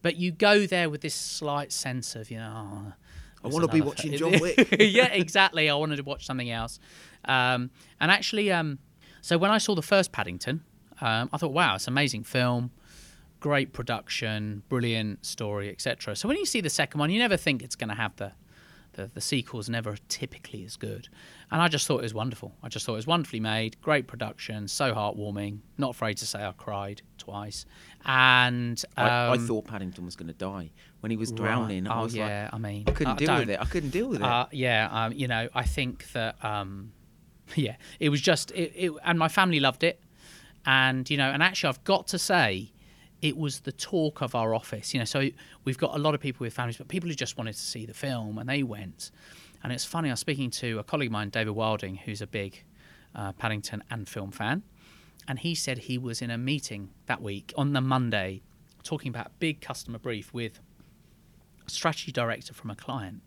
but 0.00 0.16
you 0.16 0.32
go 0.32 0.66
there 0.66 0.90
with 0.90 1.00
this 1.00 1.14
slight 1.14 1.72
sense 1.72 2.16
of, 2.16 2.30
you 2.30 2.38
know, 2.38 2.52
oh, 2.56 2.92
I 3.44 3.48
want 3.48 3.64
to 3.64 3.72
be 3.72 3.80
watching 3.80 4.12
John 4.16 4.38
Wick. 4.40 4.76
yeah, 4.78 5.06
exactly. 5.06 5.68
I 5.68 5.74
wanted 5.74 5.96
to 5.96 6.02
watch 6.02 6.26
something 6.26 6.50
else. 6.50 6.78
Um, 7.24 7.70
and 8.00 8.10
actually, 8.10 8.52
um, 8.52 8.78
so 9.20 9.38
when 9.38 9.50
I 9.50 9.58
saw 9.58 9.74
the 9.74 9.82
first 9.82 10.12
Paddington, 10.12 10.62
um, 11.00 11.28
I 11.32 11.36
thought, 11.36 11.52
wow, 11.52 11.74
it's 11.74 11.86
an 11.86 11.92
amazing 11.92 12.24
film, 12.24 12.70
great 13.40 13.72
production, 13.72 14.62
brilliant 14.68 15.24
story, 15.26 15.68
etc. 15.68 16.14
So 16.14 16.28
when 16.28 16.36
you 16.36 16.46
see 16.46 16.60
the 16.60 16.70
second 16.70 17.00
one, 17.00 17.10
you 17.10 17.18
never 17.18 17.36
think 17.36 17.62
it's 17.62 17.76
going 17.76 17.90
to 17.90 17.96
have 17.96 18.14
the, 18.16 18.32
the 18.94 19.10
the 19.12 19.20
sequels 19.20 19.68
never 19.68 19.96
typically 20.08 20.64
as 20.64 20.76
good. 20.76 21.08
And 21.50 21.60
I 21.60 21.68
just 21.68 21.86
thought 21.86 21.98
it 21.98 22.02
was 22.02 22.14
wonderful. 22.14 22.54
I 22.62 22.68
just 22.68 22.86
thought 22.86 22.94
it 22.94 22.96
was 22.96 23.06
wonderfully 23.06 23.40
made, 23.40 23.80
great 23.82 24.06
production, 24.06 24.68
so 24.68 24.94
heartwarming. 24.94 25.58
Not 25.78 25.90
afraid 25.90 26.16
to 26.18 26.26
say 26.26 26.44
I 26.44 26.52
cried 26.52 27.02
twice. 27.18 27.66
And 28.04 28.82
um, 28.96 29.06
I, 29.06 29.32
I 29.32 29.38
thought 29.38 29.66
Paddington 29.66 30.04
was 30.04 30.16
going 30.16 30.28
to 30.28 30.34
die 30.34 30.70
when 31.00 31.10
he 31.10 31.16
was 31.16 31.30
right. 31.30 31.38
drowning. 31.38 31.86
I 31.86 32.00
Oh 32.00 32.04
was 32.04 32.14
yeah, 32.14 32.44
like, 32.44 32.54
I 32.54 32.58
mean, 32.58 32.84
I 32.86 32.92
couldn't 32.92 33.12
I 33.12 33.16
deal 33.16 33.38
with 33.38 33.50
it. 33.50 33.60
I 33.60 33.64
couldn't 33.64 33.90
deal 33.90 34.08
with 34.08 34.20
it. 34.20 34.26
uh, 34.26 34.46
yeah, 34.50 34.88
um, 34.90 35.12
you 35.12 35.28
know, 35.28 35.48
I 35.54 35.64
think 35.64 36.10
that, 36.12 36.42
um, 36.44 36.92
yeah, 37.54 37.76
it 38.00 38.08
was 38.08 38.20
just, 38.20 38.50
it, 38.52 38.72
it, 38.74 38.92
and 39.04 39.18
my 39.18 39.28
family 39.28 39.60
loved 39.60 39.84
it, 39.84 40.02
and 40.64 41.08
you 41.10 41.16
know, 41.16 41.30
and 41.30 41.42
actually, 41.42 41.68
I've 41.68 41.84
got 41.84 42.06
to 42.08 42.18
say, 42.18 42.71
it 43.22 43.36
was 43.36 43.60
the 43.60 43.72
talk 43.72 44.20
of 44.20 44.34
our 44.34 44.54
office. 44.54 44.92
You 44.92 44.98
know, 44.98 45.04
so 45.04 45.28
we've 45.64 45.78
got 45.78 45.94
a 45.94 45.98
lot 45.98 46.14
of 46.14 46.20
people 46.20 46.44
with 46.44 46.52
families, 46.52 46.76
but 46.76 46.88
people 46.88 47.08
who 47.08 47.14
just 47.14 47.38
wanted 47.38 47.54
to 47.54 47.60
see 47.60 47.86
the 47.86 47.94
film, 47.94 48.36
and 48.36 48.48
they 48.48 48.62
went. 48.62 49.12
And 49.62 49.72
it's 49.72 49.84
funny, 49.84 50.08
I 50.08 50.12
was 50.12 50.20
speaking 50.20 50.50
to 50.50 50.80
a 50.80 50.84
colleague 50.84 51.08
of 51.08 51.12
mine, 51.12 51.30
David 51.30 51.52
Wilding, 51.52 51.94
who's 51.94 52.20
a 52.20 52.26
big 52.26 52.64
uh, 53.14 53.32
Paddington 53.32 53.84
and 53.90 54.08
film 54.08 54.32
fan, 54.32 54.64
and 55.28 55.38
he 55.38 55.54
said 55.54 55.78
he 55.78 55.98
was 55.98 56.20
in 56.20 56.30
a 56.30 56.38
meeting 56.38 56.90
that 57.06 57.22
week 57.22 57.52
on 57.56 57.72
the 57.72 57.80
Monday, 57.80 58.42
talking 58.82 59.08
about 59.08 59.26
a 59.28 59.32
big 59.38 59.60
customer 59.60 59.98
brief 59.98 60.34
with 60.34 60.58
a 61.64 61.70
strategy 61.70 62.10
director 62.10 62.52
from 62.52 62.70
a 62.70 62.74
client, 62.74 63.22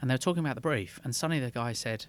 and 0.00 0.08
they 0.08 0.14
were 0.14 0.18
talking 0.18 0.44
about 0.44 0.54
the 0.54 0.60
brief, 0.60 1.00
and 1.02 1.16
suddenly 1.16 1.40
the 1.40 1.50
guy 1.50 1.72
said, 1.72 2.06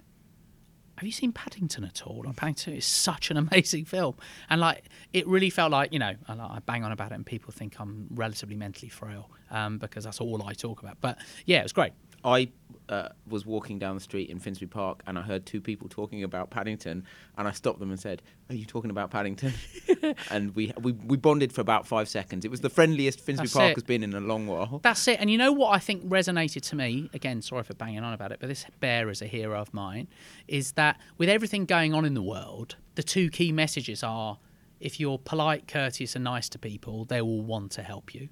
"Have 0.98 1.06
you 1.06 1.12
seen 1.12 1.32
Paddington 1.32 1.84
at 1.84 2.04
all? 2.06 2.24
Like, 2.26 2.36
Paddington 2.36 2.74
is 2.74 2.86
such 2.86 3.32
an 3.32 3.38
amazing 3.52 3.86
film, 3.86 4.16
and 4.50 4.62
like 4.62 4.84
it 5.14 5.28
really 5.28 5.50
felt 5.50 5.72
like 5.72 5.94
you 5.94 6.00
know, 6.00 6.14
I 6.28 6.60
bang 6.66 6.84
on 6.84 6.92
about 6.92 7.12
it, 7.12 7.16
and 7.16 7.26
people 7.26 7.52
think 7.52 7.80
I'm 7.80 8.08
relatively 8.12 8.56
mentally 8.56 8.90
frail 8.90 9.30
um, 9.50 9.78
because 9.78 10.04
that's 10.04 10.22
all 10.22 10.44
I 10.44 10.54
talk 10.54 10.82
about. 10.82 10.98
But 11.02 11.18
yeah, 11.46 11.60
it 11.60 11.64
was 11.64 11.74
great. 11.74 11.94
I 12.24 12.50
uh, 12.90 13.10
was 13.28 13.46
walking 13.46 13.80
down 13.80 13.96
the 13.96 14.02
street 14.02 14.30
in 14.30 14.40
Finsbury 14.40 14.68
Park 14.68 15.02
and 15.08 15.18
I 15.18 15.22
heard 15.22 15.46
two 15.46 15.62
people 15.62 15.88
talking 15.90 16.24
about 16.24 16.50
Paddington, 16.50 17.06
and 17.38 17.48
I 17.48 17.52
stopped 17.52 17.80
them 17.80 17.90
and 17.90 18.00
said, 18.00 18.22
"Are 18.50 18.56
you 18.56 18.66
talking 18.66 18.92
about 18.92 19.12
Paddington?" 19.12 19.54
and 20.30 20.56
we, 20.56 20.74
we 20.82 20.92
we 20.92 21.18
bonded 21.18 21.54
for 21.54 21.62
about 21.62 21.88
five 21.88 22.10
seconds. 22.10 22.46
It 22.46 22.52
was 22.52 22.62
the 22.62 22.70
friendliest 22.70 23.20
Finsbury 23.20 23.48
That's 23.48 23.54
Park 23.54 23.72
it. 23.72 23.76
has 23.78 23.84
been 23.84 24.04
in 24.04 24.14
a 24.14 24.20
long 24.20 24.48
while. 24.48 24.80
That's 24.84 25.08
it. 25.08 25.20
And 25.20 25.30
you 25.30 25.38
know 25.38 25.52
what 25.52 25.74
I 25.76 25.80
think 25.80 26.06
resonated 26.06 26.62
to 26.70 26.76
me? 26.76 27.10
Again, 27.14 27.42
sorry 27.42 27.64
for 27.64 27.74
banging 27.74 28.04
on 28.04 28.14
about 28.14 28.32
it, 28.32 28.40
but 28.40 28.50
this 28.50 28.66
bear 28.80 29.10
is 29.10 29.22
a 29.22 29.28
hero 29.28 29.60
of 29.60 29.74
mine. 29.74 30.08
Is 30.48 30.74
that 30.74 31.00
with 31.18 31.30
everything 31.30 31.66
going 31.66 31.94
on 31.94 32.06
in 32.06 32.14
the 32.14 32.24
world, 32.24 32.76
the 32.96 33.04
two 33.04 33.30
key 33.30 33.52
messages 33.52 34.04
are 34.04 34.38
if 34.82 35.00
you're 35.00 35.20
polite, 35.20 35.68
courteous, 35.68 36.16
and 36.16 36.24
nice 36.24 36.50
to 36.50 36.60
people, 36.60 37.06
they 37.06 37.22
will 37.22 37.44
want 37.44 37.72
to 37.74 37.84
help 37.84 38.14
you. 38.14 38.30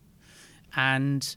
And, 0.76 1.36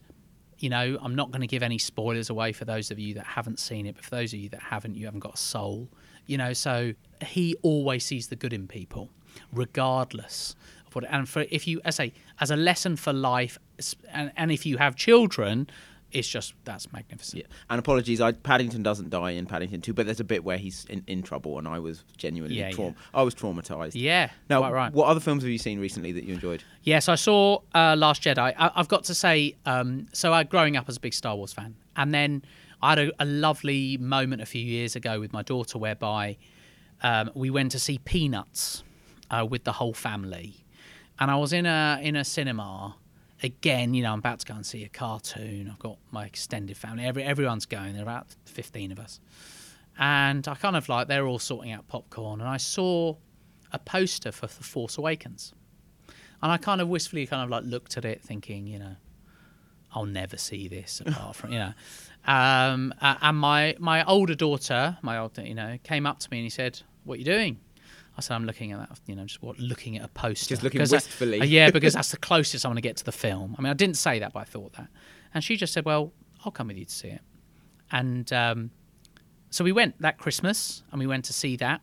you 0.63 0.69
know, 0.69 0.97
I'm 1.01 1.13
not 1.13 1.29
going 1.29 1.41
to 1.41 1.47
give 1.47 1.61
any 1.61 1.77
spoilers 1.77 2.29
away 2.29 2.53
for 2.53 2.63
those 2.63 2.89
of 2.89 2.97
you 2.97 3.15
that 3.15 3.25
haven't 3.25 3.59
seen 3.59 3.85
it, 3.85 3.95
but 3.95 4.05
for 4.05 4.11
those 4.11 4.31
of 4.31 4.39
you 4.39 4.47
that 4.47 4.61
haven't, 4.61 4.95
you 4.95 5.03
haven't 5.03 5.19
got 5.19 5.33
a 5.33 5.37
soul. 5.37 5.89
You 6.25 6.37
know, 6.37 6.53
so 6.53 6.93
he 7.21 7.57
always 7.63 8.05
sees 8.05 8.29
the 8.29 8.37
good 8.37 8.53
in 8.53 8.69
people, 8.69 9.09
regardless 9.51 10.55
of 10.87 10.95
what. 10.95 11.03
And 11.09 11.27
for 11.27 11.43
if 11.51 11.67
you, 11.67 11.81
as 11.83 11.99
a 11.99 12.13
as 12.39 12.49
a 12.49 12.55
lesson 12.55 12.95
for 12.95 13.11
life, 13.11 13.59
and, 14.13 14.31
and 14.37 14.53
if 14.53 14.65
you 14.65 14.77
have 14.77 14.95
children, 14.95 15.67
it's 16.13 16.27
just 16.27 16.53
that's 16.63 16.91
magnificent. 16.93 17.41
Yeah. 17.43 17.47
And 17.69 17.79
apologies, 17.79 18.21
I, 18.21 18.31
Paddington 18.31 18.83
doesn't 18.83 19.09
die 19.09 19.31
in 19.31 19.45
Paddington 19.45 19.81
2, 19.81 19.93
but 19.93 20.05
there's 20.05 20.19
a 20.19 20.23
bit 20.23 20.43
where 20.43 20.57
he's 20.57 20.85
in, 20.85 21.03
in 21.07 21.23
trouble, 21.23 21.57
and 21.59 21.67
I 21.67 21.79
was 21.79 22.03
genuinely 22.17 22.57
Yeah, 22.57 22.71
traum- 22.71 22.95
yeah. 22.97 23.19
I 23.19 23.23
was 23.23 23.33
traumatized. 23.35 23.91
Yeah, 23.95 24.29
Now, 24.49 24.71
right. 24.71 24.93
what 24.93 25.07
other 25.07 25.19
films 25.19 25.43
have 25.43 25.49
you 25.51 25.57
seen 25.57 25.79
recently 25.79 26.11
that 26.13 26.23
you 26.23 26.33
enjoyed? 26.35 26.63
Yes, 26.83 27.09
I 27.09 27.15
saw 27.15 27.59
uh, 27.73 27.95
Last 27.97 28.21
Jedi. 28.23 28.53
I, 28.57 28.71
I've 28.75 28.87
got 28.87 29.03
to 29.05 29.15
say, 29.15 29.55
um, 29.65 30.07
so 30.13 30.31
I 30.33 30.43
growing 30.43 30.77
up 30.77 30.87
as 30.87 30.97
a 30.97 30.99
big 30.99 31.13
Star 31.13 31.35
Wars 31.35 31.51
fan, 31.53 31.75
and 31.95 32.13
then 32.13 32.43
I 32.81 32.89
had 32.91 32.99
a, 32.99 33.11
a 33.19 33.25
lovely 33.25 33.97
moment 33.97 34.41
a 34.41 34.45
few 34.45 34.61
years 34.63 34.95
ago 34.95 35.19
with 35.19 35.33
my 35.33 35.41
daughter 35.41 35.77
whereby 35.77 36.37
um, 37.01 37.31
we 37.33 37.49
went 37.49 37.71
to 37.71 37.79
see 37.79 37.97
Peanuts 37.97 38.83
uh, 39.31 39.45
with 39.49 39.63
the 39.63 39.71
whole 39.73 39.93
family, 39.93 40.65
and 41.19 41.31
I 41.31 41.35
was 41.37 41.53
in 41.53 41.65
a 41.65 41.99
in 42.01 42.15
a 42.15 42.23
cinema. 42.23 42.95
Again, 43.43 43.93
you 43.93 44.03
know, 44.03 44.13
I'm 44.13 44.19
about 44.19 44.39
to 44.39 44.45
go 44.45 44.55
and 44.55 44.65
see 44.65 44.83
a 44.85 44.89
cartoon. 44.89 45.69
I've 45.69 45.79
got 45.79 45.97
my 46.11 46.25
extended 46.25 46.77
family. 46.77 47.05
Every 47.05 47.23
everyone's 47.23 47.65
going. 47.65 47.93
There 47.93 48.01
are 48.01 48.03
about 48.03 48.27
fifteen 48.45 48.91
of 48.91 48.99
us, 48.99 49.19
and 49.99 50.47
I 50.47 50.55
kind 50.55 50.75
of 50.77 50.87
like 50.87 51.07
they're 51.07 51.27
all 51.27 51.39
sorting 51.39 51.71
out 51.71 51.87
popcorn, 51.87 52.39
and 52.39 52.49
I 52.49 52.57
saw 52.57 53.15
a 53.73 53.79
poster 53.79 54.31
for 54.31 54.47
The 54.47 54.63
Force 54.63 54.97
Awakens. 54.97 55.53
And 56.41 56.51
I 56.51 56.57
kind 56.57 56.81
of 56.81 56.89
wistfully 56.89 57.25
kind 57.25 57.41
of 57.41 57.49
like 57.49 57.63
looked 57.63 57.97
at 57.97 58.03
it, 58.03 58.21
thinking, 58.21 58.67
you 58.67 58.77
know, 58.77 58.95
I'll 59.93 60.05
never 60.05 60.37
see 60.37 60.67
this 60.67 61.01
apart 61.05 61.35
from, 61.35 61.51
you 61.51 61.59
know. 61.59 61.73
Um, 62.25 62.93
uh, 63.01 63.15
and 63.21 63.37
my 63.37 63.75
my 63.79 64.05
older 64.05 64.33
daughter, 64.33 64.97
my 65.01 65.17
old, 65.17 65.37
you 65.39 65.53
know, 65.53 65.77
came 65.83 66.05
up 66.05 66.19
to 66.19 66.29
me 66.31 66.37
and 66.37 66.45
he 66.45 66.49
said, 66.49 66.79
"What 67.03 67.15
are 67.15 67.17
you 67.17 67.25
doing?" 67.25 67.59
I 68.17 68.21
said, 68.21 68.35
"I'm 68.35 68.45
looking 68.45 68.71
at 68.71 68.79
that, 68.79 68.99
you 69.07 69.15
know, 69.15 69.25
just 69.25 69.41
what, 69.41 69.59
looking 69.59 69.97
at 69.97 70.05
a 70.05 70.07
poster." 70.07 70.49
Just 70.49 70.63
looking 70.63 70.79
that- 70.79 70.91
wistfully. 70.91 71.41
uh, 71.41 71.45
yeah, 71.45 71.71
because 71.77 71.93
that's 71.93 72.11
the 72.11 72.17
closest 72.17 72.65
I'm 72.65 72.69
going 72.69 72.75
to 72.77 72.81
get 72.81 72.97
to 72.97 73.05
the 73.05 73.11
film. 73.11 73.55
I 73.57 73.61
mean, 73.61 73.71
I 73.71 73.73
didn't 73.73 73.97
say 73.97 74.19
that, 74.19 74.33
but 74.33 74.39
I 74.39 74.43
thought 74.43 74.73
that. 74.73 74.87
And 75.33 75.43
she 75.43 75.55
just 75.55 75.73
said, 75.73 75.85
"Well, 75.85 76.13
I'll 76.45 76.51
come 76.51 76.67
with 76.67 76.77
you 76.77 76.85
to 76.85 76.91
see 76.91 77.09
it." 77.09 77.21
And 77.91 78.31
um, 78.33 78.71
so 79.49 79.63
we 79.63 79.71
went 79.71 79.99
that 80.01 80.17
Christmas, 80.17 80.83
and 80.91 80.99
we 80.99 81.07
went 81.07 81.25
to 81.25 81.33
see 81.33 81.55
that. 81.57 81.81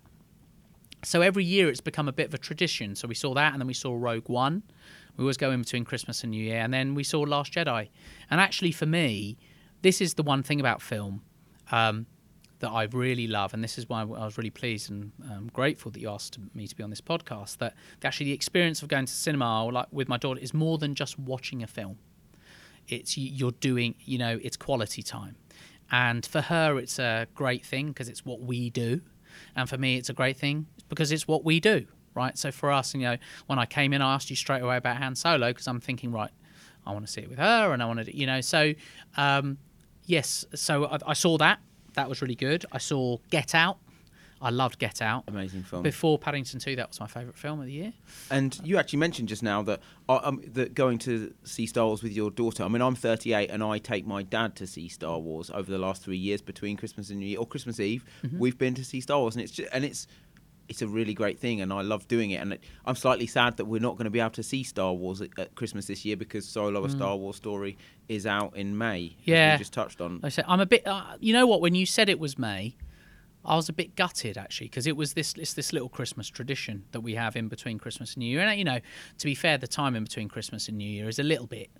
So 1.02 1.22
every 1.22 1.44
year 1.44 1.68
it's 1.68 1.80
become 1.80 2.08
a 2.08 2.12
bit 2.12 2.26
of 2.26 2.34
a 2.34 2.38
tradition. 2.38 2.94
So 2.94 3.08
we 3.08 3.14
saw 3.14 3.34
that, 3.34 3.52
and 3.52 3.60
then 3.60 3.66
we 3.66 3.74
saw 3.74 3.94
Rogue 3.96 4.28
One. 4.28 4.62
We 5.16 5.22
always 5.22 5.36
go 5.36 5.50
in 5.50 5.60
between 5.60 5.84
Christmas 5.84 6.22
and 6.22 6.30
New 6.30 6.42
Year, 6.42 6.60
and 6.60 6.72
then 6.72 6.94
we 6.94 7.04
saw 7.04 7.20
Last 7.20 7.52
Jedi. 7.52 7.88
And 8.30 8.40
actually, 8.40 8.72
for 8.72 8.86
me, 8.86 9.36
this 9.82 10.00
is 10.00 10.14
the 10.14 10.22
one 10.22 10.42
thing 10.42 10.60
about 10.60 10.80
film 10.82 11.22
um, 11.72 12.06
that 12.60 12.68
I 12.70 12.84
really 12.84 13.26
love, 13.26 13.52
and 13.54 13.62
this 13.64 13.76
is 13.78 13.88
why 13.88 14.00
I 14.02 14.04
was 14.04 14.38
really 14.38 14.50
pleased 14.50 14.90
and 14.90 15.12
um, 15.30 15.50
grateful 15.52 15.90
that 15.92 16.00
you 16.00 16.08
asked 16.10 16.38
me 16.54 16.66
to 16.66 16.76
be 16.76 16.82
on 16.82 16.90
this 16.90 17.00
podcast. 17.00 17.58
That 17.58 17.74
actually 18.04 18.26
the 18.26 18.32
experience 18.32 18.82
of 18.82 18.88
going 18.88 19.06
to 19.06 19.12
cinema, 19.12 19.64
or 19.64 19.72
like 19.72 19.86
with 19.90 20.08
my 20.08 20.16
daughter, 20.16 20.40
is 20.40 20.54
more 20.54 20.78
than 20.78 20.94
just 20.94 21.18
watching 21.18 21.62
a 21.62 21.66
film. 21.66 21.98
It's 22.88 23.16
you- 23.16 23.30
you're 23.30 23.52
doing, 23.52 23.94
you 24.04 24.18
know, 24.18 24.38
it's 24.42 24.56
quality 24.56 25.02
time, 25.02 25.36
and 25.90 26.24
for 26.24 26.40
her, 26.42 26.78
it's 26.78 26.98
a 26.98 27.26
great 27.34 27.64
thing 27.64 27.88
because 27.88 28.08
it's 28.08 28.24
what 28.24 28.40
we 28.40 28.70
do, 28.70 29.00
and 29.56 29.68
for 29.68 29.78
me, 29.78 29.96
it's 29.96 30.08
a 30.08 30.14
great 30.14 30.36
thing 30.36 30.66
because 30.88 31.12
it's 31.12 31.26
what 31.26 31.44
we 31.44 31.60
do, 31.60 31.86
right? 32.14 32.36
So 32.36 32.50
for 32.52 32.70
us, 32.72 32.94
you 32.94 33.00
know, 33.00 33.16
when 33.46 33.58
I 33.58 33.66
came 33.66 33.92
in, 33.92 34.02
I 34.02 34.14
asked 34.14 34.28
you 34.30 34.36
straight 34.36 34.62
away 34.62 34.76
about 34.76 34.96
Han 34.98 35.14
Solo 35.14 35.48
because 35.48 35.66
I'm 35.68 35.80
thinking, 35.80 36.12
right, 36.12 36.30
I 36.84 36.92
want 36.92 37.06
to 37.06 37.12
see 37.12 37.20
it 37.22 37.28
with 37.30 37.38
her, 37.38 37.72
and 37.72 37.82
I 37.82 37.86
wanted, 37.86 38.06
to, 38.06 38.16
you 38.16 38.26
know, 38.26 38.40
so 38.40 38.74
um, 39.16 39.58
yes, 40.06 40.44
so 40.54 40.86
I, 40.86 40.98
I 41.06 41.12
saw 41.14 41.38
that. 41.38 41.60
That 41.94 42.08
was 42.08 42.22
really 42.22 42.34
good. 42.34 42.64
I 42.72 42.78
saw 42.78 43.18
Get 43.30 43.54
Out. 43.54 43.78
I 44.42 44.48
loved 44.48 44.78
Get 44.78 45.02
Out. 45.02 45.24
Amazing 45.28 45.64
film. 45.64 45.82
Before 45.82 46.18
Paddington 46.18 46.60
2, 46.60 46.76
that 46.76 46.88
was 46.88 46.98
my 46.98 47.06
favourite 47.06 47.36
film 47.36 47.60
of 47.60 47.66
the 47.66 47.72
year. 47.72 47.92
And 48.30 48.58
you 48.64 48.78
actually 48.78 49.00
mentioned 49.00 49.28
just 49.28 49.42
now 49.42 49.62
that 49.62 49.80
uh, 50.08 50.20
um, 50.22 50.40
that 50.54 50.74
going 50.74 50.98
to 51.00 51.34
see 51.44 51.66
Star 51.66 51.86
Wars 51.86 52.02
with 52.02 52.12
your 52.12 52.30
daughter. 52.30 52.64
I 52.64 52.68
mean, 52.68 52.80
I'm 52.80 52.94
38 52.94 53.50
and 53.50 53.62
I 53.62 53.78
take 53.78 54.06
my 54.06 54.22
dad 54.22 54.56
to 54.56 54.66
see 54.66 54.88
Star 54.88 55.18
Wars 55.18 55.50
over 55.50 55.70
the 55.70 55.78
last 55.78 56.02
three 56.02 56.16
years 56.16 56.40
between 56.40 56.78
Christmas 56.78 57.10
and 57.10 57.20
New 57.20 57.26
Year 57.26 57.38
or 57.38 57.46
Christmas 57.46 57.78
Eve. 57.80 58.04
Mm-hmm. 58.22 58.38
We've 58.38 58.56
been 58.56 58.74
to 58.76 58.84
see 58.84 59.02
Star 59.02 59.18
Wars, 59.18 59.34
and 59.34 59.42
it's 59.42 59.52
just, 59.52 59.68
and 59.72 59.84
it's 59.84 60.06
it's 60.70 60.82
a 60.82 60.86
really 60.86 61.14
great 61.14 61.40
thing, 61.40 61.60
and 61.60 61.72
I 61.72 61.82
love 61.82 62.06
doing 62.06 62.30
it. 62.30 62.36
And 62.36 62.52
it, 62.54 62.62
I'm 62.86 62.94
slightly 62.94 63.26
sad 63.26 63.56
that 63.56 63.64
we're 63.64 63.80
not 63.80 63.96
going 63.96 64.04
to 64.04 64.10
be 64.10 64.20
able 64.20 64.30
to 64.30 64.42
see 64.42 64.62
Star 64.62 64.94
Wars 64.94 65.20
at, 65.20 65.36
at 65.36 65.54
Christmas 65.56 65.86
this 65.86 66.04
year 66.04 66.16
because 66.16 66.48
Solo: 66.48 66.84
A 66.84 66.88
Star 66.88 67.16
Wars 67.16 67.36
Story 67.36 67.76
is 68.08 68.24
out 68.24 68.56
in 68.56 68.78
May. 68.78 69.00
Mm. 69.00 69.16
Yeah. 69.24 69.56
just 69.56 69.72
touched 69.72 70.00
on. 70.00 70.20
I 70.22 70.28
said, 70.28 70.44
I'm 70.46 70.60
a 70.60 70.66
bit. 70.66 70.86
Uh, 70.86 71.16
you 71.18 71.32
know 71.32 71.46
what? 71.46 71.60
When 71.60 71.74
you 71.74 71.84
said 71.84 72.08
it 72.08 72.20
was 72.20 72.38
May, 72.38 72.76
I 73.44 73.56
was 73.56 73.68
a 73.68 73.72
bit 73.72 73.96
gutted 73.96 74.38
actually 74.38 74.68
because 74.68 74.86
it 74.86 74.96
was 74.96 75.14
this 75.14 75.34
it's 75.36 75.54
this 75.54 75.72
little 75.72 75.88
Christmas 75.88 76.28
tradition 76.28 76.84
that 76.92 77.00
we 77.00 77.16
have 77.16 77.34
in 77.34 77.48
between 77.48 77.78
Christmas 77.78 78.14
and 78.14 78.20
New 78.20 78.26
Year. 78.26 78.40
And 78.40 78.56
you 78.56 78.64
know, 78.64 78.78
to 79.18 79.24
be 79.24 79.34
fair, 79.34 79.58
the 79.58 79.66
time 79.66 79.96
in 79.96 80.04
between 80.04 80.28
Christmas 80.28 80.68
and 80.68 80.78
New 80.78 80.88
Year 80.88 81.08
is 81.08 81.18
a 81.18 81.24
little 81.24 81.48
bit 81.48 81.70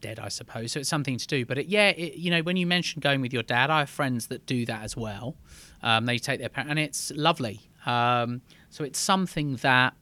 dead, 0.00 0.18
I 0.18 0.28
suppose. 0.28 0.72
So 0.72 0.80
it's 0.80 0.88
something 0.88 1.18
to 1.18 1.26
do. 1.26 1.44
But 1.44 1.58
it, 1.58 1.66
yeah, 1.66 1.88
it, 1.88 2.14
you 2.14 2.30
know, 2.30 2.40
when 2.42 2.56
you 2.56 2.66
mentioned 2.66 3.02
going 3.02 3.20
with 3.20 3.32
your 3.32 3.42
dad, 3.42 3.70
I 3.70 3.80
have 3.80 3.90
friends 3.90 4.28
that 4.28 4.46
do 4.46 4.66
that 4.66 4.82
as 4.82 4.96
well. 4.96 5.36
Um, 5.82 6.06
they 6.06 6.18
take 6.18 6.40
their 6.40 6.48
parents, 6.48 6.70
and 6.70 6.78
it's 6.78 7.12
lovely. 7.16 7.60
Um, 7.86 8.42
so 8.70 8.84
it's 8.84 8.98
something 8.98 9.56
that, 9.56 9.94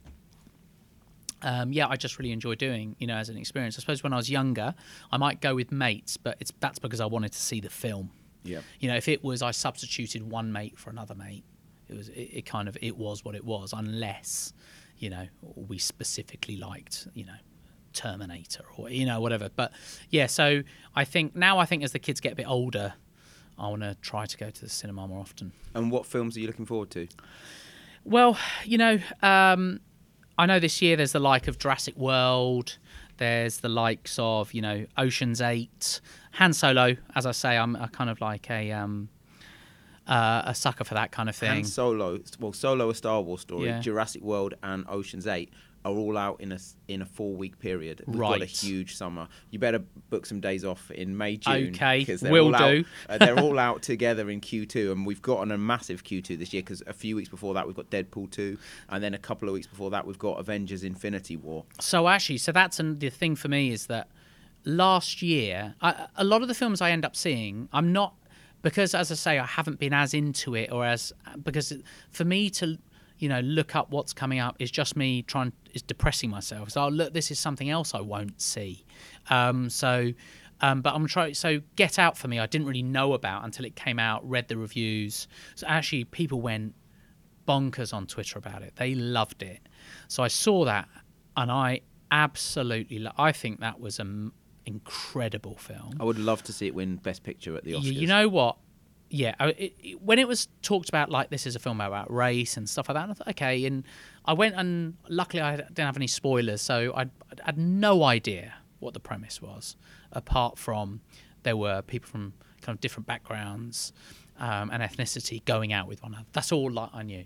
um, 1.43 1.72
yeah, 1.72 1.89
I 1.89 1.97
just 1.97 2.18
really 2.18 2.33
enjoy 2.33 2.55
doing, 2.55 2.97
you 2.99 3.07
know, 3.07 3.16
as 3.16 3.28
an 3.28 3.37
experience. 3.37 3.76
I 3.78 3.81
suppose 3.81 4.03
when 4.03 4.12
I 4.12 4.16
was 4.16 4.31
younger, 4.31 4.74
I 5.11 5.16
might 5.16 5.41
go 5.41 5.55
with 5.55 5.72
mates, 5.72 6.16
but 6.16 6.37
it's 6.41 6.53
that's 6.61 6.78
because 6.78 7.01
I 7.01 7.07
wanted 7.07 7.33
to 7.33 7.39
see 7.39 7.61
the 7.61 7.70
film. 7.70 8.11
Yeah. 8.43 8.61
You 8.78 8.89
know, 8.89 8.97
if 8.97 9.09
it 9.09 9.22
was 9.24 9.43
I 9.43 9.51
substituted 9.51 10.31
one 10.31 10.53
mate 10.53 10.78
for 10.78 10.91
another 10.91 11.14
mate, 11.14 11.45
it 11.89 11.97
was 11.97 12.09
it, 12.11 12.31
it 12.33 12.47
kind 12.47 12.68
of 12.68 12.76
it 12.81 12.97
was 12.97 13.24
what 13.24 13.35
it 13.35 13.45
was, 13.45 13.72
unless 13.72 14.53
you 14.99 15.11
know 15.11 15.26
we 15.43 15.78
specifically 15.78 16.57
liked 16.57 17.09
you 17.14 17.24
know 17.24 17.35
Terminator 17.93 18.64
or 18.76 18.91
you 18.91 19.07
know 19.07 19.20
whatever. 19.20 19.49
But 19.55 19.72
yeah, 20.11 20.26
so 20.26 20.62
I 20.95 21.05
think 21.05 21.35
now 21.35 21.59
I 21.59 21.64
think 21.64 21.83
as 21.83 21.93
the 21.93 21.99
kids 21.99 22.20
get 22.20 22.33
a 22.33 22.37
bit 22.37 22.49
older, 22.49 22.95
I 23.59 23.68
want 23.68 23.83
to 23.83 23.97
try 24.01 24.26
to 24.26 24.37
go 24.37 24.51
to 24.51 24.61
the 24.61 24.68
cinema 24.68 25.07
more 25.07 25.20
often. 25.20 25.53
And 25.74 25.91
what 25.91 26.07
films 26.07 26.37
are 26.37 26.41
you 26.41 26.47
looking 26.47 26.66
forward 26.66 26.91
to? 26.91 27.09
Well, 28.05 28.39
you 28.65 28.79
know, 28.79 28.99
um, 29.23 29.81
I 30.39 30.47
know 30.47 30.59
this 30.59 30.81
year 30.81 30.97
there's 30.97 31.13
the 31.13 31.21
like 31.21 31.49
of 31.49 31.59
Jurassic 31.59 31.97
World. 31.97 32.79
There's 33.19 33.59
the 33.59 33.69
likes 33.69 34.19
of 34.19 34.53
you 34.55 34.63
know 34.63 34.87
Ocean's 34.97 35.41
Eight, 35.41 36.01
Han 36.33 36.53
Solo. 36.53 36.97
As 37.15 37.27
I 37.27 37.33
say, 37.33 37.59
I'm 37.59 37.77
a 37.77 37.89
kind 37.89 38.09
of 38.09 38.21
like 38.21 38.49
a 38.51 38.73
um, 38.73 39.11
uh, 40.07 40.43
a 40.47 40.55
sucker 40.55 40.85
for 40.85 40.95
that 40.95 41.13
kind 41.13 41.29
of 41.29 41.37
thing. 41.37 41.51
Han 41.51 41.65
Solo, 41.65 42.21
well, 42.39 42.53
Solo, 42.55 42.89
a 42.91 42.95
Star 42.95 43.21
Wars 43.21 43.43
story, 43.43 43.67
Yeah. 43.67 43.81
Jurassic 43.81 44.23
World, 44.23 44.55
and 44.63 44.85
Ocean's 44.89 45.27
Eight 45.27 45.53
are 45.85 45.93
all 45.93 46.18
out 46.18 46.41
in 46.41 46.53
a 46.53 46.59
in 46.89 47.03
a 47.03 47.07
four 47.07 47.35
week 47.35 47.59
period. 47.59 48.03
We've 48.07 48.18
got 48.18 48.43
a 48.43 48.47
huge 48.47 48.97
summer. 48.97 49.28
You 49.51 49.59
better 49.59 49.83
book 50.11 50.26
some 50.26 50.41
days 50.41 50.64
off 50.64 50.91
in 50.91 51.16
May, 51.16 51.37
June. 51.37 51.70
Okay, 51.70 52.07
will 52.22 52.47
all 52.47 52.55
out- 52.55 52.70
do. 52.70 52.85
uh, 53.09 53.18
they're 53.18 53.39
all 53.41 53.59
out 53.59 53.83
together 53.83 54.28
in 54.31 54.41
Q2, 54.41 54.93
and 54.93 55.07
we've 55.07 55.22
got 55.22 55.39
on 55.39 55.51
a 55.51 55.59
massive 55.59 56.05
Q2 56.05 56.39
this 56.39 56.53
year 56.53 56.62
because 56.62 56.83
a 56.87 56.93
few 56.93 57.16
weeks 57.16 57.28
before 57.28 57.55
that 57.55 57.66
we've 57.66 57.76
got 57.76 57.91
Deadpool 57.91 58.31
2, 58.31 58.59
and 58.91 59.03
then 59.03 59.14
a 59.14 59.18
couple 59.18 59.49
of 59.49 59.55
weeks 59.55 59.66
before 59.66 59.91
that 59.91 60.07
we've 60.07 60.18
got 60.18 60.39
Avengers: 60.39 60.85
Infinity 60.85 61.37
War. 61.37 61.64
So 61.81 62.09
actually, 62.09 62.39
so 62.39 62.53
that's 62.53 62.78
an, 62.78 62.99
the 62.99 63.11
thing 63.11 63.37
for 63.37 63.49
me 63.49 63.70
is 63.70 63.87
that 63.87 64.09
last 64.64 65.22
year, 65.22 65.74
I, 65.81 66.07
a 66.16 66.24
lot 66.24 66.43
of 66.43 66.49
the 66.49 66.55
films 66.55 66.81
I 66.81 66.91
end 66.91 67.05
up 67.05 67.16
seeing, 67.16 67.68
I'm 67.72 67.93
not 67.93 68.14
because, 68.62 68.95
as 68.95 69.11
I 69.11 69.14
say, 69.14 69.39
I 69.39 69.47
haven't 69.47 69.78
been 69.78 69.93
as 69.95 70.12
into 70.12 70.55
it, 70.55 70.70
or 70.70 70.85
as 70.85 71.12
because 71.43 71.72
for 72.11 72.24
me 72.24 72.51
to, 72.51 72.76
you 73.21 73.29
know, 73.29 73.41
look 73.41 73.77
up 73.77 73.91
what's 73.91 74.12
coming 74.12 74.41
up 74.41 74.57
is 74.59 74.71
just 74.71 74.97
me 74.97 75.23
trying 75.23 75.53
is 75.73 75.83
depressing 75.83 76.31
myself. 76.31 76.71
So 76.71 76.85
oh, 76.85 76.89
look, 76.89 77.12
this 77.12 77.31
is 77.31 77.39
something 77.39 77.71
else 77.71 77.95
I 77.95 78.01
won't 78.01 78.41
see. 78.41 78.85
Um, 79.29 79.71
so. 79.71 80.12
Um, 80.62 80.83
but 80.83 80.95
I'm 80.95 81.07
trying. 81.07 81.33
So 81.33 81.62
Get 81.77 81.99
Out 81.99 82.18
for 82.18 82.29
me, 82.29 82.39
I 82.39 82.45
didn't 82.45 82.66
really 82.66 82.83
know 82.83 83.14
about 83.14 83.47
until 83.47 83.64
it 83.64 83.77
came 83.77 83.99
out. 83.99 84.29
Read 84.29 84.49
the 84.49 84.59
reviews. 84.59 85.27
So 85.55 85.66
actually, 85.66 86.05
people 86.05 86.43
went 86.43 86.75
bonkers 87.49 87.95
on 87.95 88.07
Twitter 88.07 88.39
about 88.39 88.61
it. 88.61 88.75
They 88.77 88.95
loved 88.95 89.43
it. 89.43 89.61
So 90.09 90.23
I 90.23 90.29
saw 90.29 90.66
that, 90.66 90.87
and 91.35 91.51
I 91.51 91.81
absolutely. 92.11 92.99
Lo- 92.99 93.12
I 93.16 93.33
think 93.33 93.61
that 93.61 93.81
was 93.81 94.01
an 94.01 94.33
incredible 94.66 95.57
film. 95.57 95.95
I 95.99 96.05
would 96.05 96.18
love 96.18 96.43
to 96.45 96.53
see 96.53 96.66
it 96.66 96.75
win 96.75 96.97
Best 96.97 97.23
Picture 97.23 97.57
at 97.57 97.64
the 97.64 97.73
Oscars. 97.73 97.95
You 97.95 98.07
know 98.07 98.29
what? 98.29 98.59
Yeah, 99.13 99.35
it, 99.41 100.01
when 100.01 100.21
it 100.21 100.29
was 100.29 100.47
talked 100.63 100.89
about 100.89 101.11
like 101.11 101.31
this 101.31 101.45
is 101.45 101.57
a 101.57 101.59
film 101.59 101.81
about 101.81 102.13
race 102.13 102.57
and 102.57 102.69
stuff 102.69 102.89
like 102.89 102.95
that, 102.95 103.11
I 103.11 103.13
thought 103.13 103.29
okay. 103.31 103.65
And 103.65 103.85
I 104.25 104.35
went 104.35 104.55
and 104.55 104.95
luckily 105.09 105.43
I 105.43 105.57
didn't 105.57 105.79
have 105.79 105.97
any 105.97 106.07
spoilers, 106.07 106.63
so 106.63 106.93
I, 106.95 107.03
I 107.03 107.47
had 107.47 107.59
no 107.59 108.05
idea 108.05 108.55
what 108.79 108.95
the 108.95 109.01
premise 109.01 109.43
was, 109.43 109.77
apart 110.13 110.59
from 110.59 111.01
there 111.43 111.57
were 111.57 111.83
people 111.83 112.09
from 112.09 112.35
kind 112.63 112.77
of 112.77 112.81
different 112.81 113.09
backgrounds 113.09 113.93
um, 114.39 114.71
and 114.71 114.81
ethnicity 114.83 115.45
going 115.45 115.73
out 115.73 115.89
with 115.89 116.03
one 116.03 116.13
another. 116.13 116.29
That's 116.33 116.53
all 116.53 116.71
like, 116.71 116.91
I 116.93 117.03
knew, 117.03 117.25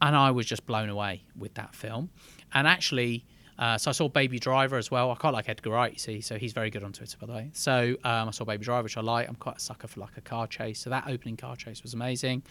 and 0.00 0.16
I 0.16 0.32
was 0.32 0.46
just 0.46 0.66
blown 0.66 0.88
away 0.88 1.22
with 1.38 1.54
that 1.54 1.74
film. 1.74 2.10
And 2.52 2.66
actually, 2.66 3.24
uh, 3.62 3.78
so 3.78 3.90
I 3.90 3.92
saw 3.92 4.08
Baby 4.08 4.40
Driver 4.40 4.76
as 4.76 4.90
well. 4.90 5.12
I 5.12 5.14
quite 5.14 5.32
like 5.32 5.48
Edgar 5.48 5.70
Wright, 5.70 5.92
you 5.92 5.98
see, 6.00 6.20
so 6.20 6.36
he's 6.36 6.52
very 6.52 6.68
good 6.68 6.82
on 6.82 6.92
Twitter, 6.92 7.16
by 7.20 7.26
the 7.26 7.32
way. 7.32 7.50
So 7.52 7.94
um, 8.02 8.26
I 8.26 8.30
saw 8.32 8.44
Baby 8.44 8.64
Driver, 8.64 8.82
which 8.82 8.96
I 8.96 9.02
like. 9.02 9.28
I'm 9.28 9.36
quite 9.36 9.58
a 9.58 9.60
sucker 9.60 9.86
for 9.86 10.00
like 10.00 10.16
a 10.16 10.20
car 10.20 10.48
chase, 10.48 10.80
so 10.80 10.90
that 10.90 11.04
opening 11.06 11.36
car 11.36 11.54
chase 11.54 11.80
was 11.84 11.94
amazing. 11.94 12.42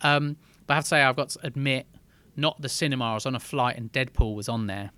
Um, 0.00 0.38
but 0.66 0.72
I 0.72 0.76
have 0.76 0.84
to 0.84 0.88
say, 0.88 1.02
I've 1.02 1.16
got 1.16 1.28
to 1.28 1.40
admit, 1.46 1.86
not 2.34 2.62
the 2.62 2.70
cinema. 2.70 3.10
I 3.10 3.12
was 3.12 3.26
on 3.26 3.34
a 3.34 3.40
flight 3.40 3.76
and 3.76 3.92
Deadpool 3.92 4.34
was 4.34 4.48
on 4.48 4.66
there, 4.66 4.90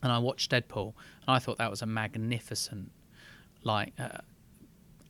and 0.00 0.12
I 0.12 0.18
watched 0.18 0.52
Deadpool, 0.52 0.94
and 1.26 1.34
I 1.34 1.40
thought 1.40 1.58
that 1.58 1.70
was 1.72 1.82
a 1.82 1.86
magnificent, 1.86 2.92
like. 3.64 3.94
Uh, 3.98 4.18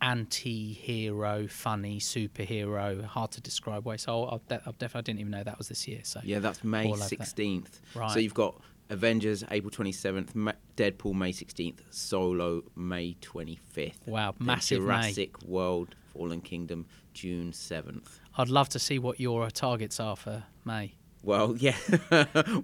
anti-hero 0.01 1.49
funny 1.49 1.99
superhero 1.99 3.05
hard 3.05 3.33
to 3.33 3.41
describe 3.41 3.85
way 3.85 3.97
so 3.97 4.27
I'll, 4.27 4.41
de- 4.47 4.63
I'll 4.65 4.73
definitely 4.75 4.99
I 4.99 5.03
didn't 5.03 5.21
even 5.23 5.33
know 5.33 5.43
that 5.43 5.59
was 5.59 5.67
this 5.67 5.89
year 5.89 6.03
so 6.05 6.21
Yeah, 6.23 6.39
that's 6.39 6.63
May 6.63 6.87
All 6.87 6.93
over 6.95 7.05
that. 7.05 7.19
16th. 7.19 7.81
Right. 7.97 8.13
So 8.13 8.21
you've 8.21 8.33
got 8.33 8.63
Avengers 8.91 9.45
April 9.51 9.71
27th, 9.71 10.35
Ma- 10.35 10.53
Deadpool 10.77 11.15
May 11.15 11.33
16th, 11.33 11.81
Solo 11.91 12.63
May 12.77 13.17
25th. 13.21 14.07
Wow, 14.07 14.35
massive 14.39 14.81
May. 14.81 14.87
Jurassic 14.87 15.43
World 15.43 15.95
Fallen 16.13 16.41
Kingdom 16.41 16.87
June 17.15 17.53
7th. 17.53 18.19
I'd 18.37 18.49
love 18.49 18.69
to 18.71 18.79
see 18.79 18.99
what 18.99 19.21
your 19.21 19.45
uh, 19.45 19.51
targets 19.53 20.01
are 20.01 20.17
for 20.17 20.45
May. 20.65 20.95
Well, 21.23 21.57
yeah, 21.59 21.75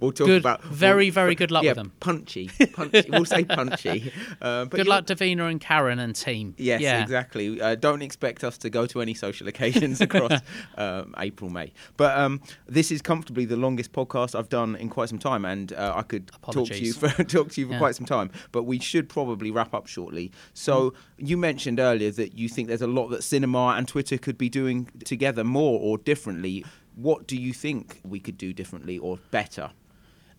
we'll 0.01 0.13
talk 0.13 0.27
Good- 0.29 0.41
about 0.41 0.63
very, 0.63 1.07
we'll- 1.07 1.13
very 1.13 1.35
good 1.35 1.51
luck 1.51 1.65
yeah, 1.65 1.71
with 1.71 1.77
them. 1.79 1.93
Punchy, 2.01 2.51
punchy. 2.73 3.05
we'll 3.11 3.25
say 3.25 3.45
punchy. 3.45 4.13
Uh, 4.41 4.65
but 4.67 4.77
Good 4.77 4.87
luck, 4.87 5.07
Davina 5.07 5.51
and 5.51 5.61
Karen 5.61 5.99
and 5.99 6.15
team. 6.15 6.55
Yes, 6.57 6.81
yeah. 6.81 7.03
exactly. 7.03 7.61
Uh, 7.61 7.75
don't 7.75 8.01
expect 8.01 8.45
us 8.45 8.57
to 8.59 8.71
go 8.71 8.87
to 8.87 9.01
any 9.01 9.13
social 9.15 9.49
occasions 9.49 10.01
across 10.01 10.41
um, 10.79 11.15
April, 11.19 11.51
May. 11.51 11.73
But 11.97 12.17
um, 12.17 12.41
this 12.67 12.91
is 12.93 13.03
comfortably 13.03 13.45
the 13.45 13.57
longest 13.57 13.93
podcast 13.93 14.35
I've 14.39 14.49
done 14.49 14.77
in 14.77 14.89
quite 14.89 15.09
some 15.09 15.19
time, 15.19 15.45
and 15.45 15.73
uh, 15.73 15.93
I 15.97 16.03
could 16.03 16.31
talk 16.53 16.69
to 16.69 16.79
you 16.79 16.93
for 16.93 17.09
talk 17.25 17.51
to 17.51 17.61
you 17.61 17.67
for 17.67 17.73
Yeah. 17.75 17.79
quite 17.79 17.97
some 17.97 18.07
time. 18.07 18.31
But 18.53 18.63
we 18.63 18.79
should 18.79 19.09
probably 19.09 19.51
wrap 19.51 19.75
up 19.75 19.87
shortly. 19.89 20.31
So 20.55 20.75
Mm. 20.75 20.95
you 21.19 21.37
mentioned 21.37 21.81
earlier 21.81 22.11
that 22.13 22.37
you 22.39 22.49
think 22.49 22.69
there's 22.69 22.83
a 22.83 22.87
lot 22.87 23.09
that 23.09 23.23
cinema 23.25 23.75
and 23.77 23.87
Twitter 23.89 24.17
could 24.19 24.39
be 24.39 24.49
doing 24.49 24.89
together 25.05 25.45
more 25.45 25.79
or 25.81 25.99
differently. 25.99 26.65
What 26.95 27.27
do 27.27 27.37
you 27.37 27.53
think 27.53 28.01
we 28.05 28.21
could 28.21 28.39
do 28.39 28.53
differently 28.53 28.99
or 28.99 29.19
better? 29.31 29.71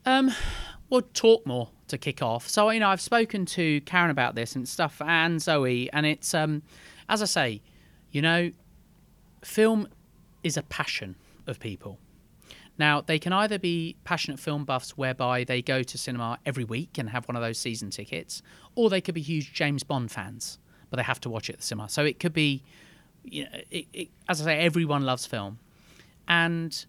Um, 0.05 0.31
well, 0.89 1.01
talk 1.13 1.45
more 1.45 1.69
to 1.87 1.97
kick 1.97 2.21
off. 2.21 2.47
So 2.47 2.69
you 2.69 2.79
know, 2.79 2.89
I've 2.89 3.01
spoken 3.01 3.45
to 3.47 3.81
Karen 3.81 4.11
about 4.11 4.35
this 4.35 4.55
and 4.55 4.67
stuff, 4.67 5.01
and 5.01 5.41
Zoe, 5.41 5.89
and 5.91 6.05
it's 6.05 6.33
um, 6.33 6.61
as 7.09 7.21
I 7.21 7.25
say, 7.25 7.61
you 8.11 8.21
know, 8.21 8.51
film 9.43 9.87
is 10.43 10.57
a 10.57 10.63
passion 10.63 11.15
of 11.47 11.59
people. 11.59 11.99
Now, 12.77 13.01
they 13.01 13.19
can 13.19 13.31
either 13.31 13.57
be 13.57 13.95
passionate 14.03 14.39
film 14.39 14.65
buffs 14.65 14.97
whereby 14.97 15.43
they 15.43 15.61
go 15.61 15.81
to 15.81 15.97
cinema 15.97 16.39
every 16.45 16.65
week 16.65 16.97
and 16.97 17.09
have 17.09 17.25
one 17.27 17.35
of 17.35 17.41
those 17.41 17.57
season 17.57 17.89
tickets, 17.89 18.41
or 18.75 18.89
they 18.89 19.01
could 19.01 19.15
be 19.15 19.21
huge 19.21 19.53
James 19.53 19.83
Bond 19.83 20.11
fans, 20.11 20.59
but 20.89 20.97
they 20.97 21.03
have 21.03 21.21
to 21.21 21.29
watch 21.29 21.49
it 21.49 21.53
at 21.53 21.59
the 21.59 21.65
cinema. 21.65 21.89
So 21.89 22.03
it 22.03 22.19
could 22.19 22.33
be, 22.33 22.63
you 23.23 23.45
know, 23.45 23.49
it, 23.71 23.85
it, 23.93 24.09
as 24.27 24.41
I 24.41 24.45
say, 24.45 24.59
everyone 24.59 25.03
loves 25.03 25.25
film. 25.25 25.59
And 26.27 26.85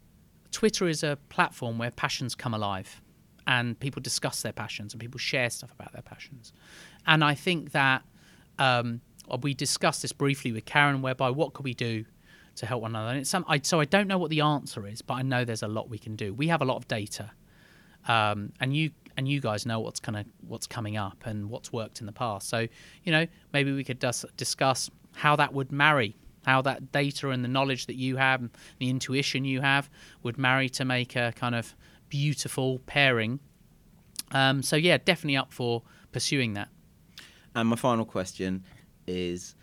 Twitter 0.51 0.89
is 0.89 1.03
a 1.03 1.19
platform 1.29 1.79
where 1.79 1.91
passions 1.91 2.35
come 2.35 2.55
alive 2.55 3.01
and 3.47 3.79
people 3.79 4.03
discuss 4.03 4.43
their 4.43 4.53
passions 4.53 4.93
and 4.93 5.01
people 5.01 5.19
share 5.19 5.51
stuff 5.51 5.71
about 5.73 5.93
their 5.93 6.03
passions. 6.03 6.53
And 7.07 7.23
I 7.23 7.35
think 7.35 7.73
that 7.73 8.03
um, 8.59 9.01
we 9.43 9.55
discussed 9.55 10.03
this 10.03 10.13
briefly 10.13 10.53
with 10.53 10.65
Karen, 10.65 11.03
whereby 11.03 11.31
what 11.31 11.55
could 11.55 11.65
we 11.65 11.75
do 11.75 12.05
to 12.57 12.67
help 12.67 12.83
one 12.83 12.93
another? 12.93 13.17
And 13.17 13.27
some, 13.27 13.45
I, 13.49 13.61
so 13.61 13.81
I 13.81 13.85
don't 13.85 14.09
know 14.09 14.19
what 14.19 14.31
the 14.31 14.41
answer 14.41 14.87
is, 14.87 15.03
but 15.03 15.15
I 15.15 15.23
know 15.23 15.45
there's 15.45 15.63
a 15.63 15.69
lot 15.69 15.89
we 15.89 15.99
can 15.99 16.17
do. 16.17 16.35
We 16.35 16.49
have 16.49 16.63
a 16.63 16.65
lot 16.65 16.77
of 16.77 16.89
data, 16.89 17.31
um, 18.09 18.53
and 18.61 18.75
you 18.75 18.91
and 19.17 19.27
you 19.27 19.41
guys 19.41 19.65
know 19.65 19.81
what's 19.81 19.99
kind 19.99 20.17
of 20.17 20.27
what's 20.47 20.67
coming 20.67 20.97
up 20.97 21.25
and 21.25 21.49
what's 21.51 21.73
worked 21.73 22.01
in 22.01 22.07
the 22.07 22.13
past. 22.13 22.49
So 22.49 22.67
you 23.05 23.13
know 23.13 23.27
maybe 23.53 23.73
we 23.73 23.85
could 23.85 23.99
dis- 23.99 24.25
discuss 24.37 24.91
how 25.15 25.37
that 25.37 25.53
would 25.53 25.73
marry, 25.73 26.17
how 26.47 26.63
that 26.63 26.93
data 26.93 27.31
and 27.31 27.45
the 27.45 27.49
knowledge 27.49 27.87
that 27.87 27.97
you 27.97 28.17
have, 28.17 28.49
the 28.79 28.89
intuition 28.89 29.45
you 29.45 29.61
have, 29.61 29.91
would 30.23 30.39
marry 30.39 30.69
to 30.71 30.85
make 30.85 31.17
a 31.17 31.33
kind 31.37 31.57
of 31.57 31.75
beautiful 32.09 32.79
pairing. 32.87 33.41
Um, 34.31 34.63
so 34.63 34.77
yeah, 34.77 34.97
definitely 34.97 35.37
up 35.37 35.53
for 35.53 35.83
pursuing 36.13 36.55
that. 36.55 36.69
And 37.55 37.69
my 37.69 37.77
final 37.77 38.05
question 38.05 38.65
is 39.09 39.57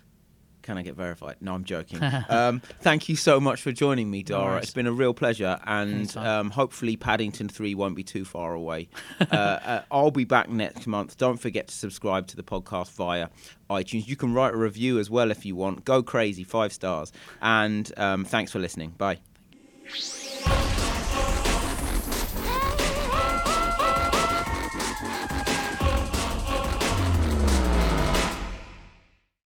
can 0.64 0.78
I 0.78 0.82
get 0.82 0.96
verified? 0.96 1.36
No, 1.40 1.54
I'm 1.54 1.64
joking. 1.64 2.02
um, 2.28 2.60
thank 2.80 3.08
you 3.08 3.16
so 3.16 3.38
much 3.38 3.62
for 3.62 3.70
joining 3.70 4.10
me, 4.10 4.22
Dara. 4.22 4.56
it's 4.56 4.72
been 4.72 4.86
a 4.86 4.92
real 4.92 5.14
pleasure, 5.14 5.60
and 5.64 6.14
um, 6.16 6.50
hopefully 6.50 6.96
Paddington 6.96 7.48
3 7.48 7.74
won't 7.74 7.94
be 7.94 8.02
too 8.02 8.24
far 8.24 8.54
away. 8.54 8.88
uh, 9.20 9.34
uh, 9.34 9.82
I'll 9.90 10.10
be 10.10 10.24
back 10.24 10.48
next 10.48 10.86
month. 10.86 11.16
Don't 11.18 11.36
forget 11.36 11.68
to 11.68 11.74
subscribe 11.74 12.26
to 12.28 12.36
the 12.36 12.42
podcast 12.42 12.90
via 12.92 13.28
iTunes. 13.70 14.08
You 14.08 14.16
can 14.16 14.34
write 14.34 14.54
a 14.54 14.56
review 14.56 14.98
as 14.98 15.10
well 15.10 15.30
if 15.30 15.44
you 15.44 15.54
want. 15.54 15.84
Go 15.84 16.02
crazy, 16.02 16.44
five 16.44 16.72
stars. 16.72 17.12
And 17.42 17.92
um, 17.96 18.24
thanks 18.24 18.50
for 18.50 18.58
listening. 18.58 18.90
Bye. 18.90 19.18